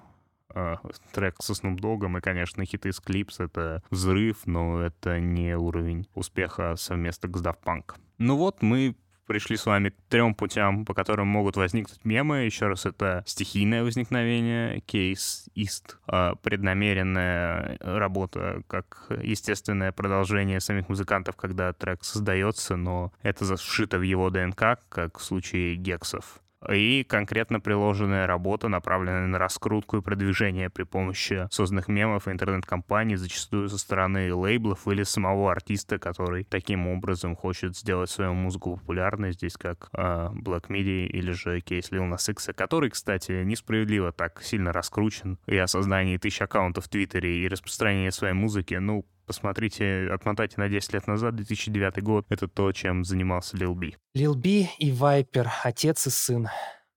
а, 0.51 0.89
трек 1.15 1.37
со 1.41 1.55
Snoop 1.55 1.79
Dogg'ом 1.79 2.19
и, 2.19 2.21
конечно, 2.21 2.67
хиты 2.67 2.93
с 2.93 3.01
Clips— 3.01 3.37
это 3.39 3.83
взрыв, 3.89 4.43
но 4.45 4.83
это 4.83 5.21
не 5.21 5.57
уровень 5.57 6.07
успеха 6.15 6.77
совместно 6.77 7.31
с 7.31 7.43
Daft 7.43 7.63
Punk. 7.65 7.95
Ну 8.19 8.37
вот, 8.37 8.61
мы 8.61 8.95
пришли 9.27 9.57
с 9.57 9.67
вами 9.67 9.91
к 9.91 9.95
трем 10.09 10.35
путям, 10.35 10.85
по 10.85 10.95
которым 10.95 11.27
могут 11.29 11.57
возникнуть 11.57 12.05
мемы. 12.05 12.45
Еще 12.45 12.67
раз, 12.67 12.87
это 12.87 13.23
стихийное 13.27 13.83
возникновение, 13.83 14.81
кейс 14.81 15.49
ист, 15.55 15.99
а, 16.07 16.35
преднамеренная 16.37 17.77
работа 17.81 18.63
как 18.69 19.07
естественное 19.23 19.93
продолжение 19.93 20.61
самих 20.61 20.89
музыкантов, 20.89 21.37
когда 21.37 21.73
трек 21.73 22.05
создается, 22.05 22.77
но 22.77 23.13
это 23.23 23.45
зашито 23.45 23.99
в 23.99 24.03
его 24.03 24.31
ДНК, 24.31 24.79
как 24.89 25.19
в 25.19 25.23
случае 25.23 25.77
гексов 25.77 26.41
и 26.71 27.05
конкретно 27.05 27.61
приложенная 27.61 28.27
работа, 28.27 28.69
направленная 28.69 29.27
на 29.27 29.39
раскрутку 29.39 29.99
и 29.99 30.03
продвижение 30.03 30.71
при 30.71 30.85
помощи 30.85 31.47
созданных 31.51 31.89
мемов 31.89 32.29
и 32.29 32.31
интернет-компаний, 32.31 33.17
зачастую 33.17 33.69
со 33.69 33.79
стороны 33.79 34.33
лейблов 34.35 34.89
или 34.89 35.03
самого 35.03 35.53
артиста, 35.53 35.99
который 35.99 36.45
таким 36.45 36.87
образом 36.89 37.37
хочет 37.37 37.77
сделать 37.77 38.11
свою 38.11 38.35
музыку 38.35 38.77
популярной, 38.77 39.33
здесь 39.33 39.57
как 39.57 39.89
э, 39.93 40.31
Black 40.33 40.69
Midi 40.69 41.07
или 41.07 41.33
же 41.33 41.61
Кейс 41.61 41.91
Lil 41.91 42.11
Nas 42.11 42.31
X, 42.31 42.51
который, 42.57 42.91
кстати, 42.91 43.43
несправедливо 43.45 44.13
так 44.13 44.43
сильно 44.43 44.73
раскручен 44.73 45.39
и 45.47 45.57
о 45.57 45.67
создании 45.67 46.17
тысяч 46.17 46.43
аккаунтов 46.43 46.87
в 46.87 46.89
Твиттере 46.89 47.45
и 47.45 47.49
распространении 47.49 48.11
своей 48.11 48.35
музыки, 48.35 48.75
ну, 48.75 49.05
Посмотрите, 49.27 50.09
отмотайте 50.13 50.55
на 50.59 50.69
10 50.69 50.93
лет 50.93 51.07
назад, 51.09 51.35
2009 51.35 52.03
год. 52.03 52.27
Это 52.29 52.47
то, 52.47 52.71
чем 52.73 53.05
занимался 53.05 53.57
Лил 53.57 53.75
Би. 53.75 53.97
Лил 54.15 54.37
Би 54.37 54.71
и 54.79 54.93
Вайпер, 54.93 55.51
отец 55.65 56.07
и 56.07 56.11
сын. 56.11 56.49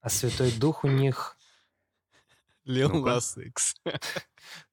А 0.01 0.09
Святой 0.09 0.51
Дух 0.51 0.83
у 0.83 0.87
них... 0.87 1.35
Lil 2.67 2.89
Ну-ка. 2.89 3.09
Nas 3.09 3.41
X. 3.47 3.75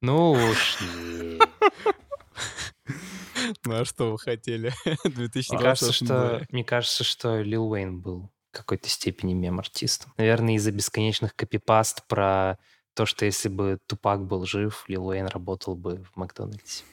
Ну 0.03 0.33
уж. 0.33 0.79
Ну 3.65 3.81
а 3.81 3.85
что 3.87 4.13
вы 4.13 4.19
хотели? 4.19 4.73
Мне 5.05 5.29
2026 5.29 5.63
кажется, 5.63 5.93
что, 5.93 6.47
мне 6.51 6.63
кажется, 6.63 7.05
что 7.05 7.41
Лил 7.41 7.71
Уэйн 7.71 8.01
был 8.01 8.31
в 8.53 8.57
какой-то 8.57 8.89
степени 8.91 9.33
мем-артистом. 9.33 10.13
Наверное, 10.19 10.57
из-за 10.57 10.73
бесконечных 10.73 11.35
копипаст 11.35 12.07
про 12.07 12.59
то, 12.95 13.07
что 13.07 13.25
если 13.25 13.49
бы 13.49 13.79
Тупак 13.87 14.27
был 14.27 14.45
жив, 14.45 14.85
Лил 14.89 15.07
Уэйн 15.07 15.27
работал 15.27 15.75
бы 15.75 16.05
в 16.05 16.17
Макдональдсе. 16.17 16.85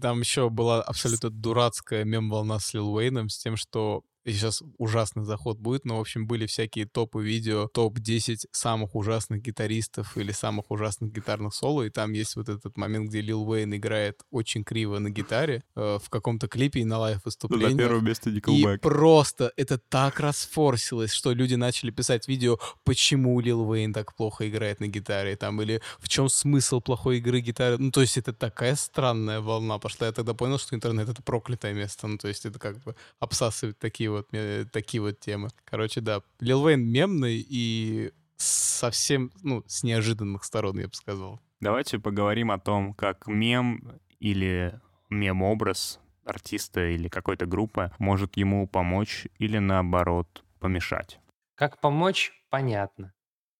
Там 0.00 0.20
еще 0.20 0.50
была 0.50 0.82
абсолютно 0.82 1.30
дурацкая 1.30 2.04
мем-волна 2.04 2.58
с 2.58 2.74
Лил 2.74 2.92
Уэйном 2.92 3.28
с 3.28 3.38
тем, 3.38 3.56
что 3.56 4.02
сейчас 4.32 4.62
ужасный 4.78 5.24
заход 5.24 5.58
будет, 5.58 5.84
но, 5.84 5.98
в 5.98 6.00
общем, 6.00 6.26
были 6.26 6.46
всякие 6.46 6.86
топы 6.86 7.22
видео, 7.22 7.68
топ-10 7.68 8.46
самых 8.52 8.94
ужасных 8.94 9.42
гитаристов 9.42 10.16
или 10.16 10.32
самых 10.32 10.70
ужасных 10.70 11.12
гитарных 11.12 11.54
соло, 11.54 11.82
и 11.82 11.90
там 11.90 12.12
есть 12.12 12.36
вот 12.36 12.48
этот 12.48 12.76
момент, 12.76 13.08
где 13.08 13.20
Лил 13.20 13.48
Уэйн 13.48 13.74
играет 13.76 14.20
очень 14.30 14.64
криво 14.64 14.98
на 14.98 15.10
гитаре 15.10 15.62
э, 15.76 15.98
в 16.02 16.10
каком-то 16.10 16.48
клипе 16.48 16.80
и 16.80 16.84
на 16.84 16.98
лайв-выступлении. 16.98 17.74
место 18.00 18.30
И 18.76 18.78
просто 18.78 19.52
это 19.56 19.78
так 19.78 20.20
расфорсилось, 20.20 21.12
что 21.12 21.32
люди 21.32 21.54
начали 21.54 21.90
писать 21.90 22.28
видео, 22.28 22.58
почему 22.84 23.40
Лил 23.40 23.68
Уэйн 23.68 23.92
так 23.92 24.14
плохо 24.14 24.48
играет 24.48 24.80
на 24.80 24.88
гитаре, 24.88 25.36
там, 25.36 25.60
или 25.62 25.80
в 25.98 26.08
чем 26.08 26.28
смысл 26.28 26.80
плохой 26.80 27.18
игры 27.18 27.40
гитары. 27.40 27.78
Ну, 27.78 27.90
то 27.90 28.00
есть 28.00 28.18
это 28.18 28.32
такая 28.32 28.74
странная 28.76 29.40
волна 29.40 29.78
пошла. 29.78 30.06
Я 30.06 30.12
тогда 30.12 30.34
понял, 30.34 30.58
что 30.58 30.74
интернет— 30.74 31.08
это 31.10 31.22
проклятое 31.22 31.72
место. 31.72 32.06
Ну, 32.06 32.18
то 32.18 32.28
есть 32.28 32.46
это 32.46 32.58
как 32.58 32.78
бы 32.82 32.94
обсасывает 33.20 33.78
такие 33.78 34.10
вот, 34.10 34.17
ме- 34.32 34.64
такие 34.64 35.00
вот 35.00 35.20
темы. 35.20 35.48
Короче, 35.64 36.00
да, 36.00 36.22
Лил 36.40 36.62
Уэйн 36.64 36.80
мемный 36.80 37.44
и 37.48 38.12
совсем, 38.36 39.32
ну, 39.42 39.64
с 39.66 39.82
неожиданных 39.82 40.44
сторон, 40.44 40.78
я 40.78 40.88
бы 40.88 40.94
сказал. 40.94 41.40
Давайте 41.60 41.98
поговорим 41.98 42.50
о 42.50 42.58
том, 42.58 42.94
как 42.94 43.26
мем 43.26 44.00
или 44.20 44.80
мем-образ 45.10 46.00
артиста 46.24 46.86
или 46.86 47.08
какой-то 47.08 47.46
группы 47.46 47.90
может 47.98 48.36
ему 48.36 48.68
помочь 48.68 49.26
или 49.38 49.58
наоборот 49.58 50.44
помешать. 50.60 51.18
Как 51.56 51.80
помочь? 51.80 52.32
Понятно. 52.50 53.12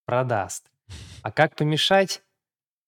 Продаст. 0.05 0.71
А 1.23 1.33
как 1.33 1.57
помешать? 1.57 2.23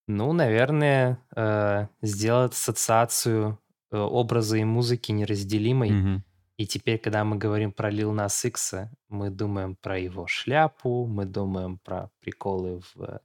Ну, 0.07 0.33
наверное, 0.33 1.21
э, 1.35 1.87
сделать 2.03 2.53
ассоциацию 2.53 3.59
э, 3.91 3.97
образа 3.99 4.57
и 4.59 4.65
музыки 4.65 5.13
неразделимой. 5.13 6.23
И 6.61 6.67
теперь, 6.67 6.99
когда 6.99 7.25
мы 7.25 7.39
говорим 7.39 7.73
про 7.73 7.91
Lil 7.91 8.15
Nas 8.15 8.47
X, 8.47 8.75
мы 9.09 9.31
думаем 9.31 9.77
про 9.77 9.99
его 9.99 10.27
шляпу, 10.27 11.07
мы 11.07 11.25
думаем 11.25 11.79
про 11.79 12.11
приколы 12.21 12.83
в 12.95 13.23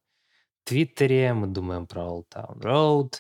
Твиттере, 0.64 1.34
мы 1.34 1.48
думаем 1.48 1.86
про 1.86 2.04
Old 2.04 2.28
Town 2.34 2.58
Road, 2.62 3.16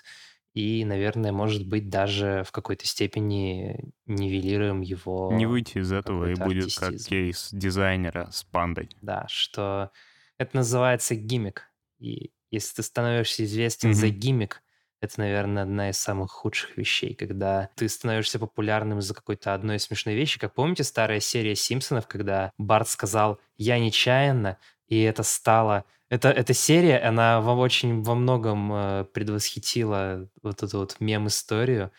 и, 0.54 0.86
наверное, 0.86 1.34
может 1.34 1.68
быть, 1.68 1.90
даже 1.90 2.46
в 2.48 2.54
какой-то 2.54 2.88
степени 2.88 3.92
нивелируем 4.06 4.80
его... 4.80 5.34
Не 5.34 5.48
выйти 5.48 5.80
из 5.80 5.92
этого 5.92 6.32
и 6.32 6.36
будет 6.36 6.74
как 6.76 6.92
артистизм. 6.92 7.10
кейс 7.10 7.50
дизайнера 7.52 8.30
с 8.32 8.46
пандой. 8.46 8.88
Да, 9.02 9.26
что 9.28 9.92
это 10.38 10.56
называется 10.56 11.16
гиммик. 11.16 11.68
И 12.00 12.32
если 12.52 12.76
ты 12.76 12.84
становишься 12.84 13.44
известен 13.44 13.94
за 13.94 14.08
Мгм. 14.08 14.16
гиммик, 14.16 14.64
это, 15.02 15.20
наверное, 15.20 15.64
одна 15.64 15.90
из 15.90 15.98
самых 15.98 16.32
худших 16.32 16.78
вещей, 16.78 17.14
когда 17.14 17.70
ты 17.76 17.88
становишься 17.90 18.40
популярным 18.40 19.00
из-за 19.00 19.14
какой-то 19.14 19.54
одной 19.54 19.80
смешной 19.80 20.16
вещи. 20.16 20.40
Как 20.40 20.54
помните 20.54 20.84
старая 20.84 21.20
серия 21.20 21.56
Симпсонов, 21.56 22.08
когда 22.08 22.52
Барт 22.58 22.88
сказал 22.88 23.40
«я 23.58 23.80
нечаянно», 23.80 24.58
и 24.88 25.02
это 25.02 25.24
стало... 25.24 25.86
Это, 26.10 26.30
эта 26.30 26.54
серия, 26.54 27.00
она 27.00 27.42
во 27.42 27.56
очень 27.56 28.04
во 28.04 28.14
многом 28.14 28.72
э, 28.72 29.06
предвосхитила 29.06 30.30
вот 30.44 30.62
эту 30.62 30.78
вот 30.78 30.98
мем-историю, 31.00 31.92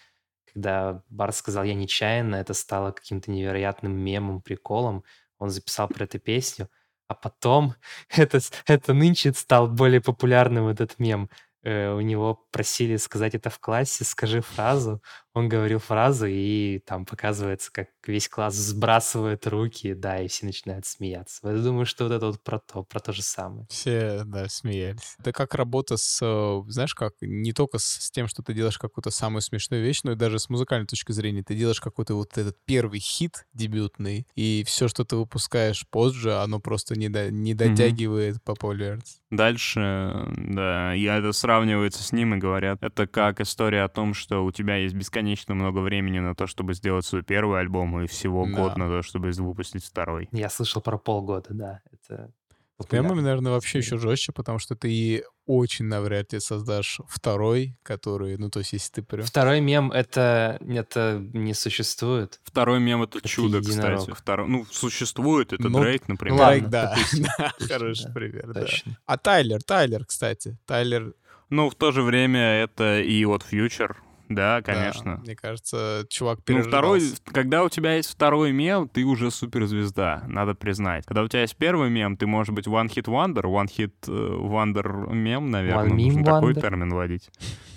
когда 0.52 1.02
Барт 1.10 1.34
сказал 1.34 1.64
«я 1.64 1.74
нечаянно», 1.74 2.36
это 2.36 2.54
стало 2.54 2.92
каким-то 2.92 3.30
невероятным 3.30 3.92
мемом, 3.92 4.40
приколом. 4.40 5.04
Он 5.38 5.50
записал 5.50 5.88
про 5.88 6.04
эту 6.04 6.18
песню, 6.18 6.70
а 7.08 7.14
потом 7.14 7.74
это, 8.08 8.40
это 8.66 8.94
нынче 8.94 9.32
стал 9.32 9.68
более 9.68 10.00
популярным 10.00 10.68
этот 10.68 10.98
мем. 10.98 11.28
Э, 11.66 11.92
У 11.94 12.00
него 12.00 12.46
просили 12.52 12.96
сказать 12.96 13.34
это 13.34 13.50
в 13.50 13.58
классе, 13.60 14.04
скажи 14.04 14.40
фразу. 14.40 15.02
Он 15.36 15.50
говорил 15.50 15.78
фразу, 15.78 16.26
и 16.26 16.78
там 16.78 17.04
показывается, 17.04 17.70
как 17.70 17.88
весь 18.06 18.26
класс 18.26 18.54
сбрасывает 18.54 19.46
руки, 19.46 19.92
да, 19.92 20.22
и 20.22 20.28
все 20.28 20.46
начинают 20.46 20.86
смеяться. 20.86 21.40
Я 21.46 21.58
думаю, 21.58 21.84
что 21.84 22.04
вот 22.04 22.12
это 22.12 22.26
вот 22.26 22.42
про 22.42 22.58
то, 22.58 22.82
про 22.84 23.00
то 23.00 23.12
же 23.12 23.22
самое. 23.22 23.66
Все, 23.68 24.22
да, 24.24 24.48
смеялись. 24.48 25.14
Это 25.18 25.32
как 25.32 25.54
работа 25.54 25.98
с, 25.98 26.20
э, 26.22 26.70
знаешь, 26.70 26.94
как 26.94 27.12
не 27.20 27.52
только 27.52 27.78
с, 27.78 28.10
тем, 28.10 28.28
что 28.28 28.42
ты 28.42 28.54
делаешь 28.54 28.78
какую-то 28.78 29.10
самую 29.10 29.42
смешную 29.42 29.82
вещь, 29.82 30.00
но 30.04 30.12
и 30.12 30.16
даже 30.16 30.38
с 30.38 30.48
музыкальной 30.48 30.86
точки 30.86 31.12
зрения. 31.12 31.42
Ты 31.42 31.54
делаешь 31.54 31.80
какой-то 31.80 32.14
вот 32.14 32.38
этот 32.38 32.56
первый 32.64 33.00
хит 33.00 33.46
дебютный, 33.52 34.26
и 34.36 34.64
все, 34.66 34.88
что 34.88 35.04
ты 35.04 35.16
выпускаешь 35.16 35.86
позже, 35.90 36.34
оно 36.36 36.60
просто 36.60 36.98
не, 36.98 37.10
до- 37.10 37.30
не 37.30 37.52
дотягивает 37.52 38.42
популярность. 38.42 39.20
Дальше, 39.30 40.24
да, 40.38 40.94
и 40.94 41.02
это 41.02 41.32
сравнивается 41.32 42.02
с 42.02 42.12
ним 42.12 42.34
и 42.34 42.38
говорят, 42.38 42.78
это 42.80 43.06
как 43.06 43.42
история 43.42 43.82
о 43.82 43.88
том, 43.88 44.14
что 44.14 44.42
у 44.44 44.50
тебя 44.50 44.76
есть 44.76 44.94
бесконечно 45.26 45.54
много 45.54 45.80
времени 45.80 46.20
на 46.20 46.34
то, 46.34 46.46
чтобы 46.46 46.74
сделать 46.74 47.04
свой 47.04 47.22
первый 47.22 47.60
альбом, 47.60 48.00
и 48.02 48.06
всего 48.06 48.46
Да. 48.46 48.52
год 48.52 48.76
на 48.78 48.88
то, 48.88 49.02
чтобы 49.02 49.30
выпустить 49.30 49.84
второй. 49.84 50.28
Я 50.32 50.48
слышал 50.48 50.80
про 50.80 50.98
полгода, 50.98 51.48
да. 51.50 51.80
Это 51.92 52.30
С 52.78 52.92
мемами, 52.92 53.08
популярно. 53.08 53.22
наверное, 53.22 53.52
вообще 53.52 53.78
еще 53.78 53.96
жестче, 53.98 54.32
потому 54.32 54.58
что 54.58 54.76
ты 54.76 55.24
очень 55.46 55.86
навряд 55.86 56.32
ли 56.32 56.40
создашь 56.40 57.00
второй, 57.08 57.76
который, 57.82 58.36
ну, 58.36 58.50
то 58.50 58.58
есть, 58.60 58.72
если 58.74 58.92
ты 58.92 59.02
прям... 59.02 59.24
Второй 59.24 59.60
мем 59.60 59.90
это, 59.92 60.58
это 60.68 61.18
не 61.32 61.54
существует. 61.54 62.40
Второй 62.44 62.78
мем— 62.80 63.02
это, 63.04 63.18
Это 63.18 63.28
чудо, 63.28 63.58
единорог. 63.58 64.00
кстати. 64.00 64.16
Второй, 64.18 64.48
ну, 64.48 64.64
существует, 64.70 65.52
это 65.52 65.68
Ну, 65.68 65.80
Дрейк, 65.80 66.06
например. 66.08 66.38
ладно, 66.38 66.46
Лайк, 66.52 66.68
да, 66.68 66.96
да, 67.38 67.52
хороший 67.66 68.06
да, 68.08 68.12
пример, 68.12 68.52
да. 68.52 68.60
Точно. 68.60 68.98
А 69.06 69.16
Тайлер, 69.18 69.62
Тайлер, 69.62 70.04
кстати, 70.04 70.58
Тайлер, 70.66 71.14
Ну, 71.48 71.70
в 71.70 71.74
то 71.76 71.92
же 71.92 72.02
время 72.02 72.40
это 72.40 73.00
и 73.00 73.24
от 73.24 73.44
Future, 73.50 73.94
да, 74.28 74.60
да, 74.60 74.62
конечно. 74.62 75.16
мне 75.22 75.36
кажется, 75.36 76.06
чувак 76.08 76.40
Ну, 76.48 76.62
второй, 76.62 77.00
когда 77.26 77.62
у 77.64 77.68
тебя 77.68 77.94
есть 77.94 78.10
второй 78.10 78.52
мем, 78.52 78.88
ты 78.88 79.04
уже 79.04 79.30
суперзвезда, 79.30 80.24
надо 80.26 80.54
признать. 80.54 81.04
Когда 81.06 81.22
у 81.22 81.28
тебя 81.28 81.42
есть 81.42 81.56
первый 81.56 81.90
мем, 81.90 82.16
ты 82.16 82.26
можешь 82.26 82.52
быть 82.54 82.66
one 82.66 82.88
hit 82.88 83.04
wonder, 83.04 83.42
one 83.42 83.68
hit 83.68 83.92
э, 84.08 84.10
wonder 84.10 85.12
мем, 85.12 85.50
наверное, 85.50 85.84
One 85.84 85.96
meme 85.96 86.06
нужно 86.06 86.24
такой 86.24 86.52
wonder. 86.52 86.60
термин 86.60 86.90
вводить. 86.90 87.30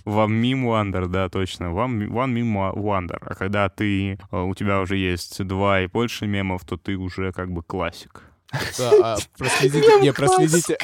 One 0.06 0.41
meme 0.41 0.64
wonder, 0.66 1.08
да, 1.08 1.30
точно. 1.30 1.66
One, 1.66 2.08
one 2.08 2.34
meme 2.34 2.74
wonder. 2.74 3.18
А 3.22 3.36
когда 3.36 3.70
ты, 3.70 4.14
э, 4.32 4.38
у 4.39 4.56
тебя 4.56 4.80
уже 4.82 4.97
есть 4.97 5.43
два 5.45 5.82
и 5.82 5.88
больше 5.88 6.26
мемов, 6.28 6.66
то 6.66 6.78
ты 6.78 6.95
уже 6.95 7.32
как 7.32 7.52
бы 7.52 7.64
классик. 7.64 8.24
Да, 8.80 8.91
а 9.04 9.18
проследите, 9.38 10.02
не, 10.02 10.12
проследите, 10.12 10.78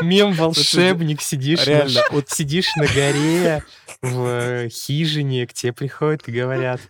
Мем 0.00 0.32
волшебник, 0.32 1.20
сидишь, 1.20 1.66
реально, 1.66 2.00
вот 2.10 2.30
сидишь 2.30 2.74
на 2.76 2.86
горе 2.86 3.62
в 4.02 4.68
хижине, 4.68 5.46
к 5.46 5.52
тебе 5.52 5.72
приходят 5.72 6.26
и 6.28 6.32
говорят, 6.32 6.80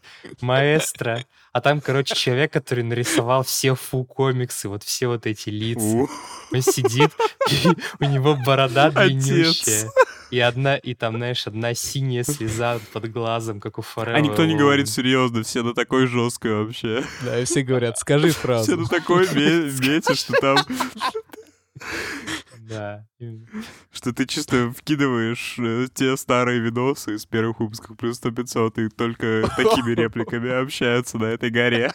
маэстро, 0.41 1.25
а 1.53 1.61
там, 1.61 1.83
короче, 1.83 2.15
человек, 2.15 2.51
который 2.53 2.83
нарисовал 2.83 3.45
все 3.45 3.75
фу 3.75 4.05
комиксы, 4.05 4.69
вот 4.69 4.83
все 4.83 5.07
вот 5.09 5.27
эти 5.27 5.51
лица. 5.51 6.07
Он 6.53 6.63
сидит, 6.63 7.11
и 7.51 7.69
у 8.05 8.09
него 8.09 8.37
борода 8.45 8.91
длиннющая. 8.91 9.91
И 10.31 10.41
одна, 10.41 10.77
и 10.77 10.95
там, 10.95 11.17
знаешь, 11.19 11.47
одна 11.47 11.75
синяя 11.75 12.25
слеза 12.25 12.81
под 12.95 13.13
глазом, 13.13 13.61
как 13.61 13.79
у 13.79 13.83
Форева. 13.83 14.17
А 14.17 14.21
никто 14.23 14.47
не 14.47 14.57
говорит 14.57 14.89
серьезно, 14.89 15.43
все 15.43 15.63
на 15.63 15.75
такой 15.75 16.07
жесткой 16.07 16.65
вообще. 16.65 17.05
да, 17.21 17.39
и 17.39 17.45
все 17.45 17.63
говорят, 17.63 17.99
скажи 17.99 18.31
Все 18.31 18.39
фразу. 18.39 18.77
на 18.79 18.87
такой 18.89 19.29
ме- 19.35 19.71
мете, 19.87 20.15
что 20.15 20.33
там 20.41 20.57
Да. 22.59 23.07
Что 23.91 24.12
ты 24.12 24.26
чисто 24.26 24.70
вкидываешь 24.70 25.57
э, 25.59 25.89
те 25.93 26.16
старые 26.16 26.61
видосы 26.61 27.16
из 27.16 27.26
первых 27.26 27.61
выпусков 27.61 27.97
плюс 27.97 28.16
100 28.16 28.30
500 28.30 28.78
и 28.78 28.89
только 28.89 29.51
такими 29.57 29.93
репликами 29.93 30.51
общаются 30.51 31.18
на 31.18 31.24
этой 31.26 31.51
горе. 31.51 31.93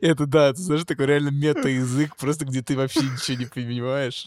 Это 0.00 0.26
да, 0.26 0.52
ты 0.52 0.60
знаешь, 0.60 0.84
такой 0.84 1.06
реально 1.06 1.28
мета-язык, 1.28 2.16
просто 2.16 2.44
где 2.44 2.62
ты 2.62 2.76
вообще 2.76 3.00
ничего 3.00 3.38
не 3.38 3.46
понимаешь. 3.46 4.26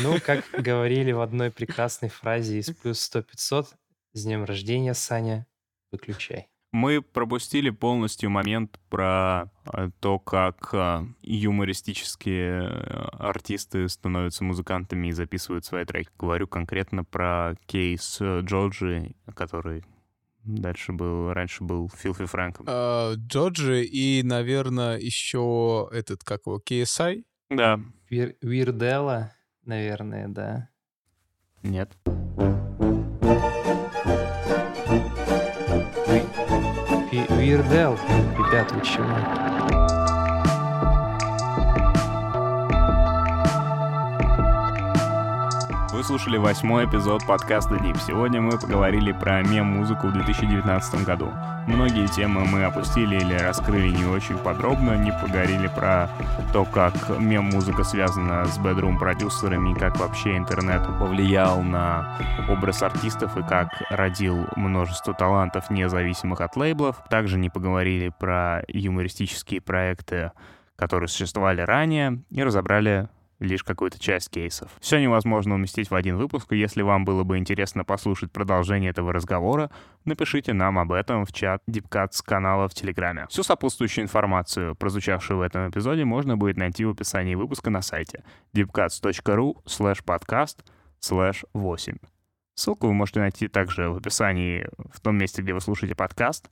Ну, 0.00 0.18
как 0.24 0.44
говорили 0.52 1.12
в 1.12 1.20
одной 1.20 1.50
прекрасной 1.50 2.08
фразе 2.08 2.58
из 2.58 2.70
плюс 2.70 3.10
100-500, 3.14 3.66
с 4.14 4.24
днем 4.24 4.44
рождения, 4.44 4.94
Саня, 4.94 5.46
выключай. 5.92 6.48
Мы 6.72 7.02
пропустили 7.02 7.70
полностью 7.70 8.30
момент 8.30 8.78
про 8.90 9.50
э, 9.72 9.90
то, 9.98 10.20
как 10.20 10.70
э, 10.72 11.04
юмористические 11.22 12.62
э, 12.62 13.06
артисты 13.18 13.88
становятся 13.88 14.44
музыкантами 14.44 15.08
и 15.08 15.12
записывают 15.12 15.64
свои 15.64 15.84
треки. 15.84 16.10
Говорю 16.16 16.46
конкретно 16.46 17.02
про 17.02 17.54
кейс 17.66 18.20
Джорджи, 18.20 19.16
который 19.34 19.84
дальше 20.44 20.92
был, 20.92 21.32
раньше 21.32 21.64
был 21.64 21.90
Филфи 21.90 22.24
Фрэнком. 22.26 22.66
А, 22.68 23.14
Джорджи 23.14 23.84
и, 23.84 24.22
наверное, 24.22 24.96
еще 24.96 25.88
этот, 25.92 26.22
как 26.22 26.42
его, 26.46 26.60
KSI? 26.64 27.24
Да, 27.50 27.80
Вир- 28.08 28.36
Вирдела, 28.42 29.32
наверное, 29.64 30.28
да. 30.28 30.68
нет. 31.64 31.90
Ви- 32.06 32.59
Вирдел, 37.50 37.98
ребят, 38.38 38.70
вы 38.70 38.80
чего? 38.82 39.59
Вы 46.00 46.04
слушали 46.04 46.38
восьмой 46.38 46.86
эпизод 46.86 47.26
подкаста 47.26 47.74
Deep. 47.74 48.00
Сегодня 48.06 48.40
мы 48.40 48.58
поговорили 48.58 49.12
про 49.12 49.42
мем-музыку 49.42 50.06
в 50.06 50.12
2019 50.14 51.04
году. 51.04 51.30
Многие 51.66 52.06
темы 52.06 52.46
мы 52.46 52.64
опустили 52.64 53.16
или 53.16 53.34
раскрыли 53.34 53.88
не 53.88 54.06
очень 54.06 54.38
подробно, 54.38 54.96
не 54.96 55.12
поговорили 55.12 55.66
про 55.68 56.08
то, 56.54 56.64
как 56.64 56.94
мем-музыка 57.18 57.84
связана 57.84 58.46
с 58.46 58.56
бедрум-продюсерами, 58.56 59.78
как 59.78 59.98
вообще 59.98 60.38
интернет 60.38 60.86
повлиял 60.98 61.60
на 61.60 62.16
образ 62.48 62.82
артистов 62.82 63.36
и 63.36 63.42
как 63.42 63.68
родил 63.90 64.46
множество 64.56 65.12
талантов, 65.12 65.68
независимых 65.68 66.40
от 66.40 66.56
лейблов. 66.56 66.96
Также 67.10 67.36
не 67.36 67.50
поговорили 67.50 68.08
про 68.08 68.62
юмористические 68.68 69.60
проекты, 69.60 70.32
которые 70.76 71.08
существовали 71.08 71.60
ранее, 71.60 72.22
и 72.30 72.42
разобрали 72.42 73.10
лишь 73.40 73.64
какую-то 73.64 73.98
часть 73.98 74.30
кейсов. 74.30 74.70
Все 74.80 75.00
невозможно 75.00 75.54
уместить 75.54 75.90
в 75.90 75.94
один 75.94 76.16
выпуск, 76.16 76.52
если 76.52 76.82
вам 76.82 77.04
было 77.04 77.24
бы 77.24 77.38
интересно 77.38 77.84
послушать 77.84 78.30
продолжение 78.30 78.90
этого 78.90 79.12
разговора, 79.12 79.70
напишите 80.04 80.52
нам 80.52 80.78
об 80.78 80.92
этом 80.92 81.24
в 81.24 81.32
чат 81.32 81.62
Deepcuts 81.68 82.22
канала 82.24 82.68
в 82.68 82.74
Телеграме. 82.74 83.26
Всю 83.28 83.42
сопутствующую 83.42 84.04
информацию, 84.04 84.76
прозвучавшую 84.76 85.38
в 85.38 85.42
этом 85.42 85.70
эпизоде, 85.70 86.04
можно 86.04 86.36
будет 86.36 86.56
найти 86.56 86.84
в 86.84 86.90
описании 86.90 87.34
выпуска 87.34 87.70
на 87.70 87.82
сайте 87.82 88.22
deepcuts.ru 88.54 89.56
slash 89.64 90.04
podcast 90.04 90.58
slash 91.00 91.44
8. 91.54 91.96
Ссылку 92.54 92.88
вы 92.88 92.92
можете 92.92 93.20
найти 93.20 93.48
также 93.48 93.88
в 93.88 93.96
описании 93.96 94.68
в 94.92 95.00
том 95.00 95.16
месте, 95.16 95.40
где 95.40 95.54
вы 95.54 95.62
слушаете 95.62 95.94
подкаст, 95.94 96.50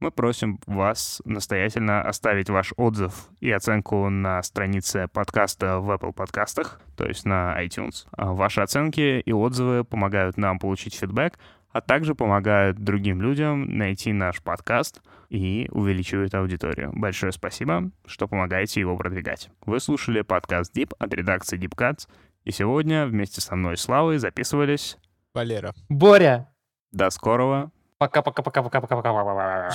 мы 0.00 0.10
просим 0.10 0.58
вас 0.66 1.20
настоятельно 1.24 2.02
оставить 2.02 2.48
ваш 2.48 2.72
отзыв 2.76 3.28
и 3.40 3.50
оценку 3.50 4.08
на 4.08 4.42
странице 4.42 5.08
подкаста 5.12 5.78
в 5.78 5.90
Apple 5.90 6.12
подкастах, 6.12 6.80
то 6.96 7.06
есть 7.06 7.26
на 7.26 7.54
iTunes. 7.62 8.06
А 8.12 8.32
Ваши 8.32 8.62
оценки 8.62 9.20
и 9.20 9.32
отзывы 9.32 9.84
помогают 9.84 10.38
нам 10.38 10.58
получить 10.58 10.94
фидбэк, 10.94 11.38
а 11.70 11.80
также 11.82 12.14
помогают 12.14 12.78
другим 12.78 13.20
людям 13.20 13.76
найти 13.76 14.12
наш 14.12 14.42
подкаст 14.42 15.02
и 15.28 15.68
увеличивают 15.70 16.34
аудиторию. 16.34 16.90
Большое 16.94 17.32
спасибо, 17.32 17.90
что 18.06 18.26
помогаете 18.26 18.80
его 18.80 18.96
продвигать. 18.96 19.50
Вы 19.66 19.80
слушали 19.80 20.22
подкаст 20.22 20.76
Deep 20.76 20.94
от 20.98 21.12
редакции 21.12 21.58
Deep 21.58 21.76
Cuts, 21.76 22.08
и 22.44 22.52
сегодня 22.52 23.06
вместе 23.06 23.42
со 23.42 23.54
мной 23.54 23.76
Славой 23.76 24.16
записывались. 24.16 24.96
Валера. 25.34 25.74
Боря! 25.88 26.50
До 26.90 27.10
скорого. 27.10 27.70
Пока-пока-пока-пока-пока-пока. 28.00 29.70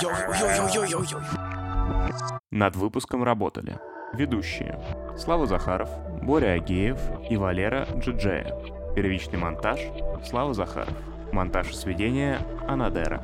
Над 2.50 2.74
выпуском 2.74 3.22
работали 3.22 3.78
ведущие 4.14 4.80
Слава 5.16 5.46
Захаров, 5.46 5.88
Боря 6.22 6.54
Агеев 6.54 6.98
и 7.30 7.36
Валера 7.36 7.86
Джиджея. 7.96 8.52
Первичный 8.96 9.38
монтаж 9.38 9.78
Слава 10.24 10.54
Захаров. 10.54 10.92
Монтаж 11.30 11.70
и 11.70 11.74
сведение 11.74 12.40
Анадера. 12.66 13.22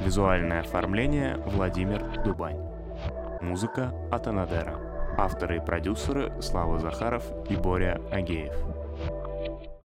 Визуальное 0.00 0.62
оформление 0.62 1.36
Владимир 1.46 2.02
Дубань. 2.24 2.58
Музыка 3.40 3.94
от 4.10 4.26
Анадера. 4.26 4.74
Авторы 5.18 5.58
и 5.58 5.60
продюсеры 5.60 6.32
Слава 6.42 6.80
Захаров 6.80 7.22
и 7.48 7.54
Боря 7.54 8.00
Агеев. 8.10 8.71